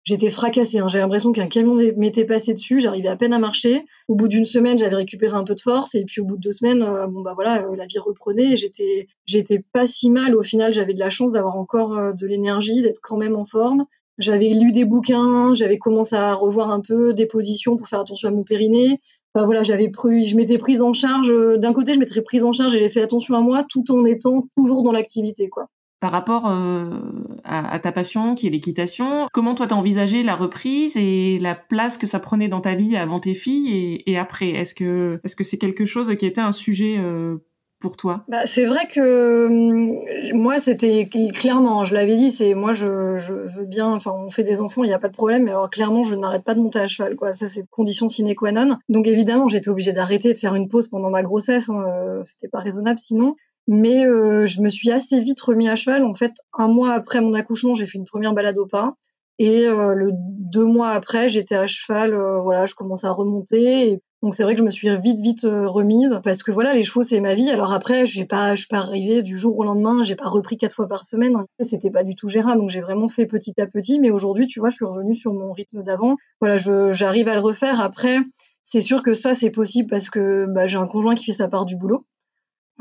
J'étais 0.05 0.29
fracassée, 0.29 0.77
hein. 0.77 0.87
j'avais 0.87 1.01
l'impression 1.01 1.31
qu'un 1.31 1.47
camion 1.47 1.73
m'était 1.97 2.25
passé 2.25 2.53
dessus, 2.53 2.79
j'arrivais 2.79 3.09
à 3.09 3.15
peine 3.15 3.33
à 3.33 3.39
marcher. 3.39 3.85
Au 4.07 4.13
bout 4.13 4.27
d'une 4.27 4.45
semaine, 4.45 4.77
j'avais 4.77 4.97
récupéré 4.97 5.35
un 5.35 5.43
peu 5.43 5.55
de 5.55 5.61
force 5.61 5.95
et 5.95 6.05
puis 6.05 6.21
au 6.21 6.25
bout 6.25 6.35
de 6.37 6.41
deux 6.41 6.51
semaines, 6.51 6.83
euh, 6.83 7.07
bah 7.23 7.33
voilà, 7.33 7.63
euh, 7.63 7.75
la 7.75 7.87
vie 7.87 7.97
reprenait 7.97 8.55
j'étais 8.55 9.65
pas 9.73 9.87
si 9.87 10.11
mal 10.11 10.35
au 10.35 10.43
final, 10.43 10.73
j'avais 10.73 10.93
de 10.93 10.99
la 10.99 11.09
chance 11.09 11.31
d'avoir 11.31 11.55
encore 11.57 11.97
euh, 11.97 12.13
de 12.13 12.27
l'énergie, 12.27 12.83
d'être 12.83 12.99
quand 13.01 13.17
même 13.17 13.35
en 13.35 13.45
forme. 13.45 13.87
J'avais 14.17 14.49
lu 14.49 14.71
des 14.71 14.85
bouquins, 14.85 15.53
j'avais 15.53 15.77
commencé 15.77 16.15
à 16.15 16.33
revoir 16.33 16.71
un 16.71 16.81
peu 16.81 17.13
des 17.13 17.25
positions 17.25 17.75
pour 17.75 17.87
faire 17.87 17.99
attention 17.99 18.29
à 18.29 18.31
mon 18.31 18.43
périnée. 18.43 19.01
Enfin, 19.33 19.45
voilà, 19.45 19.63
j'avais 19.63 19.89
pris, 19.89 20.25
je 20.25 20.37
m'étais 20.37 20.57
prise 20.57 20.81
en 20.81 20.93
charge. 20.93 21.33
D'un 21.57 21.73
côté, 21.73 21.93
je 21.93 21.99
m'étais 21.99 22.21
prise 22.21 22.43
en 22.43 22.53
charge 22.53 22.75
et 22.75 22.79
j'ai 22.79 22.89
fait 22.89 23.01
attention 23.01 23.35
à 23.35 23.41
moi 23.41 23.65
tout 23.69 23.83
en 23.91 24.05
étant 24.05 24.47
toujours 24.55 24.83
dans 24.83 24.93
l'activité, 24.93 25.49
quoi 25.49 25.67
par 26.05 26.11
rapport 26.11 26.47
euh, 26.47 26.99
à, 27.43 27.79
ta 27.79 27.91
passion 27.91 28.35
qui 28.35 28.45
est 28.45 28.51
l'équitation. 28.51 29.27
Comment 29.33 29.55
toi 29.55 29.65
t'as 29.65 29.75
envisagé 29.75 30.21
la 30.21 30.35
reprise 30.35 30.95
et 30.97 31.39
la 31.39 31.55
place 31.55 31.97
que 31.97 32.05
ça 32.05 32.19
prenait 32.19 32.47
dans 32.47 32.61
ta 32.61 32.75
vie 32.75 32.95
avant 32.95 33.17
tes 33.17 33.33
filles 33.33 34.03
et, 34.05 34.15
après? 34.15 34.49
Est-ce 34.49 34.75
que 34.75 35.19
est-ce 35.23 35.35
que 35.35 35.43
c'est 35.43 35.57
quelque 35.57 35.85
chose 35.85 36.15
qui 36.15 36.27
était 36.27 36.41
un 36.41 36.51
sujet 36.51 36.97
euh, 36.99 37.37
pour 37.79 37.97
toi 37.97 38.23
bah, 38.27 38.45
C'est 38.45 38.65
vrai 38.65 38.87
que 38.87 39.47
hum, 39.47 39.91
moi, 40.33 40.57
c'était 40.59 41.07
clairement, 41.07 41.83
je 41.85 41.93
l'avais 41.93 42.15
dit, 42.15 42.31
c'est 42.31 42.53
moi, 42.53 42.73
je, 42.73 42.85
veux 42.85 43.65
bien, 43.65 43.87
enfin, 43.91 44.11
on 44.11 44.29
fait 44.29 44.43
des 44.43 44.61
enfants, 44.61 44.83
il 44.83 44.87
n'y 44.87 44.93
a 44.93 44.99
pas 44.99 45.09
de 45.09 45.13
problème, 45.13 45.43
mais 45.43 45.51
alors 45.51 45.69
clairement, 45.69 46.03
je 46.03 46.15
n'arrête 46.15 46.43
pas 46.43 46.55
de 46.55 46.61
monter 46.61 46.79
à 46.79 46.87
cheval, 46.87 47.15
quoi. 47.15 47.33
Ça, 47.33 47.47
c'est 47.47 47.67
condition 47.69 48.07
sine 48.07 48.33
qua 48.35 48.51
non. 48.51 48.77
Donc 48.89 49.07
évidemment, 49.07 49.47
j'étais 49.47 49.69
obligée 49.69 49.93
d'arrêter 49.93 50.33
de 50.33 50.37
faire 50.37 50.55
une 50.55 50.69
pause 50.69 50.87
pendant 50.87 51.09
ma 51.09 51.23
grossesse, 51.23 51.69
hein, 51.69 51.83
euh, 51.87 52.21
c'était 52.23 52.49
pas 52.49 52.59
raisonnable 52.59 52.99
sinon. 52.99 53.35
Mais 53.67 54.05
euh, 54.05 54.45
je 54.45 54.61
me 54.61 54.69
suis 54.69 54.91
assez 54.91 55.19
vite 55.19 55.41
remis 55.41 55.67
à 55.67 55.75
cheval. 55.75 56.03
En 56.03 56.13
fait, 56.13 56.33
un 56.53 56.67
mois 56.67 56.93
après 56.93 57.19
mon 57.19 57.33
accouchement, 57.33 57.73
j'ai 57.73 57.87
fait 57.87 57.97
une 57.97 58.05
première 58.05 58.33
balade 58.33 58.57
au 58.59 58.67
pas. 58.67 58.93
Et 59.39 59.67
euh, 59.67 59.95
le 59.95 60.11
deux 60.13 60.65
mois 60.65 60.89
après, 60.89 61.29
j'étais 61.29 61.55
à 61.55 61.65
cheval. 61.65 62.15
Voilà, 62.43 62.67
je 62.67 62.75
commençais 62.75 63.07
à 63.07 63.11
remonter. 63.11 63.99
Donc 64.25 64.33
c'est 64.33 64.41
vrai 64.41 64.55
que 64.55 64.59
je 64.59 64.65
me 64.65 64.71
suis 64.71 64.89
vite 64.97 65.19
vite 65.21 65.43
remise 65.43 66.19
parce 66.23 66.41
que 66.41 66.51
voilà, 66.51 66.73
les 66.73 66.81
chevaux 66.81 67.03
c'est 67.03 67.21
ma 67.21 67.35
vie. 67.35 67.51
Alors 67.51 67.73
après, 67.73 68.07
j'ai 68.07 68.25
pas, 68.25 68.55
je 68.55 68.61
suis 68.61 68.67
pas 68.67 68.79
arrivée 68.79 69.21
du 69.21 69.37
jour 69.37 69.55
au 69.55 69.63
lendemain. 69.63 70.01
J'ai 70.01 70.15
pas 70.15 70.27
repris 70.27 70.57
quatre 70.57 70.75
fois 70.75 70.87
par 70.87 71.05
semaine. 71.05 71.37
C'était 71.59 71.91
pas 71.91 72.03
du 72.03 72.15
tout 72.15 72.27
gérable. 72.27 72.59
Donc 72.59 72.71
j'ai 72.71 72.81
vraiment 72.81 73.07
fait 73.07 73.27
petit 73.27 73.53
à 73.61 73.67
petit. 73.67 73.99
Mais 73.99 74.09
aujourd'hui, 74.09 74.47
tu 74.47 74.59
vois, 74.59 74.71
je 74.71 74.77
suis 74.77 74.85
revenue 74.85 75.13
sur 75.13 75.31
mon 75.31 75.51
rythme 75.51 75.83
d'avant. 75.83 76.15
Voilà, 76.41 76.57
j'arrive 76.57 77.27
à 77.27 77.35
le 77.35 77.39
refaire. 77.39 77.79
Après, 77.79 78.17
c'est 78.63 78.81
sûr 78.81 79.03
que 79.03 79.13
ça 79.13 79.35
c'est 79.35 79.51
possible 79.51 79.87
parce 79.91 80.09
que 80.09 80.47
bah, 80.49 80.65
j'ai 80.65 80.77
un 80.77 80.87
conjoint 80.87 81.13
qui 81.13 81.25
fait 81.25 81.33
sa 81.33 81.47
part 81.47 81.65
du 81.65 81.77
boulot. 81.77 82.03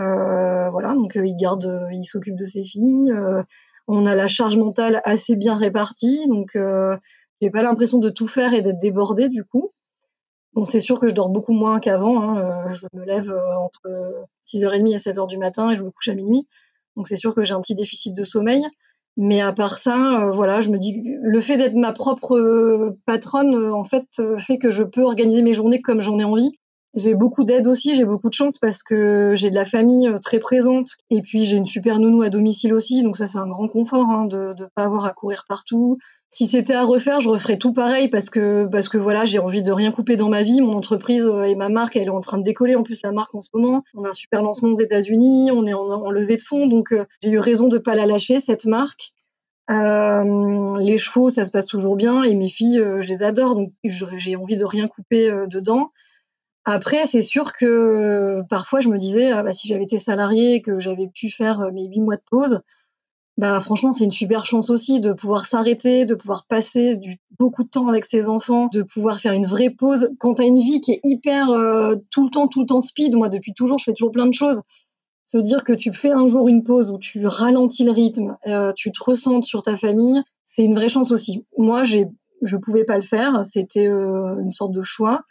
Euh, 0.00 0.70
voilà, 0.70 0.94
donc 0.94 1.14
euh, 1.16 1.26
il 1.26 1.36
garde, 1.36 1.66
euh, 1.66 1.92
il 1.92 2.04
s'occupe 2.04 2.36
de 2.36 2.46
ses 2.46 2.64
filles. 2.64 3.12
on 3.86 4.06
a 4.06 4.14
la 4.14 4.28
charge 4.28 4.56
mentale 4.56 5.02
assez 5.04 5.36
bien 5.36 5.54
répartie, 5.54 6.26
donc 6.26 6.56
j'ai 7.42 7.50
pas 7.50 7.62
l'impression 7.62 7.98
de 7.98 8.08
tout 8.08 8.26
faire 8.26 8.54
et 8.54 8.62
d'être 8.62 8.78
débordée 8.78 9.28
du 9.28 9.44
coup. 9.44 9.72
Bon, 10.54 10.64
c'est 10.64 10.80
sûr 10.80 11.00
que 11.00 11.08
je 11.08 11.14
dors 11.14 11.30
beaucoup 11.30 11.52
moins 11.52 11.80
qu'avant. 11.80 12.22
Hein. 12.22 12.70
Je 12.70 12.86
me 12.94 13.04
lève 13.04 13.34
entre 13.58 14.26
6h30 14.44 14.94
et 14.94 14.98
7h 14.98 15.26
du 15.26 15.38
matin 15.38 15.70
et 15.70 15.76
je 15.76 15.82
me 15.82 15.90
couche 15.90 16.08
à 16.08 16.14
minuit. 16.14 16.46
Donc 16.96 17.08
c'est 17.08 17.16
sûr 17.16 17.34
que 17.34 17.44
j'ai 17.44 17.54
un 17.54 17.60
petit 17.60 17.74
déficit 17.74 18.14
de 18.14 18.24
sommeil. 18.24 18.64
Mais 19.16 19.40
à 19.40 19.52
part 19.52 19.78
ça, 19.78 20.30
voilà, 20.32 20.60
je 20.60 20.70
me 20.70 20.78
dis 20.78 21.16
le 21.22 21.40
fait 21.40 21.56
d'être 21.56 21.74
ma 21.74 21.92
propre 21.92 22.96
patronne, 23.06 23.72
en 23.72 23.84
fait, 23.84 24.06
fait 24.38 24.58
que 24.58 24.70
je 24.70 24.82
peux 24.82 25.02
organiser 25.02 25.42
mes 25.42 25.54
journées 25.54 25.80
comme 25.80 26.00
j'en 26.00 26.18
ai 26.18 26.24
envie. 26.24 26.58
J'ai 26.94 27.14
beaucoup 27.14 27.44
d'aide 27.44 27.66
aussi, 27.66 27.94
j'ai 27.94 28.04
beaucoup 28.04 28.28
de 28.28 28.34
chance 28.34 28.58
parce 28.58 28.82
que 28.82 29.34
j'ai 29.36 29.50
de 29.50 29.54
la 29.54 29.64
famille 29.64 30.08
euh, 30.08 30.18
très 30.18 30.38
présente 30.38 30.90
et 31.10 31.22
puis 31.22 31.44
j'ai 31.44 31.56
une 31.56 31.66
super 31.66 31.98
nounou 31.98 32.22
à 32.22 32.28
domicile 32.28 32.72
aussi, 32.72 33.02
donc 33.02 33.16
ça 33.16 33.26
c'est 33.26 33.38
un 33.38 33.48
grand 33.48 33.68
confort 33.68 34.08
hein, 34.08 34.26
de 34.26 34.54
ne 34.58 34.66
pas 34.74 34.84
avoir 34.84 35.04
à 35.04 35.12
courir 35.12 35.44
partout. 35.48 35.98
Si 36.36 36.48
c'était 36.48 36.74
à 36.74 36.82
refaire, 36.82 37.20
je 37.20 37.28
referais 37.28 37.58
tout 37.58 37.72
pareil 37.72 38.08
parce 38.08 38.28
que 38.28 38.66
parce 38.66 38.88
que 38.88 38.98
voilà, 38.98 39.24
j'ai 39.24 39.38
envie 39.38 39.62
de 39.62 39.70
rien 39.70 39.92
couper 39.92 40.16
dans 40.16 40.28
ma 40.28 40.42
vie. 40.42 40.60
Mon 40.60 40.76
entreprise 40.76 41.28
euh, 41.28 41.44
et 41.44 41.54
ma 41.54 41.68
marque, 41.68 41.94
elle 41.94 42.08
est 42.08 42.10
en 42.10 42.20
train 42.20 42.38
de 42.38 42.42
décoller. 42.42 42.74
En 42.74 42.82
plus, 42.82 43.02
la 43.04 43.12
marque 43.12 43.32
en 43.36 43.40
ce 43.40 43.50
moment, 43.54 43.84
on 43.94 44.02
a 44.02 44.08
un 44.08 44.12
super 44.12 44.42
lancement 44.42 44.70
aux 44.70 44.80
États-Unis, 44.80 45.52
on 45.52 45.64
est 45.64 45.74
en, 45.74 46.10
levée 46.10 46.36
de 46.36 46.42
fonds, 46.42 46.66
donc 46.66 46.90
euh, 46.90 47.04
j'ai 47.22 47.30
eu 47.30 47.38
raison 47.38 47.68
de 47.68 47.78
pas 47.78 47.94
la 47.94 48.04
lâcher 48.04 48.40
cette 48.40 48.66
marque. 48.66 49.12
Euh, 49.70 50.76
les 50.80 50.96
chevaux, 50.96 51.30
ça 51.30 51.44
se 51.44 51.52
passe 51.52 51.66
toujours 51.66 51.94
bien 51.94 52.24
et 52.24 52.34
mes 52.34 52.48
filles, 52.48 52.82
je 53.00 53.06
les 53.06 53.22
adore, 53.22 53.54
donc 53.54 53.72
j'ai 53.84 54.34
envie 54.34 54.56
de 54.56 54.64
rien 54.64 54.88
couper 54.88 55.30
dedans. 55.46 55.92
Après, 56.66 57.04
c'est 57.04 57.22
sûr 57.22 57.52
que 57.52 57.66
euh, 57.66 58.42
parfois 58.48 58.80
je 58.80 58.88
me 58.88 58.96
disais, 58.96 59.30
ah 59.30 59.42
bah, 59.42 59.52
si 59.52 59.68
j'avais 59.68 59.84
été 59.84 59.98
salarié, 59.98 60.62
que 60.62 60.78
j'avais 60.78 61.08
pu 61.08 61.28
faire 61.28 61.60
euh, 61.60 61.70
mes 61.70 61.86
huit 61.86 62.00
mois 62.00 62.16
de 62.16 62.22
pause, 62.28 62.60
bah 63.36 63.58
franchement 63.60 63.90
c'est 63.92 64.04
une 64.04 64.12
super 64.12 64.46
chance 64.46 64.70
aussi 64.70 65.00
de 65.00 65.12
pouvoir 65.12 65.44
s'arrêter, 65.44 66.06
de 66.06 66.14
pouvoir 66.14 66.46
passer 66.46 66.98
beaucoup 67.38 67.64
de 67.64 67.68
temps 67.68 67.88
avec 67.88 68.04
ses 68.04 68.28
enfants, 68.28 68.68
de 68.72 68.82
pouvoir 68.82 69.18
faire 69.18 69.32
une 69.32 69.44
vraie 69.44 69.70
pause. 69.70 70.10
Quand 70.18 70.34
t'as 70.34 70.46
une 70.46 70.58
vie 70.58 70.80
qui 70.80 70.92
est 70.92 71.00
hyper 71.02 71.50
euh, 71.50 71.96
tout 72.10 72.24
le 72.24 72.30
temps, 72.30 72.48
tout 72.48 72.60
le 72.60 72.66
temps 72.66 72.80
speed, 72.80 73.14
moi 73.14 73.28
depuis 73.28 73.52
toujours 73.52 73.78
je 73.78 73.84
fais 73.84 73.92
toujours 73.92 74.12
plein 74.12 74.26
de 74.26 74.34
choses. 74.34 74.62
Se 75.26 75.36
dire 75.36 75.64
que 75.64 75.72
tu 75.72 75.92
fais 75.92 76.12
un 76.12 76.26
jour 76.26 76.48
une 76.48 76.62
pause 76.62 76.90
où 76.90 76.98
tu 76.98 77.26
ralentis 77.26 77.84
le 77.84 77.90
rythme, 77.90 78.36
tu 78.76 78.92
te 78.92 79.02
ressentes 79.02 79.44
sur 79.44 79.62
ta 79.62 79.76
famille, 79.76 80.22
c'est 80.44 80.64
une 80.64 80.74
vraie 80.76 80.88
chance 80.88 81.10
aussi. 81.10 81.44
Moi 81.58 81.82
j'ai, 81.82 82.06
je 82.42 82.56
pouvais 82.56 82.84
pas 82.84 82.96
le 82.96 83.02
faire, 83.02 83.44
c'était 83.44 83.86
une 83.86 84.52
sorte 84.52 84.72
de 84.72 84.82
choix. 84.82 85.24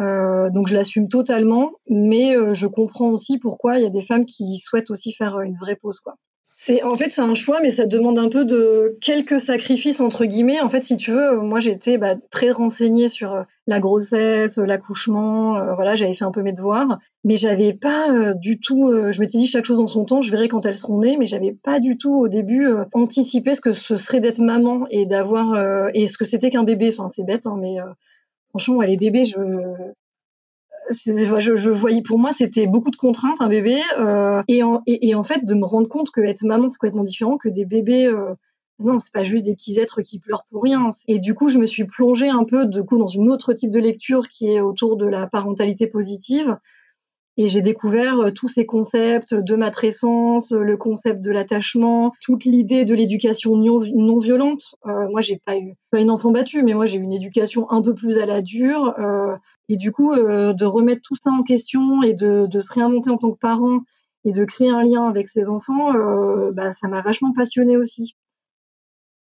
Euh, 0.00 0.50
donc 0.50 0.68
je 0.68 0.74
l'assume 0.74 1.08
totalement, 1.08 1.72
mais 1.88 2.36
euh, 2.36 2.54
je 2.54 2.66
comprends 2.66 3.10
aussi 3.10 3.38
pourquoi 3.38 3.78
il 3.78 3.82
y 3.82 3.86
a 3.86 3.90
des 3.90 4.02
femmes 4.02 4.24
qui 4.24 4.58
souhaitent 4.58 4.90
aussi 4.90 5.12
faire 5.12 5.36
euh, 5.36 5.42
une 5.42 5.56
vraie 5.56 5.76
pause, 5.76 6.00
quoi. 6.00 6.14
C'est 6.62 6.82
en 6.82 6.94
fait 6.94 7.08
c'est 7.08 7.22
un 7.22 7.34
choix, 7.34 7.62
mais 7.62 7.70
ça 7.70 7.86
demande 7.86 8.18
un 8.18 8.28
peu 8.28 8.44
de 8.44 8.98
quelques 9.00 9.40
sacrifices 9.40 9.98
entre 9.98 10.26
guillemets. 10.26 10.60
En 10.60 10.68
fait, 10.68 10.84
si 10.84 10.98
tu 10.98 11.10
veux, 11.10 11.38
moi 11.38 11.58
j'étais 11.58 11.96
bah, 11.96 12.16
très 12.30 12.50
renseignée 12.50 13.08
sur 13.08 13.46
la 13.66 13.80
grossesse, 13.80 14.58
l'accouchement, 14.58 15.74
voilà, 15.74 15.94
j'avais 15.94 16.12
fait 16.12 16.26
un 16.26 16.30
peu 16.30 16.42
mes 16.42 16.52
devoirs, 16.52 16.98
mais 17.24 17.38
j'avais 17.38 17.72
pas 17.72 18.34
du 18.34 18.60
tout. 18.60 18.92
je 19.10 19.20
m'étais 19.20 19.38
dit 19.38 19.46
chaque 19.46 19.64
chose 19.64 19.80
en 19.80 19.86
son 19.86 20.04
temps, 20.04 20.20
je 20.20 20.30
verrai 20.30 20.48
quand 20.48 20.66
elles 20.66 20.74
seront 20.74 20.98
nées, 20.98 21.16
mais 21.16 21.24
j'avais 21.24 21.52
pas 21.52 21.80
du 21.80 21.96
tout 21.96 22.12
au 22.12 22.28
début 22.28 22.68
anticipé 22.92 23.54
ce 23.54 23.62
que 23.62 23.72
ce 23.72 23.96
serait 23.96 24.20
d'être 24.20 24.42
maman 24.42 24.86
et 24.90 25.06
d'avoir 25.06 25.88
et 25.94 26.08
ce 26.08 26.18
que 26.18 26.26
c'était 26.26 26.50
qu'un 26.50 26.64
bébé. 26.64 26.90
Enfin, 26.92 27.08
c'est 27.08 27.24
bête, 27.24 27.46
hein, 27.46 27.56
mais 27.58 27.78
Franchement, 28.50 28.80
les 28.80 28.96
bébés, 28.96 29.24
je 29.24 29.38
voyais, 31.70 32.02
pour 32.02 32.18
moi, 32.18 32.32
c'était 32.32 32.66
beaucoup 32.66 32.90
de 32.90 32.96
contraintes, 32.96 33.40
un 33.40 33.48
bébé. 33.48 33.80
Euh, 33.98 34.42
et, 34.48 34.62
en, 34.62 34.82
et, 34.86 35.14
en 35.14 35.22
fait, 35.22 35.44
de 35.44 35.54
me 35.54 35.64
rendre 35.64 35.88
compte 35.88 36.10
que 36.10 36.20
être 36.20 36.42
maman, 36.42 36.68
c'est 36.68 36.78
complètement 36.78 37.04
différent 37.04 37.38
que 37.38 37.48
des 37.48 37.64
bébés. 37.64 38.06
Euh, 38.06 38.34
non, 38.80 38.98
c'est 38.98 39.12
pas 39.12 39.24
juste 39.24 39.44
des 39.44 39.54
petits 39.54 39.78
êtres 39.78 40.02
qui 40.02 40.18
pleurent 40.18 40.44
pour 40.50 40.62
rien. 40.62 40.88
Et 41.06 41.18
du 41.18 41.34
coup, 41.34 41.50
je 41.50 41.58
me 41.58 41.66
suis 41.66 41.84
plongée 41.84 42.28
un 42.28 42.44
peu, 42.44 42.66
de 42.66 42.80
coup, 42.80 42.98
dans 42.98 43.06
une 43.06 43.28
autre 43.28 43.52
type 43.52 43.70
de 43.70 43.78
lecture 43.78 44.28
qui 44.28 44.48
est 44.48 44.60
autour 44.60 44.96
de 44.96 45.06
la 45.06 45.26
parentalité 45.26 45.86
positive. 45.86 46.56
Et 47.36 47.48
j'ai 47.48 47.62
découvert 47.62 48.18
euh, 48.20 48.30
tous 48.30 48.48
ces 48.48 48.66
concepts 48.66 49.34
de 49.34 49.56
matrescence, 49.56 50.50
le 50.52 50.76
concept 50.76 51.20
de 51.20 51.30
l'attachement, 51.30 52.12
toute 52.20 52.44
l'idée 52.44 52.84
de 52.84 52.94
l'éducation 52.94 53.56
non, 53.56 54.18
violente. 54.18 54.74
Euh, 54.86 55.08
moi, 55.10 55.20
j'ai 55.20 55.40
pas 55.44 55.56
eu 55.56 55.74
pas 55.90 56.00
une 56.00 56.10
enfant 56.10 56.30
battue, 56.30 56.62
mais 56.62 56.74
moi 56.74 56.86
j'ai 56.86 56.98
une 56.98 57.12
éducation 57.12 57.70
un 57.70 57.82
peu 57.82 57.94
plus 57.94 58.18
à 58.18 58.26
la 58.26 58.42
dure. 58.42 58.94
Euh, 58.98 59.36
et 59.68 59.76
du 59.76 59.92
coup, 59.92 60.12
euh, 60.12 60.52
de 60.52 60.64
remettre 60.64 61.02
tout 61.02 61.16
ça 61.16 61.30
en 61.30 61.42
question 61.42 62.02
et 62.02 62.14
de, 62.14 62.46
de, 62.46 62.60
se 62.60 62.72
réinventer 62.74 63.10
en 63.10 63.18
tant 63.18 63.30
que 63.30 63.38
parent 63.38 63.80
et 64.24 64.32
de 64.32 64.44
créer 64.44 64.68
un 64.68 64.82
lien 64.82 65.06
avec 65.06 65.28
ses 65.28 65.48
enfants, 65.48 65.94
euh, 65.94 66.50
bah, 66.52 66.72
ça 66.72 66.88
m'a 66.88 67.00
vachement 67.02 67.32
passionnée 67.32 67.76
aussi. 67.76 68.16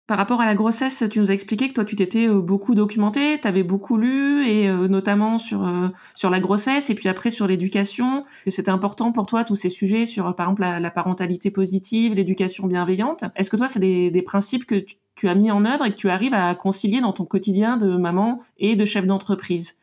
Par 0.06 0.18
rapport 0.18 0.40
à 0.40 0.46
la 0.46 0.54
grossesse, 0.54 1.02
tu 1.10 1.18
nous 1.18 1.32
as 1.32 1.34
expliqué 1.34 1.68
que 1.68 1.74
toi 1.74 1.84
tu 1.84 1.96
t'étais 1.96 2.28
euh, 2.28 2.40
beaucoup 2.40 2.76
documenté, 2.76 3.40
tu 3.40 3.48
avais 3.48 3.64
beaucoup 3.64 3.96
lu 3.96 4.46
et 4.46 4.68
euh, 4.68 4.86
notamment 4.86 5.36
sur 5.36 5.66
euh, 5.66 5.88
sur 6.14 6.30
la 6.30 6.38
grossesse 6.38 6.90
et 6.90 6.94
puis 6.94 7.08
après 7.08 7.32
sur 7.32 7.48
l'éducation, 7.48 8.24
que 8.44 8.52
c'était 8.52 8.70
important 8.70 9.10
pour 9.10 9.26
toi 9.26 9.42
tous 9.42 9.56
ces 9.56 9.68
sujets 9.68 10.06
sur 10.06 10.36
par 10.36 10.46
exemple 10.46 10.62
la, 10.62 10.90
parentalité 10.92 11.50
positive, 11.50 12.14
l'éducation 12.14 12.68
bienveillante. 12.68 13.24
Est-ce 13.34 13.50
que 13.50 13.56
toi 13.56 13.66
c'est 13.66 13.80
des, 13.80 14.12
des 14.12 14.22
principes 14.22 14.64
que 14.64 14.76
tu, 14.76 14.94
tu 15.16 15.28
as 15.28 15.34
mis 15.34 15.50
en 15.50 15.64
œuvre 15.64 15.84
et 15.84 15.90
que 15.90 15.96
tu 15.96 16.08
arrives 16.08 16.34
à 16.34 16.54
concilier 16.54 17.00
dans 17.00 17.12
ton 17.12 17.24
quotidien 17.24 17.76
de 17.76 17.96
maman 17.96 18.40
et 18.58 18.76
de 18.76 18.84
chef 18.84 19.06
d'entreprise? 19.06 19.76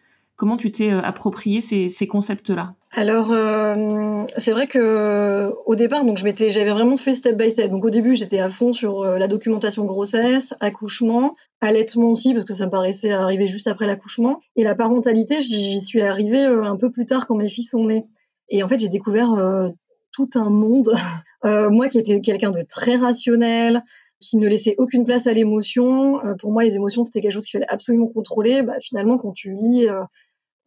Comment 0.43 0.58
tu 0.58 0.71
t'es 0.71 0.89
approprié 0.89 1.62
ces, 1.62 2.06
concepts-là? 2.06 2.75
Alors, 2.91 3.32
euh, 3.32 4.25
c'est 4.36 4.51
vrai 4.51 4.67
que 4.67 5.53
au 5.65 5.75
départ, 5.75 6.03
donc 6.03 6.17
je 6.17 6.25
m'étais, 6.25 6.51
j'avais 6.51 6.71
vraiment 6.71 6.97
fait 6.97 7.13
step 7.13 7.38
by 7.38 7.49
step. 7.49 7.71
Donc 7.71 7.86
au 7.86 7.89
début, 7.89 8.13
j'étais 8.13 8.39
à 8.39 8.49
fond 8.49 8.73
sur 8.73 9.03
euh, 9.03 9.17
la 9.17 9.29
documentation 9.29 9.86
grossesse, 9.86 10.53
accouchement, 10.60 11.32
allaitement 11.62 12.12
aussi 12.12 12.34
parce 12.34 12.43
que 12.43 12.53
ça 12.53 12.65
me 12.65 12.71
paraissait 12.71 13.12
arriver 13.12 13.47
juste 13.47 13.67
après 13.67 13.88
l'accouchement. 13.88 14.41
Et 14.58 14.65
la 14.65 14.75
parentalité, 14.75 15.39
j'y 15.39 15.79
suis 15.79 16.01
arrivée 16.01 16.43
euh, 16.43 16.65
un 16.65 16.75
peu 16.75 16.91
plus 16.91 17.06
tard 17.06 17.25
quand 17.25 17.38
mes 17.38 17.47
fils 17.47 17.69
sont 17.69 17.86
nés. 17.86 18.03
Et 18.49 18.63
en 18.63 18.67
fait, 18.67 18.79
j'ai 18.79 18.89
découvert 18.89 19.38
tout 20.12 20.29
un 20.36 20.49
monde. 20.49 20.93
moi, 21.71 21.88
qui 21.88 21.99
étais 21.99 22.19
quelqu'un 22.19 22.51
de 22.51 22.63
très 22.63 22.97
rationnel, 22.97 23.82
qui 24.19 24.36
ne 24.36 24.49
laissait 24.49 24.75
aucune 24.77 25.06
place 25.06 25.25
à 25.25 25.32
l'émotion. 25.32 26.19
pour 26.39 26.51
moi, 26.51 26.65
les 26.65 26.75
émotions, 26.75 27.06
c'était 27.06 27.21
quelque 27.21 27.32
chose 27.32 27.45
qu'il 27.45 27.62
fallait 27.62 27.71
absolument 27.71 28.08
contrôler. 28.08 28.62
Bah, 28.62 28.73
finalement, 28.82 29.17
quand 29.17 29.32
tu 29.32 29.53
lis 29.53 29.88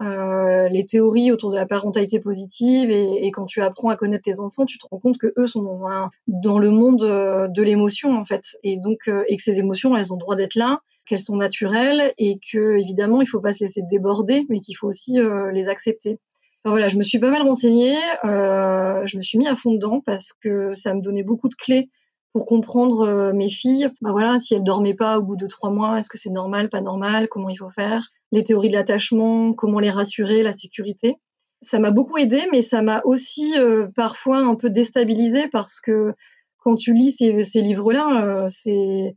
euh, 0.03 0.69
les 0.69 0.85
théories 0.85 1.33
autour 1.33 1.51
de 1.51 1.57
la 1.57 1.65
parentalité 1.65 2.21
positive 2.21 2.91
et, 2.91 3.31
quand 3.31 3.47
tu 3.47 3.63
apprends 3.63 3.89
à 3.89 3.97
connaître 3.97 4.25
tes 4.25 4.41
enfants, 4.41 4.67
tu 4.67 4.77
te 4.77 4.87
rends 4.91 4.99
compte 4.99 5.17
que 5.17 5.33
eux 5.39 5.47
sont 5.47 5.63
dans, 5.63 6.11
dans 6.27 6.59
le 6.59 6.71
monde 6.71 7.03
euh, 7.03 7.49
de 7.49 7.63
l'émotion 7.63 8.13
en 8.13 8.25
fait, 8.25 8.43
et 8.63 8.77
donc 8.77 9.09
euh, 9.09 9.25
et 9.29 9.39
que 9.39 9.43
ces 9.43 9.59
émotions 9.59 9.97
elles 9.97 10.13
ont 10.13 10.17
droit 10.17 10.37
d'être 10.37 10.55
là, 10.55 10.81
qu'elles 11.07 11.21
sont 11.21 11.37
naturelles 11.37 12.13
et 12.19 12.39
que 12.53 12.77
évidemment 12.79 13.23
il 13.23 13.27
faut 13.27 13.41
pas 13.41 13.55
se 13.55 13.65
laisser 13.65 13.81
déborder, 13.91 14.45
mais 14.51 14.61
qu'il 14.61 14.77
faut 14.77 14.87
aussi 14.87 15.17
les 15.53 15.69
accepter. 15.71 16.19
voilà, 16.65 16.89
je 16.89 16.99
me 16.99 17.03
suis 17.03 17.19
pas 17.19 17.31
mal 17.31 17.43
renseignée, 17.43 17.97
je 18.25 19.17
me 19.17 19.23
suis 19.23 19.39
mis 19.39 19.49
à 19.49 19.57
fond 19.57 19.73
dedans 19.73 20.03
parce 20.05 20.35
que 20.35 20.75
ça 20.75 20.93
me 20.93 21.01
donnait 21.01 21.23
beaucoup 21.23 21.49
de 21.49 21.55
clés 21.55 21.89
pour 22.37 22.45
comprendre 22.45 23.01
euh, 23.09 23.33
mes 23.33 23.49
filles. 23.49 23.89
Bah 24.03 24.11
voilà, 24.13 24.39
si 24.39 24.53
elles 24.53 24.63
dormaient 24.63 24.93
pas 24.93 25.19
au 25.19 25.23
bout 25.23 25.37
de 25.37 25.47
trois 25.47 25.71
mois, 25.71 25.97
est-ce 25.97 26.11
que 26.11 26.19
c'est 26.19 26.29
normal, 26.29 26.69
pas 26.69 26.83
normal, 26.83 27.29
comment 27.31 27.49
il 27.49 27.57
faut 27.57 27.71
faire, 27.71 28.11
les 28.31 28.43
théories 28.43 28.69
de 28.69 28.75
l'attachement, 28.75 29.55
comment 29.55 29.79
les 29.79 29.89
rassurer, 29.89 30.43
la 30.43 30.53
sécurité. 30.53 31.17
Ça 31.63 31.79
m'a 31.79 31.91
beaucoup 31.91 32.19
aidé, 32.19 32.43
mais 32.53 32.61
ça 32.61 32.83
m'a 32.83 33.01
aussi 33.07 33.59
euh, 33.59 33.87
parfois 33.97 34.41
un 34.41 34.55
peu 34.55 34.69
déstabilisé 34.69 35.49
parce 35.49 35.81
que 35.81 36.13
quand 36.59 36.77
tu 36.77 36.93
lis 36.93 37.11
ces, 37.11 37.63
livres-là, 37.63 38.27
euh, 38.27 38.45
c'est 38.49 39.17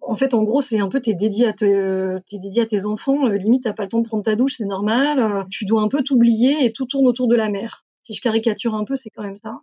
en 0.00 0.14
fait, 0.14 0.32
en 0.32 0.42
gros, 0.42 0.62
c'est 0.62 0.80
un 0.80 0.88
peu 0.88 1.00
t'es 1.00 1.12
dédié 1.12 1.48
à 1.48 1.52
t'es 1.52 2.38
dédié 2.38 2.62
à 2.62 2.66
tes 2.66 2.86
enfants. 2.86 3.26
limite, 3.26 3.64
t'as 3.64 3.74
pas 3.74 3.82
le 3.82 3.90
temps 3.90 4.00
de 4.00 4.08
prendre 4.08 4.24
ta 4.24 4.36
douche, 4.36 4.54
c'est 4.56 4.64
normal. 4.64 5.44
tu 5.50 5.66
dois 5.66 5.82
un 5.82 5.88
peu 5.88 6.02
t'oublier 6.02 6.64
et 6.64 6.72
tout 6.72 6.86
tourne 6.86 7.06
autour 7.06 7.28
de 7.28 7.36
la 7.36 7.50
mère. 7.50 7.84
Si 8.04 8.14
je 8.14 8.22
caricature 8.22 8.74
un 8.74 8.84
peu, 8.84 8.96
c'est 8.96 9.10
quand 9.10 9.22
même 9.22 9.36
ça. 9.36 9.60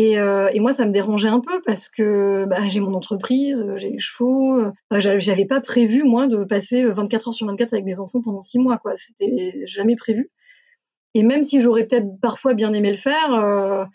Et, 0.00 0.18
euh, 0.18 0.48
et, 0.54 0.60
moi, 0.60 0.72
ça 0.72 0.86
me 0.86 0.92
dérangeait 0.92 1.28
un 1.28 1.40
peu 1.40 1.60
parce 1.66 1.90
que 1.90 2.46
bah, 2.46 2.66
j'ai 2.70 2.80
mon 2.80 2.94
entreprise, 2.94 3.60
euh, 3.60 3.76
j'ai 3.76 3.90
les 3.90 3.98
chevaux. 3.98 4.56
Euh, 4.56 4.72
j'avais 4.98 5.44
pas 5.44 5.60
prévu 5.60 6.04
moi 6.04 6.26
de 6.26 6.42
passer 6.44 6.84
24 6.84 7.28
heures 7.28 7.34
sur 7.34 7.46
24 7.46 7.74
avec 7.74 7.84
mes 7.84 8.00
enfants 8.00 8.22
pendant 8.22 8.40
six 8.40 8.58
mois, 8.58 8.78
quoi. 8.78 8.94
C'était 8.96 9.52
jamais 9.66 9.96
prévu. 9.96 10.30
Et 11.12 11.22
même 11.22 11.42
si 11.42 11.60
j'aurais 11.60 11.84
peut-être 11.86 12.18
parfois 12.22 12.54
bien 12.54 12.72
aimé 12.72 12.90
le 12.90 12.96
faire, 12.96 13.88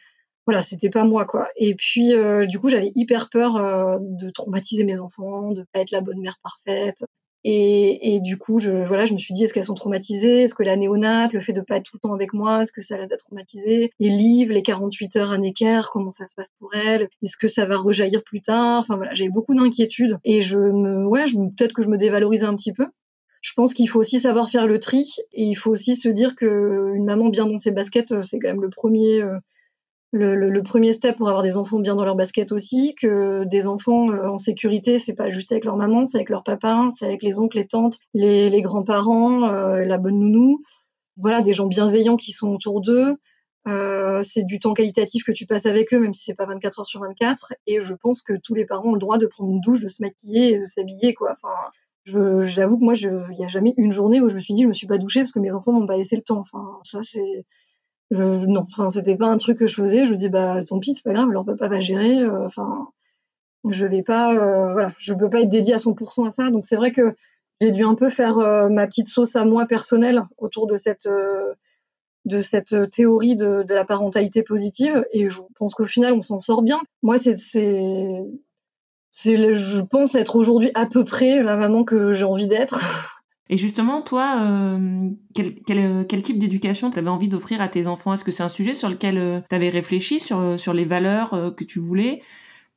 voilà, 0.46 0.62
c'était 0.62 0.92
pas 0.92 1.06
moi, 1.06 1.26
quoi. 1.26 1.48
Et 1.56 1.74
puis, 1.74 2.14
du 2.48 2.60
coup, 2.60 2.70
j'avais 2.70 2.92
hyper 2.94 3.30
peur 3.30 4.00
de 4.00 4.30
traumatiser 4.30 4.84
mes 4.84 5.00
enfants, 5.00 5.54
de 5.54 5.66
pas 5.74 5.80
être 5.80 5.92
la 5.92 6.02
bonne 6.02 6.20
mère 6.20 6.38
parfaite. 6.44 7.04
Et, 7.48 8.20
du 8.22 8.38
coup, 8.40 8.60
je, 8.60 8.72
voilà, 8.72 9.06
je 9.06 9.14
me 9.14 9.20
suis 9.20 9.32
dit, 9.32 9.44
est-ce 9.44 9.54
qu'elles 9.54 9.66
sont 9.66 9.76
traumatisées? 9.76 10.42
Est-ce 10.42 10.56
que 10.56 10.64
la 10.64 10.76
néonate, 10.76 11.32
le 11.32 11.42
fait 11.42 11.54
de 11.54 11.62
pas 11.62 11.78
être 11.78 11.84
tout 11.84 11.98
le 11.98 12.00
temps 12.00 12.14
avec 12.16 12.34
moi, 12.34 12.64
est-ce 12.64 12.72
que 12.72 12.82
ça 12.82 12.98
les 12.98 13.14
a 13.14 13.18
traumatisées? 13.18 13.92
Les 14.00 14.10
livres, 14.10 14.52
les 14.52 14.64
48 14.64 15.16
heures 15.18 15.32
à 15.32 15.38
Necker, 15.38 15.82
comment 15.94 16.10
ça 16.10 16.26
se 16.26 16.34
passe 16.34 16.50
pour 16.58 16.74
elles? 16.74 17.08
Est-ce 17.22 17.38
que 17.38 17.48
ça 17.48 17.68
va 17.68 17.78
rejaillir 17.78 18.24
plus 18.24 18.42
tard? 18.42 18.80
Enfin 18.80 18.96
voilà, 18.96 19.14
j'avais 19.14 19.30
beaucoup 19.30 19.54
d'inquiétudes 19.54 20.18
et 20.24 20.42
je 20.42 20.58
me, 20.58 21.06
ouais, 21.06 21.26
peut-être 21.26 21.74
que 21.74 21.84
je 21.84 21.88
me 21.88 21.98
dévalorisais 21.98 22.48
un 22.48 22.56
petit 22.56 22.74
peu. 22.74 22.88
Je 23.42 23.54
pense 23.56 23.76
qu'il 23.76 23.88
faut 23.88 24.00
aussi 24.00 24.18
savoir 24.18 24.50
faire 24.50 24.66
le 24.66 24.80
tri 24.80 25.08
et 25.32 25.44
il 25.44 25.54
faut 25.54 25.70
aussi 25.70 25.96
se 25.96 26.10
dire 26.10 26.34
que 26.36 26.96
une 26.96 27.06
maman 27.06 27.30
bien 27.30 27.46
dans 27.46 27.60
ses 27.60 27.72
baskets, 27.72 28.24
c'est 28.24 28.40
quand 28.40 28.48
même 28.48 28.64
le 28.64 28.72
premier, 28.72 29.22
le, 30.18 30.62
premier 30.62 30.94
step 30.94 31.18
pour 31.18 31.28
avoir 31.28 31.44
des 31.44 31.58
enfants 31.58 31.80
bien 31.80 31.96
dans 31.96 32.06
leur 32.06 32.16
basket 32.16 32.52
aussi, 32.52 32.96
que 32.96 33.44
des 33.46 33.68
enfants 33.68 34.10
euh, 34.12 34.30
en 34.30 34.38
sécurité, 34.38 35.00
c'est 35.00 35.16
pas 35.16 35.30
juste 35.30 35.52
avec 35.52 35.66
leur 35.66 35.78
maman, 35.78 36.06
c'est 36.06 36.18
avec 36.18 36.30
leur 36.30 36.44
papa, 36.44 36.90
c'est 36.98 37.06
avec 37.06 37.24
les 37.24 37.40
oncles, 37.40 37.58
les 37.58 37.68
tantes, 37.68 38.00
les, 38.14 38.62
grands-parents, 38.62 39.44
euh, 39.44 39.86
la 39.86 39.98
bonne 39.98 40.20
nounou. 40.20 40.62
Voilà, 41.18 41.42
des 41.42 41.54
gens 41.54 41.68
bienveillants 41.68 42.18
qui 42.18 42.32
sont 42.32 42.50
autour 42.50 42.82
d'eux. 42.82 43.16
Euh, 43.68 44.22
c'est 44.24 44.44
du 44.44 44.60
temps 44.60 44.74
qualitatif 44.74 45.24
que 45.24 45.32
tu 45.32 45.46
passes 45.46 45.66
avec 45.66 45.94
eux, 45.94 46.00
même 46.00 46.14
si 46.14 46.24
c'est 46.26 46.36
pas 46.36 46.46
24 46.46 46.80
heures 46.80 46.86
sur 46.86 47.02
24. 47.02 47.54
Et 47.68 47.82
je 47.82 47.94
pense 47.94 48.22
que 48.22 48.34
tous 48.42 48.54
les 48.54 48.66
parents 48.66 48.90
ont 48.90 48.94
le 48.94 49.00
droit 49.00 49.18
de 49.18 49.26
prendre 49.26 49.50
une 49.52 49.62
douche, 49.62 49.82
de 49.82 49.88
se 49.88 50.04
maquiller, 50.04 50.60
de 50.60 50.66
s'habiller, 50.66 51.14
quoi. 51.14 51.34
Enfin, 51.34 51.56
j'avoue 52.44 52.78
que 52.78 52.84
moi, 52.84 52.94
il 52.96 53.38
y 53.40 53.44
a 53.44 53.48
jamais 53.48 53.74
une 53.78 53.92
journée 53.92 54.22
où 54.22 54.30
je 54.30 54.36
me 54.36 54.40
suis 54.40 54.54
dit, 54.54 54.64
je 54.64 54.68
me 54.68 54.74
suis 54.74 54.88
pas 54.88 54.98
douchée 54.98 55.22
parce 55.22 55.32
que 55.32 55.40
mes 55.40 55.56
enfants 55.56 55.72
m'ont 55.72 55.88
pas 55.88 55.98
laissé 55.98 56.16
le 56.16 56.22
temps. 56.22 56.40
Enfin, 56.40 56.80
ça, 56.84 57.00
c'est, 57.02 57.46
non, 58.12 58.62
enfin, 58.62 58.90
c'était 58.90 59.16
pas 59.16 59.28
un 59.28 59.38
truc 59.38 59.58
que 59.58 59.68
je 59.68 59.76
faisais. 59.76 60.06
Je 60.06 60.14
dis, 60.14 60.30
bah, 60.30 60.64
tant 60.64 60.80
pis, 60.80 60.94
c'est 60.94 61.04
pas 61.04 61.14
grave, 61.14 61.30
leur 61.30 61.46
papa 61.46 61.68
va 61.68 61.80
gérer. 61.80 62.20
Euh, 62.20 62.46
enfin, 62.46 62.90
je 63.70 63.86
vais 63.86 64.04
pas, 64.04 64.34
euh, 64.34 64.74
voilà, 64.74 64.94
je 64.98 65.14
peux 65.14 65.30
pas 65.30 65.42
être 65.42 65.50
dédiée 65.50 65.74
à 65.74 65.80
100% 65.80 66.28
à 66.28 66.32
ça. 66.32 66.52
Donc, 66.52 66.66
c'est 66.66 66.76
vrai 66.76 66.92
que 66.92 67.16
j'ai 67.62 67.72
dû 67.72 67.84
un 67.84 67.96
peu 67.96 68.10
faire 68.10 68.38
euh, 68.40 68.70
ma 68.70 68.86
petite 68.86 69.08
sauce 69.08 69.36
à 69.36 69.46
moi 69.46 69.66
personnelle 69.66 70.24
autour 70.38 70.68
de 70.68 70.78
cette, 70.78 71.08
de 72.26 72.42
cette 72.42 72.92
théorie 72.92 73.36
de, 73.36 73.64
de, 73.64 73.74
la 73.74 73.86
parentalité 73.86 74.44
positive. 74.44 75.06
Et 75.12 75.30
je 75.30 75.42
pense 75.56 75.74
qu'au 75.74 75.86
final, 75.86 76.14
on 76.14 76.22
s'en 76.22 76.40
sort 76.40 76.62
bien. 76.62 76.80
Moi, 77.02 77.18
c'est, 77.18 77.38
c'est, 77.38 78.24
je 79.56 79.82
pense 79.82 80.14
être 80.16 80.36
aujourd'hui 80.36 80.72
à 80.76 80.86
peu 80.86 81.04
près 81.04 81.42
la 81.42 81.56
maman 81.56 81.84
que 81.84 82.14
j'ai 82.14 82.26
envie 82.26 82.48
d'être. 82.48 82.80
Et 83.50 83.58
justement, 83.58 84.02
toi, 84.02 84.38
euh, 84.42 85.10
quel, 85.36 85.54
quel, 85.66 85.78
euh, 85.78 86.04
quel, 86.04 86.24
type 86.24 86.40
d'éducation 86.40 86.90
tu 86.90 86.98
avais 86.98 87.10
envie 87.10 87.28
d'offrir 87.28 87.62
à 87.62 87.68
tes 87.68 87.86
enfants? 87.86 88.14
Est-ce 88.14 88.24
que 88.24 88.32
c'est 88.32 88.44
un 88.44 88.50
sujet 88.50 88.74
sur 88.74 88.90
lequel 88.90 89.18
euh, 89.18 89.40
tu 89.50 89.56
avais 89.56 89.70
réfléchi, 89.70 90.20
sur, 90.20 90.60
sur 90.60 90.74
les 90.74 90.86
valeurs 90.86 91.54
que 91.56 91.64
tu 91.64 91.80
voulais 91.80 92.24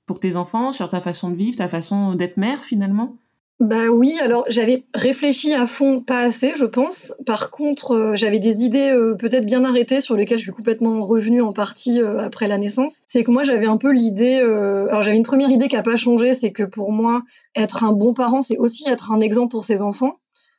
pour 0.07 0.21
tes 0.21 0.37
enfants, 0.37 0.73
sur 0.73 0.89
ta 0.89 1.01
façon 1.01 1.31
de 1.31 1.37
vivre, 1.37 1.57
ta 1.57 1.69
façon 1.69 2.15
d'être 2.15 2.37
mère 2.37 2.63
finalement? 2.63 3.17
Bah 3.61 3.89
oui, 3.89 4.17
alors 4.23 4.45
j'avais 4.49 4.85
réfléchi 4.95 5.53
à 5.53 5.67
fond, 5.67 6.01
pas 6.01 6.21
assez, 6.21 6.53
je 6.57 6.65
pense. 6.65 7.13
Par 7.27 7.51
contre, 7.51 8.13
j'avais 8.15 8.39
des 8.39 8.63
idées 8.63 8.95
peut-être 9.19 9.45
bien 9.45 9.65
arrêtées 9.65 10.01
sur 10.01 10.15
lesquelles 10.15 10.39
je 10.39 10.45
suis 10.45 10.53
complètement 10.53 11.05
revenue 11.05 11.43
en 11.43 11.53
partie 11.53 12.01
après 12.01 12.47
la 12.47 12.57
naissance. 12.57 13.01
C'est 13.07 13.25
que 13.25 13.33
moi 13.33 13.43
j'avais 13.43 13.67
un 13.67 13.77
peu 13.77 13.93
l'idée, 13.93 14.37
alors 14.37 15.03
j'avais 15.03 15.17
une 15.17 15.25
première 15.25 15.51
idée 15.51 15.67
qui 15.67 15.77
a 15.77 15.83
pas 15.83 15.97
changé, 15.97 16.35
c'est 16.35 16.53
que 16.53 16.63
pour 16.63 16.93
moi 16.93 17.23
être 17.57 17.83
un 17.83 17.93
bon 17.93 18.15
parent, 18.15 18.43
c'est 18.43 18.59
aussi 18.59 18.89
être 18.89 19.11
un 19.11 19.21
exemple 19.21 19.51
pour 19.51 19.65
ses 19.65 19.83
enfants. 19.83 20.19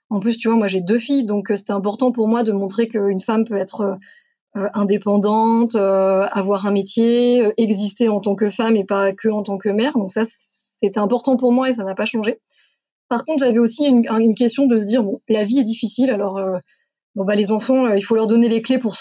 En 0.10 0.19
plus, 0.19 0.38
tu 0.38 0.48
vois, 0.48 0.58
moi 0.58 0.67
j'ai 0.67 0.82
deux 0.82 0.98
filles, 0.98 1.24
donc 1.26 1.52
euh, 1.52 1.56
c'était 1.56 1.74
important 1.74 2.12
pour 2.12 2.28
moi 2.28 2.43
de 2.43 2.52
montrer 2.52 2.88
qu'une 2.88 3.19
femme 3.19 3.45
peut 3.45 3.58
être 3.58 3.82
euh, 3.82 3.95
euh, 4.58 4.67
indépendante, 4.74 5.76
avoir 5.76 6.65
un 6.65 6.72
métier, 6.72 7.43
exister 7.58 8.10
en 8.10 8.19
tant 8.19 8.36
que 8.36 8.50
femme 8.50 8.76
et 8.76 8.86
pas 8.86 9.13
que 9.13 9.30
en 9.30 9.43
tant 9.43 9.58
que 9.58 9.69
mère. 9.69 9.93
Donc 9.93 10.12
ça, 10.12 10.24
c'était 10.26 11.00
important 11.00 11.38
pour 11.38 11.52
moi 11.52 11.69
et 11.69 11.74
ça 11.74 11.84
n'a 11.84 11.93
pas 11.93 12.06
changé. 12.06 12.39
Par 13.10 13.26
contre, 13.26 13.43
j'avais 13.43 13.60
aussi 13.60 13.86
une, 13.86 14.06
une, 14.08 14.36
question 14.36 14.65
de 14.65 14.78
se 14.78 14.86
dire 14.86 15.04
bon, 15.04 15.22
la 15.30 15.43
vie 15.43 15.60
est 15.60 15.63
difficile, 15.63 16.10
alors 16.10 16.39
bon 17.15 17.26
bah 17.26 17.36
les 17.36 17.52
enfants, 17.52 17.88
il 17.93 18.04
faut 18.04 18.15
leur 18.15 18.28
donner 18.28 18.50
les 18.50 18.62
clés 18.62 18.80
pour 18.80 18.95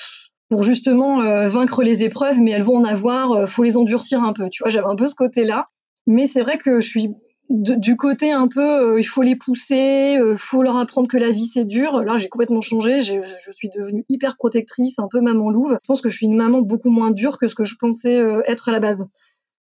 pour 0.50 0.62
justement 0.62 1.18
vaincre 1.48 1.82
les 1.82 2.02
épreuves, 2.02 2.40
mais 2.40 2.52
elles 2.52 2.62
vont 2.62 2.76
en 2.76 2.84
avoir, 2.84 3.48
faut 3.48 3.62
les 3.62 3.76
endurcir 3.76 4.22
un 4.22 4.32
peu. 4.32 4.48
Tu 4.50 4.62
vois, 4.62 4.70
j'avais 4.70 4.86
un 4.86 4.96
peu 4.96 5.08
ce 5.08 5.14
côté-là. 5.14 5.68
Mais 6.06 6.26
c'est 6.26 6.40
vrai 6.40 6.56
que 6.56 6.80
je 6.80 6.88
suis 6.88 7.10
du 7.48 7.96
côté 7.96 8.30
un 8.30 8.46
peu, 8.46 8.94
euh, 8.94 9.00
il 9.00 9.04
faut 9.04 9.22
les 9.22 9.36
pousser, 9.36 10.18
il 10.20 10.36
faut 10.36 10.62
leur 10.62 10.76
apprendre 10.76 11.08
que 11.08 11.16
la 11.16 11.30
vie 11.30 11.46
c'est 11.46 11.64
dur. 11.64 12.02
Là, 12.02 12.16
j'ai 12.16 12.28
complètement 12.28 12.60
changé. 12.60 13.02
Je 13.02 13.52
suis 13.52 13.70
devenue 13.70 14.04
hyper 14.08 14.36
protectrice, 14.36 14.98
un 14.98 15.08
peu 15.08 15.20
maman 15.20 15.50
louve. 15.50 15.78
Je 15.82 15.86
pense 15.86 16.00
que 16.00 16.10
je 16.10 16.16
suis 16.16 16.26
une 16.26 16.36
maman 16.36 16.60
beaucoup 16.60 16.90
moins 16.90 17.10
dure 17.10 17.38
que 17.38 17.48
ce 17.48 17.54
que 17.54 17.64
je 17.64 17.76
pensais 17.76 18.22
être 18.46 18.68
à 18.68 18.72
la 18.72 18.80
base. 18.80 19.06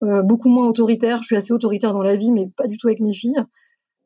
beaucoup 0.01 0.49
moins 0.49 0.67
autoritaire. 0.67 1.21
Je 1.21 1.27
suis 1.27 1.35
assez 1.35 1.53
autoritaire 1.53 1.93
dans 1.93 2.01
la 2.01 2.15
vie, 2.15 2.31
mais 2.31 2.49
pas 2.55 2.67
du 2.67 2.77
tout 2.77 2.87
avec 2.87 2.99
mes 2.99 3.13
filles. 3.13 3.41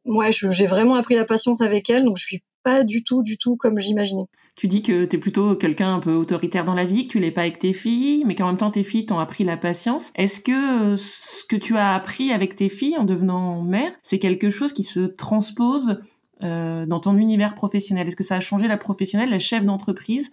Moi, 0.06 0.32
j'ai 0.32 0.68
vraiment 0.68 0.96
appris 0.96 1.16
la 1.16 1.26
patience 1.26 1.62
avec 1.62 1.90
elles, 1.90 2.04
donc 2.04 2.18
je 2.18 2.24
suis 2.24 2.44
pas 2.64 2.84
du 2.84 3.04
tout, 3.04 3.24
du 3.24 3.38
tout 3.38 3.58
comme 3.58 3.80
j'imaginais. 3.80 4.26
Tu 4.56 4.68
dis 4.68 4.82
que 4.82 5.06
tu 5.06 5.16
es 5.16 5.20
plutôt 5.20 5.56
quelqu'un 5.56 5.96
un 5.96 6.00
peu 6.00 6.14
autoritaire 6.14 6.64
dans 6.64 6.76
la 6.76 6.86
vie, 6.86 7.08
que 7.08 7.14
tu 7.14 7.20
l'es 7.20 7.32
pas 7.32 7.42
avec 7.42 7.60
tes 7.60 7.74
filles, 7.74 8.24
mais 8.26 8.36
qu'en 8.36 8.48
même 8.48 8.58
temps 8.58 8.72
tes 8.72 8.84
filles 8.84 9.06
t'ont 9.06 9.20
appris 9.20 9.44
la 9.44 9.58
patience. 9.58 10.12
Est-ce 10.16 10.40
que 10.40 10.94
euh, 10.94 10.98
ce 10.98 11.44
que 11.46 11.56
tu 11.56 11.76
as 11.76 11.94
appris 11.96 12.32
avec 12.32 12.56
tes 12.56 12.70
filles 12.70 12.98
en 12.98 13.04
devenant 13.04 13.62
mère, 13.62 13.92
c'est 14.04 14.20
quelque 14.20 14.50
chose 14.50 14.74
qui 14.74 14.84
se 14.84 15.02
transpose 15.02 16.00
euh, 16.44 16.86
dans 16.86 17.00
ton 17.00 17.18
univers 17.18 17.56
professionnel? 17.56 18.08
Est-ce 18.08 18.16
que 18.16 18.24
ça 18.24 18.36
a 18.36 18.40
changé 18.40 18.68
la 18.68 18.78
professionnelle, 18.78 19.30
la 19.30 19.40
chef 19.40 19.66
d'entreprise? 19.66 20.32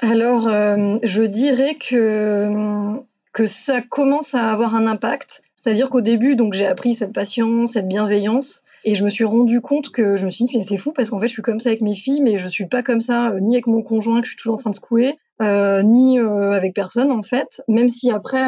Alors, 0.00 0.48
euh, 0.48 0.98
je 1.02 1.22
dirais 1.22 1.74
que 1.74 3.00
que 3.32 3.46
ça 3.46 3.80
commence 3.80 4.34
à 4.34 4.50
avoir 4.50 4.74
un 4.74 4.86
impact. 4.86 5.42
C'est-à-dire 5.54 5.90
qu'au 5.90 6.00
début, 6.00 6.36
donc 6.36 6.52
j'ai 6.52 6.66
appris 6.66 6.94
cette 6.94 7.12
patience, 7.12 7.72
cette 7.72 7.88
bienveillance, 7.88 8.62
et 8.84 8.94
je 8.94 9.04
me 9.04 9.10
suis 9.10 9.24
rendu 9.24 9.60
compte 9.60 9.90
que 9.90 10.16
je 10.16 10.24
me 10.24 10.30
suis 10.30 10.44
dit 10.44 10.56
mais 10.56 10.62
c'est 10.62 10.78
fou 10.78 10.92
parce 10.92 11.10
qu'en 11.10 11.20
fait 11.20 11.28
je 11.28 11.32
suis 11.32 11.42
comme 11.42 11.60
ça 11.60 11.70
avec 11.70 11.82
mes 11.82 11.94
filles, 11.94 12.20
mais 12.20 12.38
je 12.38 12.48
suis 12.48 12.66
pas 12.66 12.82
comme 12.82 13.00
ça 13.00 13.30
euh, 13.30 13.40
ni 13.40 13.54
avec 13.54 13.66
mon 13.66 13.82
conjoint 13.82 14.20
que 14.20 14.26
je 14.26 14.32
suis 14.32 14.38
toujours 14.38 14.54
en 14.54 14.58
train 14.58 14.70
de 14.70 14.74
secouer, 14.74 15.16
euh, 15.40 15.82
ni 15.82 16.18
euh, 16.18 16.52
avec 16.52 16.74
personne 16.74 17.12
en 17.12 17.22
fait. 17.22 17.62
Même 17.68 17.88
si 17.88 18.10
après, 18.10 18.46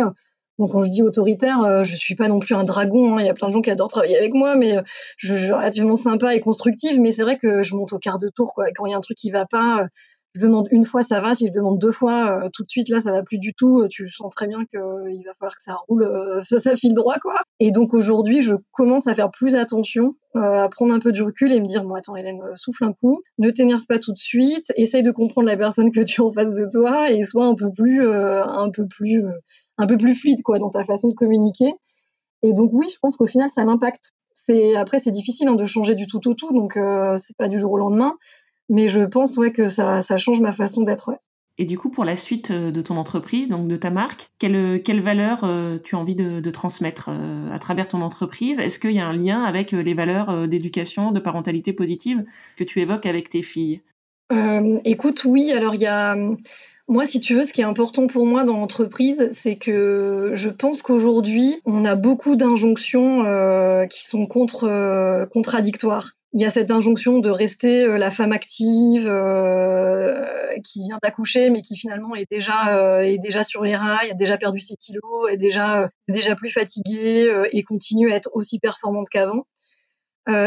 bon, 0.59 0.69
quand 0.69 0.83
je 0.83 0.91
dis 0.91 1.03
autoritaire, 1.03 1.85
je 1.85 1.97
suis 1.97 2.15
pas 2.17 2.29
non 2.29 2.39
plus 2.39 2.55
un 2.55 2.65
dragon. 2.65 3.17
Hein. 3.17 3.21
Il 3.21 3.27
y 3.27 3.31
a 3.31 3.35
plein 3.35 3.49
de 3.49 3.53
gens 3.53 3.63
qui 3.63 3.71
adorent 3.71 3.89
travailler 3.89 4.17
avec 4.17 4.35
moi, 4.35 4.57
mais 4.57 4.77
je, 5.17 5.35
je 5.35 5.45
suis 5.45 5.53
relativement 5.53 5.97
sympa 5.97 6.35
et 6.35 6.41
constructive. 6.41 7.01
Mais 7.01 7.11
c'est 7.11 7.23
vrai 7.23 7.39
que 7.39 7.63
je 7.63 7.75
monte 7.75 7.93
au 7.93 7.99
quart 7.99 8.19
de 8.19 8.29
tour 8.29 8.55
quoi. 8.55 8.69
Et 8.69 8.73
quand 8.73 8.87
il 8.87 8.91
y 8.91 8.95
a 8.95 8.97
un 8.97 9.01
truc 9.03 9.17
qui 9.17 9.31
va 9.31 9.47
pas, 9.47 9.87
je 10.37 10.47
demande 10.47 10.67
une 10.73 10.85
fois, 10.85 11.03
ça 11.03 11.21
va. 11.21 11.35
Si 11.35 11.47
je 11.47 11.53
demande 11.53 11.79
deux 11.79 11.93
fois, 11.93 12.45
euh, 12.45 12.49
tout 12.53 12.65
de 12.65 12.69
suite, 12.69 12.89
là, 12.89 12.99
ça 12.99 13.13
va 13.13 13.23
plus 13.23 13.39
du 13.39 13.55
tout. 13.55 13.81
Euh, 13.81 13.89
tu 13.89 14.09
sens 14.09 14.35
très 14.35 14.49
bien 14.49 14.65
qu'il 14.65 14.81
euh, 14.81 15.23
va 15.27 15.35
falloir 15.39 15.55
que 15.55 15.63
ça 15.63 15.77
roule, 15.89 16.43
ça 16.59 16.77
file 16.77 16.95
droit, 16.95 17.19
quoi. 17.21 17.43
Et 17.61 17.71
donc 17.71 17.95
aujourd'hui, 17.95 18.43
je 18.43 18.55
commence 18.73 19.07
à 19.07 19.15
faire 19.15 19.31
plus 19.31 19.55
attention, 19.55 20.17
à 20.35 20.69
prendre 20.69 20.93
un 20.93 20.99
peu 20.99 21.13
du 21.13 21.23
recul 21.23 21.53
et 21.53 21.61
me 21.61 21.67
dire, 21.67 21.85
bon, 21.85 21.95
attends, 21.95 22.17
Hélène, 22.17 22.41
souffle 22.57 22.85
un 22.85 22.93
coup, 22.93 23.23
ne 23.39 23.51
t'énerve 23.51 23.87
pas 23.87 24.01
tout 24.01 24.13
de 24.13 24.19
suite, 24.19 24.73
essaye 24.77 25.05
de 25.05 25.13
comprendre 25.13 25.47
la 25.47 25.57
personne 25.57 25.93
que 25.93 26.01
tu 26.01 26.21
as 26.21 26.25
en 26.25 26.33
face 26.33 26.55
de 26.55 26.69
toi 26.71 27.11
et 27.11 27.23
sois 27.25 27.47
un 27.47 27.55
peu 27.55 27.71
plus, 27.73 28.05
un 28.05 28.71
peu 28.71 28.89
plus, 28.89 29.25
un 29.79 29.87
peu 29.87 29.97
plus 29.97 30.17
fluide, 30.17 30.43
quoi, 30.43 30.59
dans 30.59 30.71
ta 30.71 30.85
façon 30.85 31.09
de 31.09 31.15
communiquer. 31.15 31.73
Et 32.43 32.53
donc 32.53 32.71
oui, 32.73 32.87
je 32.93 32.99
pense 33.01 33.17
qu'au 33.17 33.27
final, 33.27 33.49
ça 33.51 33.65
l'impacte. 33.65 34.13
C'est 34.37 34.75
après, 34.75 34.99
c'est 34.99 35.13
difficile 35.13 35.47
hein, 35.47 35.55
de 35.55 35.65
changer 35.65 35.95
du 35.95 36.09
tout 36.09 36.27
au 36.29 36.35
tout, 36.35 36.53
donc 36.53 36.77
c'est 37.19 37.37
pas 37.37 37.47
du 37.47 37.59
jour 37.61 37.73
au 37.73 37.79
lendemain. 37.79 38.15
Mais 38.69 38.89
je 38.89 39.01
pense 39.01 39.37
ouais, 39.37 39.53
que 39.53 39.69
ça, 39.69 40.03
ça 40.03 40.19
change 40.19 40.41
ma 40.41 40.53
façon 40.53 40.83
d'être. 40.83 41.13
Et 41.57 41.67
du 41.67 41.79
coup, 41.79 41.89
pour 41.89 42.05
la 42.05 42.17
suite 42.17 42.51
euh, 42.51 42.73
de 42.73 42.83
ton 42.83 42.97
entreprise, 42.97 43.49
donc 43.49 43.69
de 43.69 43.77
ta 43.77 43.91
marque, 43.91 44.29
quelle, 44.39 44.83
quelle 44.83 45.01
valeur 45.01 45.45
euh, 45.45 45.79
tu 45.83 45.95
as 45.95 45.99
envie 45.99 46.17
de, 46.17 46.41
de 46.41 46.51
transmettre 46.51 47.11
euh, 47.11 47.53
à 47.53 47.59
travers 47.61 47.87
ton 47.87 48.01
entreprise? 48.03 48.59
Est-ce 48.59 48.81
qu'il 48.81 48.93
y 48.93 48.99
a 48.99 49.07
un 49.07 49.13
lien 49.13 49.45
avec 49.45 49.71
les 49.71 49.95
valeurs 49.95 50.49
d'éducation, 50.49 51.13
de 51.13 51.21
parentalité 51.21 51.73
positive 51.73 52.25
que 52.57 52.65
tu 52.65 52.81
évoques 52.81 53.07
avec 53.07 53.31
tes 53.31 53.43
filles? 53.43 53.83
Écoute, 54.85 55.25
oui. 55.25 55.53
Alors, 55.53 55.75
il 55.75 55.83
y 55.83 55.87
a. 55.87 56.17
Moi, 56.89 57.07
si 57.07 57.21
tu 57.21 57.35
veux, 57.35 57.45
ce 57.45 57.53
qui 57.53 57.61
est 57.61 57.65
important 57.65 58.09
pour 58.09 58.27
moi 58.27 58.45
dans 58.45 58.57
l'entreprise, 58.57 59.29
c'est 59.31 59.57
que 59.57 60.33
je 60.35 60.49
pense 60.49 60.83
qu'aujourd'hui, 60.83 61.61
on 61.65 61.85
a 61.85 61.95
beaucoup 61.95 62.35
d'injonctions 62.35 63.23
qui 63.89 64.05
sont 64.05 64.27
contre, 64.27 65.29
contradictoires 65.33 66.11
il 66.35 66.41
y 66.41 66.45
a 66.45 66.51
cette 66.51 66.73
injonction 66.73 67.21
de 67.21 67.31
rester 67.31 67.85
euh, 67.85 67.97
la 67.97 68.11
femme 68.11 68.33
active 68.33 69.07
euh, 69.07 70.27
qui 70.65 70.83
vient 70.83 70.99
d'accoucher 71.01 71.49
mais 71.49 71.63
qui 71.63 71.77
finalement 71.77 72.17
est 72.17 72.29
déjà 72.29 72.77
euh, 72.77 73.01
est 73.03 73.19
déjà 73.19 73.45
sur 73.45 73.63
les 73.63 73.77
rails, 73.77 74.11
a 74.11 74.15
déjà 74.15 74.37
perdu 74.37 74.59
ses 74.59 74.75
kilos, 74.75 75.31
est 75.31 75.37
déjà 75.37 75.89
déjà 76.09 76.35
plus 76.35 76.51
fatiguée 76.51 77.31
et 77.53 77.63
continue 77.63 78.11
à 78.11 78.17
être 78.17 78.31
aussi 78.35 78.59
performante 78.59 79.09
qu'avant. 79.09 79.47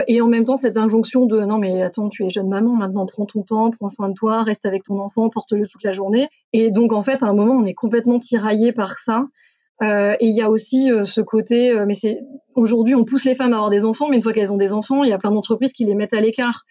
et 0.08 0.21
en 0.21 0.28
même 0.28 0.43
temps 0.43 0.58
cette 0.58 0.78
injonction 0.78 1.26
de 1.26 1.39
non 1.39 1.58
mais 1.58 1.82
attends 1.82 2.10
tu 2.10 2.26
es 2.26 2.30
jeune 2.30 2.50
maman 2.50 2.73
maintenant 2.73 3.06
prends 3.06 3.26
ton 3.26 3.43
temps, 3.43 3.71
prends 3.71 3.89
soin 3.89 4.10
de 4.10 4.13
toi, 4.13 4.43
reste 4.43 4.65
avec 4.65 4.84
ton 4.84 5.00
enfant, 5.00 5.30
porte-le 5.30 5.65
toute 5.67 5.84
la 5.84 5.93
journée. 5.93 6.28
Et 6.52 6.69
donc 6.69 6.91
en 6.91 7.02
fait 7.02 7.23
à 7.23 7.28
un 7.28 7.34
moment 7.34 7.54
on 7.54 7.65
est 7.65 7.73
complètement 7.73 8.19
tiraillé 8.19 8.73
par 8.73 9.00
ça 9.00 9.26
euh, 9.84 10.16
et 10.20 10.28
il 10.28 10.36
y 10.36 10.42
a 10.42 10.50
aussi 10.50 10.92
euh, 10.92 11.06
ce 11.06 11.22
côté, 11.22 11.72
euh, 11.72 11.86
mais 11.86 11.94
c'est 11.94 12.20
aujourd'hui 12.56 12.96
on 12.96 13.06
pousse 13.06 13.26
les 13.26 13.36
femmes 13.36 13.54
à 13.54 13.58
avoir 13.58 13.70
des 13.70 13.86
enfants, 13.86 14.08
mais 14.10 14.16
une 14.16 14.24
fois 14.24 14.34
qu'elles 14.34 14.52
ont 14.52 14.58
des 14.58 14.74
enfants, 14.74 15.04
il 15.04 15.10
y 15.10 15.13
a 15.13 15.18
plein 15.18 15.32
d'entreprises 15.32 15.74
qui 15.74 15.86
les 15.86 15.96
mettent 15.96 16.13
à 16.13 16.22
l'écart. 16.22 16.63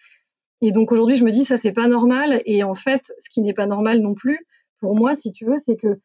Et 0.61 0.71
donc 0.71 0.91
aujourd'hui, 0.91 1.15
je 1.15 1.23
me 1.23 1.31
dis 1.31 1.45
ça 1.45 1.55
c'est 1.55 1.71
pas 1.71 1.87
normal. 1.87 2.41
Et 2.45 2.63
en 2.63 2.73
fait, 2.73 3.13
ce 3.19 3.29
qui 3.29 3.41
n'est 3.41 3.53
pas 3.53 3.65
normal 3.65 3.99
non 4.01 4.13
plus, 4.13 4.45
pour 4.79 4.95
moi, 4.95 5.15
si 5.15 5.31
tu 5.31 5.45
veux, 5.45 5.57
c'est 5.57 5.77
que 5.77 5.99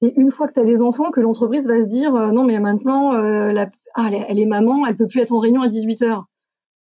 c'est 0.00 0.12
une 0.16 0.30
fois 0.30 0.48
que 0.48 0.54
tu 0.54 0.60
as 0.60 0.64
des 0.64 0.80
enfants 0.80 1.10
que 1.10 1.20
l'entreprise 1.20 1.66
va 1.68 1.80
se 1.80 1.88
dire 1.88 2.12
non 2.32 2.44
mais 2.44 2.60
maintenant 2.60 3.12
la, 3.12 3.68
ah, 3.94 4.10
elle, 4.28 4.38
est 4.38 4.46
maman, 4.46 4.86
elle 4.86 4.96
peut 4.96 5.08
plus 5.08 5.20
être 5.20 5.32
en 5.32 5.40
réunion 5.40 5.62
à 5.62 5.68
18 5.68 6.02
h 6.02 6.22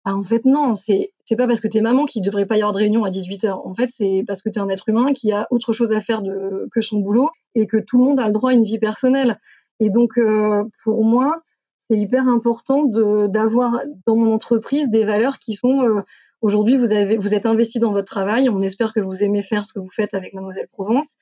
ah, 0.05 0.15
en 0.15 0.23
fait 0.23 0.45
non, 0.45 0.75
c'est 0.75 1.11
c'est 1.25 1.35
pas 1.35 1.45
parce 1.45 1.59
que 1.59 1.67
tu 1.67 1.77
es 1.77 1.81
maman 1.81 2.05
qu'il 2.05 2.23
devrait 2.23 2.47
pas 2.47 2.57
y 2.57 2.61
avoir 2.61 2.71
de 2.71 2.79
réunion 2.79 3.03
à 3.03 3.11
18 3.11 3.43
h 3.43 3.61
En 3.63 3.75
fait, 3.75 3.89
c'est 3.91 4.23
parce 4.25 4.41
que 4.41 4.49
tu 4.49 4.57
es 4.57 4.61
un 4.61 4.69
être 4.69 4.89
humain 4.89 5.13
qui 5.13 5.31
a 5.31 5.45
autre 5.51 5.73
chose 5.73 5.91
à 5.91 6.01
faire 6.01 6.23
de, 6.23 6.67
que 6.71 6.81
son 6.81 6.99
boulot 6.99 7.29
et 7.53 7.67
que 7.67 7.77
tout 7.77 7.99
le 7.99 8.05
monde 8.05 8.19
a 8.19 8.25
le 8.25 8.31
droit 8.31 8.49
à 8.49 8.53
une 8.53 8.63
vie 8.63 8.79
personnelle. 8.79 9.39
Et 9.79 9.89
donc, 9.89 10.17
euh, 10.17 10.63
pour 10.83 11.03
moi, 11.03 11.41
c'est 11.79 11.97
hyper 11.97 12.27
important 12.27 12.85
d'avoir 12.85 13.81
dans 14.05 14.15
mon 14.15 14.31
entreprise 14.31 14.89
des 14.89 15.05
valeurs 15.05 15.39
qui 15.39 15.53
sont 15.53 15.81
euh, 15.81 16.01
aujourd'hui 16.41 16.77
vous 16.77 16.93
êtes 16.93 17.45
investi 17.45 17.79
dans 17.79 17.91
votre 17.91 18.11
travail. 18.11 18.49
On 18.49 18.61
espère 18.61 18.93
que 18.93 18.99
vous 18.99 19.23
aimez 19.23 19.41
faire 19.41 19.65
ce 19.65 19.73
que 19.73 19.79
vous 19.79 19.89
faites 19.89 20.13
avec 20.13 20.33
Mademoiselle 20.33 20.67
Provence, 20.71 21.15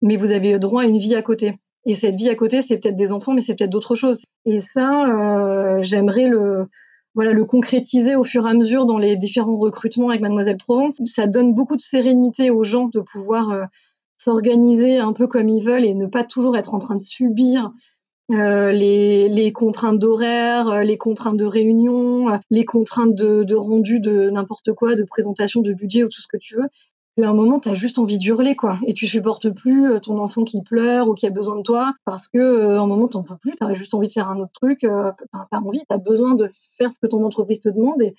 mais 0.00 0.16
vous 0.16 0.32
avez 0.32 0.58
droit 0.58 0.82
à 0.82 0.86
une 0.86 0.98
vie 0.98 1.16
à 1.16 1.22
côté. 1.22 1.58
Et 1.86 1.96
cette 1.96 2.14
vie 2.14 2.28
à 2.28 2.36
côté, 2.36 2.62
c'est 2.62 2.78
peut-être 2.78 2.96
des 2.96 3.10
enfants, 3.10 3.34
mais 3.34 3.40
c'est 3.40 3.56
peut-être 3.56 3.70
d'autres 3.70 3.96
choses. 3.96 4.24
Et 4.44 4.60
ça, 4.60 5.06
euh, 5.08 5.82
j'aimerais 5.82 6.28
le 6.28 6.66
voilà 7.14 7.32
le 7.32 7.44
concrétiser 7.44 8.16
au 8.16 8.24
fur 8.24 8.46
et 8.46 8.50
à 8.50 8.54
mesure 8.54 8.86
dans 8.86 8.96
les 8.96 9.16
différents 9.16 9.56
recrutements 9.56 10.08
avec 10.08 10.22
Mademoiselle 10.22 10.56
Provence. 10.56 11.02
Ça 11.06 11.26
donne 11.26 11.52
beaucoup 11.52 11.76
de 11.76 11.82
sérénité 11.82 12.50
aux 12.50 12.64
gens 12.64 12.88
de 12.88 13.00
pouvoir 13.00 13.68
s'organiser 14.16 14.98
un 14.98 15.12
peu 15.12 15.26
comme 15.26 15.48
ils 15.48 15.64
veulent 15.64 15.84
et 15.84 15.94
ne 15.94 16.06
pas 16.06 16.22
toujours 16.22 16.56
être 16.56 16.74
en 16.74 16.78
train 16.78 16.94
de 16.94 17.02
subir 17.02 17.72
euh, 18.30 18.72
les, 18.72 19.52
contraintes 19.52 19.98
d'horaire, 19.98 20.68
euh, 20.68 20.82
les 20.82 20.96
contraintes 20.96 21.36
de 21.36 21.44
réunion, 21.44 22.30
euh, 22.30 22.38
les 22.50 22.64
contraintes 22.64 23.14
de, 23.14 23.54
rendu 23.54 24.00
de 24.00 24.30
n'importe 24.30 24.72
quoi, 24.72 24.94
de 24.94 25.04
présentation 25.04 25.60
de 25.60 25.72
budget 25.72 26.04
ou 26.04 26.08
tout 26.08 26.22
ce 26.22 26.28
que 26.28 26.36
tu 26.36 26.56
veux. 26.56 26.68
Et 27.18 27.24
à 27.24 27.28
un 27.28 27.34
moment, 27.34 27.60
tu 27.60 27.68
as 27.68 27.74
juste 27.74 27.98
envie 27.98 28.16
d'hurler, 28.16 28.56
quoi. 28.56 28.78
Et 28.86 28.94
tu 28.94 29.06
supportes 29.06 29.50
plus 29.50 30.00
ton 30.00 30.18
enfant 30.18 30.44
qui 30.44 30.62
pleure 30.62 31.08
ou 31.08 31.14
qui 31.14 31.26
a 31.26 31.30
besoin 31.30 31.56
de 31.56 31.62
toi 31.62 31.92
parce 32.06 32.26
que 32.26 32.78
un 32.78 32.86
moment, 32.86 33.06
t'en 33.06 33.22
peux 33.22 33.36
plus, 33.36 33.54
tu 33.54 33.64
as 33.64 33.74
juste 33.74 33.92
envie 33.92 34.06
de 34.06 34.12
faire 34.12 34.28
un 34.28 34.38
autre 34.38 34.52
truc, 34.54 34.84
euh, 34.84 35.12
pas 35.32 35.58
envie, 35.58 35.80
tu 35.80 35.94
as 35.94 35.98
besoin 35.98 36.34
de 36.34 36.48
faire 36.78 36.90
ce 36.90 36.98
que 36.98 37.06
ton 37.06 37.22
entreprise 37.24 37.60
te 37.60 37.68
demande 37.68 38.00
et 38.00 38.14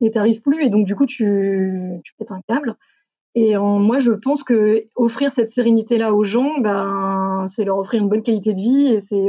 tu 0.00 0.10
n'arrives 0.10 0.42
plus. 0.42 0.62
Et 0.62 0.68
donc, 0.68 0.84
du 0.84 0.94
coup, 0.94 1.06
tu, 1.06 2.00
tu 2.04 2.14
pètes 2.18 2.32
un 2.32 2.42
câble. 2.46 2.76
Et 3.36 3.56
moi, 3.56 3.98
je 3.98 4.12
pense 4.12 4.44
que 4.44 4.84
offrir 4.94 5.32
cette 5.32 5.48
sérénité-là 5.48 6.14
aux 6.14 6.22
gens, 6.22 6.58
ben, 6.60 7.44
c'est 7.46 7.64
leur 7.64 7.78
offrir 7.78 8.00
une 8.00 8.08
bonne 8.08 8.22
qualité 8.22 8.52
de 8.52 8.60
vie 8.60 8.86
et 8.86 9.00
c'est 9.00 9.26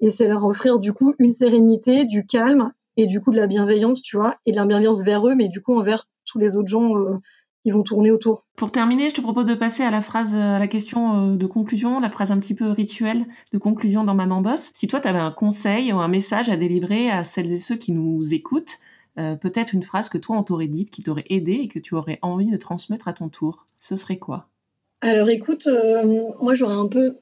et 0.00 0.10
c'est 0.10 0.28
leur 0.28 0.44
offrir 0.44 0.78
du 0.78 0.92
coup 0.92 1.14
une 1.18 1.30
sérénité, 1.30 2.04
du 2.04 2.26
calme 2.26 2.72
et 2.96 3.06
du 3.06 3.20
coup 3.20 3.30
de 3.30 3.36
la 3.36 3.46
bienveillance, 3.46 4.02
tu 4.02 4.16
vois, 4.16 4.36
et 4.46 4.52
de 4.52 4.56
la 4.56 4.66
bienveillance 4.66 5.02
vers 5.02 5.26
eux, 5.26 5.34
mais 5.34 5.48
du 5.48 5.62
coup 5.62 5.74
envers 5.74 6.04
tous 6.24 6.38
les 6.38 6.56
autres 6.56 6.68
gens 6.68 6.96
euh, 6.96 7.18
qui 7.62 7.70
vont 7.70 7.82
tourner 7.82 8.10
autour. 8.10 8.46
Pour 8.56 8.72
terminer, 8.72 9.10
je 9.10 9.14
te 9.14 9.20
propose 9.20 9.44
de 9.44 9.54
passer 9.54 9.82
à 9.82 9.90
la 9.90 10.00
phrase, 10.00 10.34
à 10.34 10.58
la 10.58 10.66
question 10.66 11.32
euh, 11.32 11.36
de 11.36 11.46
conclusion, 11.46 12.00
la 12.00 12.10
phrase 12.10 12.30
un 12.30 12.38
petit 12.38 12.54
peu 12.54 12.70
rituelle 12.70 13.26
de 13.52 13.58
conclusion 13.58 14.04
dans 14.04 14.14
Maman 14.14 14.40
Boss. 14.40 14.70
Si 14.74 14.86
toi, 14.86 15.00
tu 15.00 15.08
avais 15.08 15.18
un 15.18 15.32
conseil 15.32 15.92
ou 15.92 15.98
un 15.98 16.08
message 16.08 16.48
à 16.48 16.56
délivrer 16.56 17.10
à 17.10 17.24
celles 17.24 17.52
et 17.52 17.58
ceux 17.58 17.76
qui 17.76 17.92
nous 17.92 18.32
écoutent, 18.32 18.78
euh, 19.18 19.34
peut-être 19.34 19.72
une 19.72 19.82
phrase 19.82 20.08
que 20.08 20.18
toi 20.18 20.36
on 20.36 20.42
t'aurait 20.42 20.68
dite, 20.68 20.90
qui 20.90 21.02
t'aurait 21.02 21.24
aidé 21.30 21.52
et 21.52 21.68
que 21.68 21.78
tu 21.78 21.94
aurais 21.94 22.18
envie 22.22 22.50
de 22.50 22.56
transmettre 22.56 23.08
à 23.08 23.14
ton 23.14 23.28
tour. 23.28 23.66
Ce 23.78 23.96
serait 23.96 24.18
quoi? 24.18 24.48
Alors 25.00 25.30
écoute, 25.30 25.66
euh, 25.66 26.28
moi 26.40 26.54
j'aurais 26.54 26.74
un 26.74 26.88
peu 26.88 27.16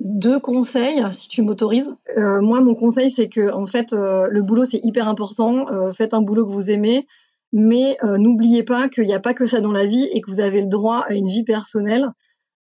deux 0.00 0.40
conseils, 0.40 1.02
si 1.12 1.28
tu 1.28 1.42
m'autorises. 1.42 1.96
Euh, 2.18 2.40
moi, 2.42 2.60
mon 2.60 2.74
conseil, 2.74 3.10
c'est 3.10 3.28
que 3.28 3.52
en 3.52 3.66
fait, 3.66 3.92
le 3.92 4.42
boulot 4.42 4.64
c'est 4.64 4.80
hyper 4.82 5.08
important. 5.08 5.66
faites 5.94 6.14
un 6.14 6.20
boulot 6.20 6.46
que 6.46 6.52
vous 6.52 6.70
aimez, 6.70 7.06
mais 7.52 7.96
n'oubliez 8.02 8.62
pas 8.62 8.88
qu'il 8.88 9.04
n'y 9.04 9.14
a 9.14 9.20
pas 9.20 9.32
que 9.32 9.46
ça 9.46 9.60
dans 9.60 9.72
la 9.72 9.86
vie 9.86 10.08
et 10.12 10.20
que 10.20 10.30
vous 10.30 10.40
avez 10.40 10.60
le 10.62 10.68
droit 10.68 10.98
à 11.08 11.14
une 11.14 11.28
vie 11.28 11.44
personnelle. 11.44 12.08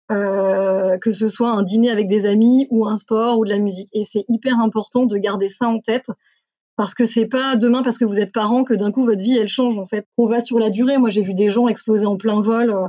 que 0.09 1.11
ce 1.11 1.27
soit 1.27 1.49
un 1.49 1.63
dîner 1.63 1.89
avec 1.89 2.07
des 2.07 2.25
amis 2.25 2.67
ou 2.69 2.87
un 2.87 2.95
sport 2.95 3.39
ou 3.39 3.45
de 3.45 3.49
la 3.49 3.59
musique. 3.59 3.89
Et 3.93 4.03
c'est 4.03 4.23
hyper 4.29 4.59
important 4.59 5.05
de 5.05 5.17
garder 5.17 5.49
ça 5.49 5.67
en 5.67 5.79
tête 5.79 6.11
parce 6.75 6.93
que 6.93 7.05
c'est 7.05 7.27
pas 7.27 7.55
demain 7.55 7.83
parce 7.83 7.97
que 7.97 8.05
vous 8.05 8.19
êtes 8.19 8.33
parent 8.33 8.63
que 8.63 8.73
d'un 8.73 8.91
coup 8.91 9.05
votre 9.05 9.23
vie 9.23 9.37
elle 9.37 9.47
change 9.47 9.77
en 9.77 9.85
fait. 9.85 10.07
On 10.17 10.27
va 10.27 10.39
sur 10.39 10.59
la 10.59 10.69
durée. 10.69 10.97
Moi 10.97 11.09
j'ai 11.09 11.21
vu 11.21 11.33
des 11.33 11.49
gens 11.49 11.67
exploser 11.67 12.05
en 12.05 12.17
plein 12.17 12.41
vol 12.41 12.71
euh, 12.71 12.87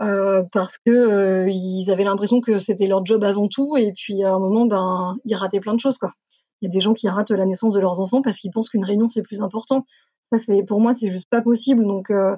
euh 0.00 0.42
parce 0.52 0.78
que 0.78 0.90
euh, 0.90 1.48
ils 1.48 1.90
avaient 1.90 2.04
l'impression 2.04 2.40
que 2.40 2.58
c'était 2.58 2.86
leur 2.86 3.04
job 3.06 3.22
avant 3.24 3.48
tout 3.48 3.76
et 3.76 3.92
puis 3.92 4.24
à 4.24 4.32
un 4.32 4.38
moment 4.38 4.66
ben 4.66 5.16
ils 5.24 5.34
rataient 5.34 5.60
plein 5.60 5.74
de 5.74 5.80
choses 5.80 5.98
quoi. 5.98 6.12
Il 6.60 6.66
y 6.66 6.68
a 6.68 6.72
des 6.72 6.80
gens 6.80 6.94
qui 6.94 7.08
ratent 7.08 7.30
la 7.30 7.46
naissance 7.46 7.74
de 7.74 7.80
leurs 7.80 8.00
enfants 8.00 8.22
parce 8.22 8.38
qu'ils 8.38 8.52
pensent 8.52 8.68
qu'une 8.68 8.84
réunion 8.84 9.08
c'est 9.08 9.22
plus 9.22 9.42
important. 9.42 9.86
Ça, 10.30 10.38
c'est 10.38 10.62
pour 10.62 10.80
moi, 10.80 10.94
c'est 10.94 11.08
juste 11.08 11.28
pas 11.28 11.42
possible. 11.42 11.84
Donc 11.84 12.10
euh, 12.10 12.36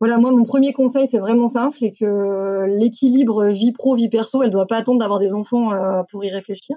voilà, 0.00 0.18
moi, 0.18 0.30
mon 0.30 0.44
premier 0.44 0.72
conseil, 0.72 1.06
c'est 1.08 1.18
vraiment 1.18 1.48
ça, 1.48 1.70
c'est 1.72 1.92
que 1.92 2.66
l'équilibre 2.66 3.46
vie 3.46 3.72
pro 3.72 3.96
vie 3.96 4.08
perso, 4.08 4.42
elle 4.42 4.50
doit 4.50 4.66
pas 4.66 4.76
attendre 4.76 4.98
d'avoir 5.00 5.18
des 5.18 5.34
enfants 5.34 5.70
pour 6.10 6.24
y 6.24 6.30
réfléchir. 6.30 6.76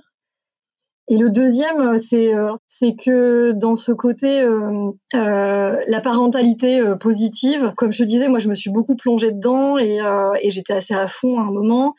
Et 1.07 1.17
le 1.17 1.29
deuxième, 1.29 1.97
c'est 1.97 2.33
c'est 2.65 2.95
que 2.95 3.51
dans 3.51 3.75
ce 3.75 3.91
côté 3.91 4.41
euh, 4.41 4.91
la 5.13 6.01
parentalité 6.01 6.81
positive, 6.99 7.73
comme 7.77 7.91
je 7.91 7.99
te 7.99 8.07
disais, 8.07 8.27
moi 8.27 8.39
je 8.39 8.49
me 8.49 8.55
suis 8.55 8.71
beaucoup 8.71 8.95
plongée 8.95 9.31
dedans 9.31 9.77
et, 9.77 9.99
et 10.41 10.51
j'étais 10.51 10.73
assez 10.73 10.95
à 10.95 11.07
fond 11.07 11.39
à 11.39 11.43
un 11.43 11.51
moment. 11.51 11.93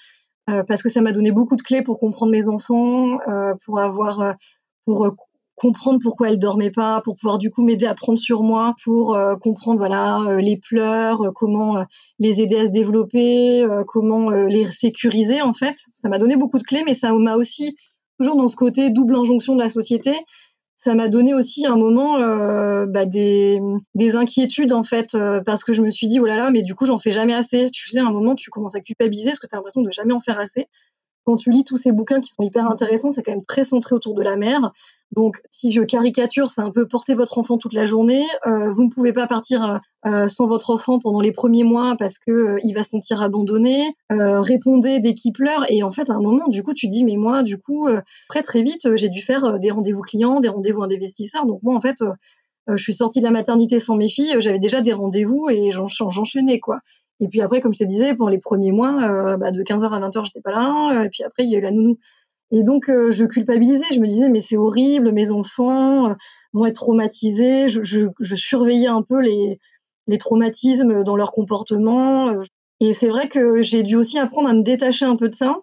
Euh, 0.48 0.62
parce 0.62 0.82
que 0.82 0.88
ça 0.88 1.00
m'a 1.00 1.12
donné 1.12 1.32
beaucoup 1.32 1.56
de 1.56 1.62
clés 1.62 1.82
pour 1.82 1.98
comprendre 1.98 2.30
mes 2.30 2.48
enfants, 2.48 3.18
euh, 3.28 3.54
pour 3.64 3.80
avoir, 3.80 4.20
euh, 4.20 4.32
pour 4.84 5.10
comprendre 5.56 5.98
pourquoi 6.00 6.30
elles 6.30 6.38
dormaient 6.38 6.70
pas, 6.70 7.00
pour 7.02 7.16
pouvoir 7.16 7.38
du 7.38 7.50
coup 7.50 7.64
m'aider 7.64 7.86
à 7.86 7.94
prendre 7.94 8.18
sur 8.18 8.42
moi, 8.42 8.74
pour 8.84 9.18
comprendre 9.42 9.78
voilà 9.78 10.36
les 10.38 10.58
pleurs, 10.58 11.32
comment 11.34 11.82
les 12.18 12.42
aider 12.42 12.58
à 12.58 12.66
se 12.66 12.70
développer, 12.70 13.66
comment 13.88 14.28
les 14.28 14.66
sécuriser 14.66 15.40
en 15.40 15.54
fait. 15.54 15.76
Ça 15.92 16.10
m'a 16.10 16.18
donné 16.18 16.36
beaucoup 16.36 16.58
de 16.58 16.62
clés, 16.62 16.82
mais 16.84 16.92
ça 16.92 17.10
m'a 17.14 17.36
aussi 17.36 17.74
toujours 18.18 18.36
dans 18.36 18.48
ce 18.48 18.56
côté 18.56 18.90
double 18.90 19.16
injonction 19.16 19.54
de 19.54 19.62
la 19.62 19.68
société, 19.68 20.12
ça 20.76 20.94
m'a 20.94 21.08
donné 21.08 21.32
aussi 21.32 21.66
un 21.66 21.76
moment 21.76 22.18
euh, 22.18 22.84
bah, 22.86 23.06
des, 23.06 23.60
des, 23.94 24.14
inquiétudes 24.14 24.74
en 24.74 24.82
fait 24.82 25.14
euh, 25.14 25.40
parce 25.42 25.64
que 25.64 25.72
je 25.72 25.82
me 25.82 25.88
suis 25.88 26.06
dit 26.06 26.20
oh 26.20 26.26
là 26.26 26.36
là 26.36 26.50
mais 26.50 26.62
du 26.62 26.74
coup 26.74 26.84
j'en 26.84 26.98
fais 26.98 27.12
jamais 27.12 27.34
assez. 27.34 27.70
Tu 27.70 27.88
sais 27.88 27.98
un 27.98 28.10
moment 28.10 28.34
tu 28.34 28.50
commences 28.50 28.74
à 28.74 28.80
culpabiliser 28.80 29.30
parce 29.30 29.40
que 29.40 29.46
tu 29.46 29.54
as 29.54 29.58
l'impression 29.58 29.80
de 29.80 29.90
jamais 29.90 30.12
en 30.12 30.20
faire 30.20 30.38
assez 30.38 30.68
quand 31.26 31.36
tu 31.36 31.50
lis 31.50 31.64
tous 31.64 31.76
ces 31.76 31.92
bouquins 31.92 32.20
qui 32.20 32.32
sont 32.32 32.42
hyper 32.42 32.70
intéressants 32.70 33.10
c'est 33.10 33.22
quand 33.22 33.32
même 33.32 33.44
très 33.44 33.64
centré 33.64 33.94
autour 33.94 34.14
de 34.14 34.22
la 34.22 34.36
mère 34.36 34.72
donc, 35.14 35.40
si 35.50 35.70
je 35.70 35.82
caricature, 35.82 36.50
c'est 36.50 36.60
un 36.60 36.70
peu 36.70 36.86
porter 36.86 37.14
votre 37.14 37.38
enfant 37.38 37.58
toute 37.58 37.72
la 37.72 37.86
journée. 37.86 38.24
Euh, 38.46 38.72
vous 38.72 38.84
ne 38.84 38.90
pouvez 38.90 39.12
pas 39.12 39.26
partir 39.26 39.80
euh, 40.04 40.26
sans 40.26 40.46
votre 40.46 40.70
enfant 40.70 40.98
pendant 40.98 41.20
les 41.20 41.32
premiers 41.32 41.62
mois 41.62 41.96
parce 41.96 42.18
que 42.18 42.30
euh, 42.30 42.58
il 42.64 42.74
va 42.74 42.82
se 42.82 42.90
sentir 42.90 43.22
abandonné. 43.22 43.94
répondez 44.10 45.00
dès 45.00 45.14
qu'il 45.14 45.32
pleure. 45.32 45.64
Et 45.68 45.82
en 45.82 45.90
fait, 45.90 46.10
à 46.10 46.14
un 46.14 46.20
moment, 46.20 46.48
du 46.48 46.62
coup, 46.62 46.74
tu 46.74 46.88
dis, 46.88 47.04
mais 47.04 47.16
moi, 47.16 47.42
du 47.42 47.58
coup, 47.58 47.88
très 48.28 48.42
très 48.42 48.62
vite, 48.62 48.96
j'ai 48.96 49.08
dû 49.08 49.22
faire 49.22 49.58
des 49.58 49.70
rendez-vous 49.70 50.02
clients, 50.02 50.40
des 50.40 50.48
rendez-vous 50.48 50.82
investisseurs. 50.82 51.46
Donc 51.46 51.62
moi, 51.62 51.74
en 51.74 51.80
fait, 51.80 51.96
je 52.68 52.76
suis 52.76 52.94
sortie 52.94 53.20
de 53.20 53.24
la 53.24 53.30
maternité 53.30 53.78
sans 53.78 53.96
mes 53.96 54.08
filles. 54.08 54.36
J'avais 54.40 54.58
déjà 54.58 54.80
des 54.80 54.92
rendez-vous 54.92 55.48
et 55.50 55.70
j'enchaînais 55.70 56.58
quoi. 56.58 56.80
Et 57.20 57.28
puis 57.28 57.40
après, 57.40 57.60
comme 57.60 57.72
je 57.72 57.78
te 57.78 57.84
disais, 57.84 58.14
pendant 58.14 58.30
les 58.30 58.38
premiers 58.38 58.72
mois, 58.72 59.36
bah, 59.38 59.50
de 59.50 59.62
15h 59.62 59.88
à 59.90 60.00
20h, 60.00 60.24
j'étais 60.26 60.40
pas 60.42 60.50
là. 60.50 61.04
Et 61.04 61.08
puis 61.08 61.22
après, 61.24 61.44
il 61.44 61.50
y 61.50 61.54
a 61.54 61.58
eu 61.58 61.62
la 61.62 61.70
nounou. 61.70 61.98
Et 62.52 62.62
donc, 62.62 62.88
euh, 62.88 63.10
je 63.10 63.24
culpabilisais. 63.24 63.86
Je 63.92 64.00
me 64.00 64.06
disais, 64.06 64.28
mais 64.28 64.40
c'est 64.40 64.56
horrible, 64.56 65.12
mes 65.12 65.30
enfants 65.30 66.10
euh, 66.10 66.14
vont 66.52 66.66
être 66.66 66.76
traumatisés. 66.76 67.68
Je, 67.68 67.82
je, 67.82 68.08
je, 68.20 68.36
surveillais 68.36 68.86
un 68.86 69.02
peu 69.02 69.20
les, 69.20 69.58
les 70.06 70.18
traumatismes 70.18 71.02
dans 71.02 71.16
leur 71.16 71.32
comportement. 71.32 72.28
Euh. 72.28 72.42
Et 72.80 72.92
c'est 72.92 73.08
vrai 73.08 73.28
que 73.28 73.62
j'ai 73.62 73.82
dû 73.82 73.96
aussi 73.96 74.18
apprendre 74.18 74.48
à 74.48 74.52
me 74.52 74.62
détacher 74.62 75.06
un 75.06 75.16
peu 75.16 75.28
de 75.28 75.34
ça 75.34 75.56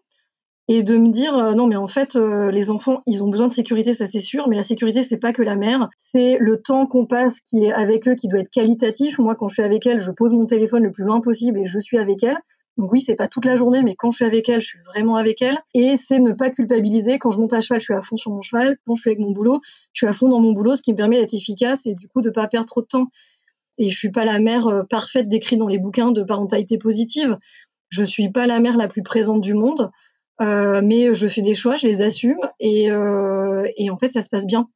et 0.68 0.84
de 0.84 0.97
me 0.97 1.09
dire 1.09 1.55
non 1.55 1.68
mais 1.68 1.76
en 1.76 1.88
fait 1.88 2.16
les 2.16 2.70
enfants 2.70 3.01
ils 3.05 3.24
ont 3.24 3.28
besoin 3.28 3.47
de 3.47 3.53
sécurité 3.53 3.93
ça 3.93 4.05
c'est 4.05 4.22
sûr 4.22 4.47
mais 4.47 4.55
la 4.55 4.64
sécurité 4.64 5.03
c'est 5.03 5.18
pas 5.18 5.34
que 5.34 5.41
la 5.41 5.57
mère 5.57 5.89
c'est 5.97 6.38
le 6.39 6.61
temps 6.61 6.88
qu'on 6.88 7.05
passe 7.05 7.41
qui 7.41 7.66
est 7.66 7.74
avec 7.74 8.07
eux 8.07 8.16
qui 8.16 8.30
doit 8.30 8.39
être 8.39 8.49
qualitatif 8.49 9.20
moi 9.20 9.36
quand 9.36 9.49
je 9.49 9.55
suis 9.55 9.64
avec 9.64 9.86
elle 9.86 9.99
je 9.99 10.11
pose 10.11 10.32
mon 10.32 10.45
téléphone 10.45 10.84
le 10.84 10.91
plus 10.91 11.03
loin 11.03 11.20
possible 11.20 11.59
et 11.59 11.66
je 11.66 11.80
suis 11.80 11.97
avec 11.97 12.24
elle 12.24 12.38
donc 12.78 12.91
oui, 12.91 13.01
c'est 13.01 13.16
pas 13.16 13.28
toute 13.28 13.45
la 13.45 13.55
journée, 13.55 13.84
mais 13.84 13.95
quand 13.95 14.09
je 14.09 14.18
suis 14.18 14.26
avec 14.26 14.49
elle, 14.49 14.61
je 14.61 14.66
suis 14.66 14.80
vraiment 14.80 15.16
avec 15.16 15.41
elle. 15.41 15.59
Et 15.76 15.95
c'est 15.95 16.20
ne 16.20 16.32
pas 16.32 16.49
culpabiliser. 16.49 17.20
Quand 17.20 17.30
je 17.30 17.39
monte 17.39 17.53
à 17.53 17.61
cheval, 17.61 17.80
je 17.80 17.86
suis 17.86 17.93
à 17.93 18.01
fond 18.01 18.18
sur 18.18 18.32
mon 18.32 18.41
cheval. 18.41 18.78
Quand 18.88 18.95
je 18.95 19.01
suis 19.01 19.09
avec 19.11 19.20
mon 19.20 19.32
boulot, 19.32 19.61
je 19.93 19.99
suis 19.99 20.07
à 20.07 20.14
fond 20.14 20.28
dans 20.28 20.39
mon 20.39 20.53
boulot, 20.53 20.76
ce 20.76 20.82
qui 20.82 20.91
me 20.91 20.97
permet 20.97 21.20
d'être 21.20 21.36
efficace 21.36 21.86
et 21.86 21.93
du 21.93 22.07
coup 22.07 22.22
de 22.22 22.32
pas 22.32 22.47
perdre 22.47 22.66
trop 22.66 22.82
de 22.82 22.88
temps. 22.88 23.07
Et 23.78 23.89
je 23.89 23.97
suis 23.97 24.11
pas 24.11 24.26
la 24.26 24.39
mère 24.39 24.68
euh, 24.68 24.84
parfaite 24.84 25.28
décrite 25.28 25.59
dans 25.59 25.68
les 25.68 25.78
bouquins 25.78 26.11
de 26.11 26.24
parentalité 26.24 26.80
positive. 26.80 27.38
Je 27.89 28.03
suis 28.03 28.32
pas 28.32 28.47
la 28.47 28.59
mère 28.59 28.76
la 28.76 28.88
plus 28.88 29.03
présente 29.03 29.41
du 29.41 29.53
monde, 29.53 29.91
euh, 30.41 30.81
mais 30.84 31.13
je 31.13 31.27
fais 31.27 31.41
des 31.41 31.53
choix, 31.53 31.75
je 31.75 31.88
les 31.88 32.01
assume 32.01 32.39
et, 32.59 32.91
euh, 32.91 33.65
et 33.77 33.89
en 33.89 33.97
fait 33.97 34.09
ça 34.09 34.21
se 34.21 34.29
passe 34.29 34.47
bien. 34.47 34.69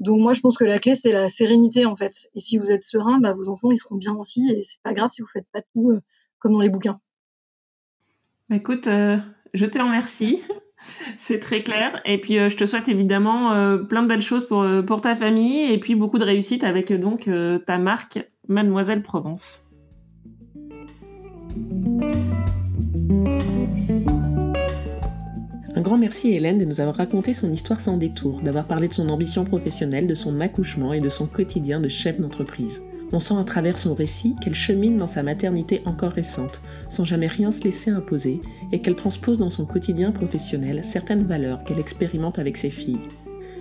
Donc 0.00 0.20
moi 0.20 0.32
je 0.32 0.40
pense 0.40 0.58
que 0.58 0.64
la 0.64 0.78
clé 0.78 0.94
c'est 0.94 1.12
la 1.12 1.28
sérénité 1.28 1.86
en 1.86 1.96
fait. 1.96 2.28
Et 2.34 2.40
si 2.40 2.58
vous 2.58 2.70
êtes 2.70 2.82
serein, 2.82 3.18
bah, 3.20 3.32
vos 3.32 3.48
enfants 3.48 3.70
ils 3.70 3.78
seront 3.78 3.96
bien 3.96 4.14
aussi 4.14 4.52
et 4.56 4.62
c'est 4.62 4.80
pas 4.82 4.92
grave 4.92 5.10
si 5.10 5.22
vous 5.22 5.28
faites 5.32 5.46
pas 5.52 5.62
tout 5.74 5.90
euh, 5.90 6.00
comme 6.38 6.52
dans 6.52 6.60
les 6.60 6.70
bouquins. 6.70 7.00
Bah, 8.48 8.56
écoute, 8.56 8.84
je 8.86 9.64
te 9.64 9.78
remercie. 9.78 10.42
C'est 11.18 11.40
très 11.40 11.64
clair. 11.64 12.00
Et 12.04 12.20
puis, 12.20 12.34
je 12.34 12.56
te 12.56 12.64
souhaite 12.64 12.88
évidemment 12.88 13.76
plein 13.88 14.04
de 14.04 14.06
belles 14.06 14.22
choses 14.22 14.46
pour, 14.46 14.64
pour 14.86 15.00
ta 15.00 15.16
famille 15.16 15.72
et 15.72 15.80
puis 15.80 15.96
beaucoup 15.96 16.18
de 16.18 16.24
réussite 16.24 16.62
avec 16.62 16.92
donc 16.92 17.28
ta 17.66 17.78
marque 17.78 18.20
Mademoiselle 18.46 19.02
Provence. 19.02 19.66
Un 25.76 25.82
grand 25.82 25.98
merci 25.98 26.32
à 26.32 26.36
Hélène 26.36 26.56
de 26.56 26.64
nous 26.64 26.80
avoir 26.80 26.96
raconté 26.96 27.34
son 27.34 27.52
histoire 27.52 27.82
sans 27.82 27.98
détour, 27.98 28.40
d'avoir 28.40 28.64
parlé 28.64 28.88
de 28.88 28.94
son 28.94 29.10
ambition 29.10 29.44
professionnelle, 29.44 30.06
de 30.06 30.14
son 30.14 30.40
accouchement 30.40 30.94
et 30.94 31.00
de 31.00 31.10
son 31.10 31.26
quotidien 31.26 31.80
de 31.80 31.88
chef 31.90 32.18
d'entreprise. 32.18 32.80
On 33.12 33.20
sent 33.20 33.34
à 33.38 33.44
travers 33.44 33.76
son 33.76 33.92
récit 33.92 34.36
qu'elle 34.40 34.54
chemine 34.54 34.96
dans 34.96 35.06
sa 35.06 35.22
maternité 35.22 35.82
encore 35.84 36.12
récente, 36.12 36.62
sans 36.88 37.04
jamais 37.04 37.26
rien 37.26 37.52
se 37.52 37.62
laisser 37.62 37.90
imposer, 37.90 38.40
et 38.72 38.80
qu'elle 38.80 38.96
transpose 38.96 39.36
dans 39.36 39.50
son 39.50 39.66
quotidien 39.66 40.12
professionnel 40.12 40.80
certaines 40.82 41.26
valeurs 41.26 41.62
qu'elle 41.64 41.78
expérimente 41.78 42.38
avec 42.38 42.56
ses 42.56 42.70
filles. 42.70 43.08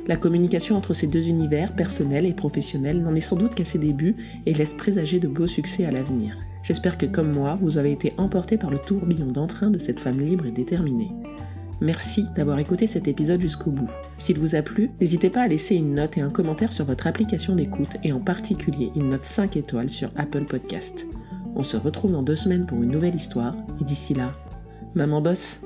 La 0.08 0.16
communication 0.16 0.78
entre 0.78 0.94
ces 0.94 1.08
deux 1.08 1.28
univers, 1.28 1.76
personnel 1.76 2.26
et 2.26 2.34
professionnel, 2.34 3.02
n'en 3.02 3.14
est 3.14 3.20
sans 3.20 3.36
doute 3.36 3.56
qu'à 3.56 3.66
ses 3.66 3.80
débuts 3.80 4.16
et 4.46 4.54
laisse 4.54 4.74
présager 4.74 5.20
de 5.20 5.28
beaux 5.28 5.48
succès 5.48 5.84
à 5.84 5.92
l'avenir. 5.92 6.38
J'espère 6.64 6.98
que 6.98 7.08
comme 7.08 7.34
moi, 7.34 7.58
vous 7.60 7.78
avez 7.78 7.92
été 7.92 8.14
emporté 8.18 8.58
par 8.58 8.72
le 8.72 8.80
tourbillon 8.80 9.34
d'entrain 9.34 9.70
de 9.70 9.80
cette 9.80 10.00
femme 10.00 10.22
libre 10.22 10.46
et 10.46 10.52
déterminée. 10.52 11.12
Merci 11.82 12.26
d'avoir 12.36 12.60
écouté 12.60 12.88
cet 12.88 13.08
épisode 13.08 13.42
jusqu'au 13.42 13.72
bout. 13.72 13.90
S'il 14.18 14.40
vous 14.40 14.56
a 14.56 14.62
plu, 14.62 14.92
n'hésitez 15.02 15.30
pas 15.30 15.42
à 15.42 15.48
laisser 15.48 15.76
une 15.76 15.96
note 15.96 16.18
et 16.18 16.22
un 16.22 16.30
commentaire 16.30 16.72
sur 16.72 16.86
votre 16.86 17.08
application 17.08 17.56
d'écoute 17.56 17.98
et 18.04 18.12
en 18.12 18.20
particulier 18.20 18.92
une 18.96 19.10
note 19.10 19.26
5 19.26 19.58
étoiles 19.58 19.90
sur 19.90 20.10
Apple 20.16 20.46
Podcast. 20.46 21.06
On 21.56 21.64
se 21.64 21.78
retrouve 21.78 22.12
dans 22.12 22.24
deux 22.24 22.36
semaines 22.36 22.66
pour 22.66 22.82
une 22.82 22.92
nouvelle 22.92 23.16
histoire 23.16 23.56
et 23.82 23.84
d'ici 23.84 24.14
là, 24.14 24.32
maman 24.94 25.22
bosse 25.22 25.62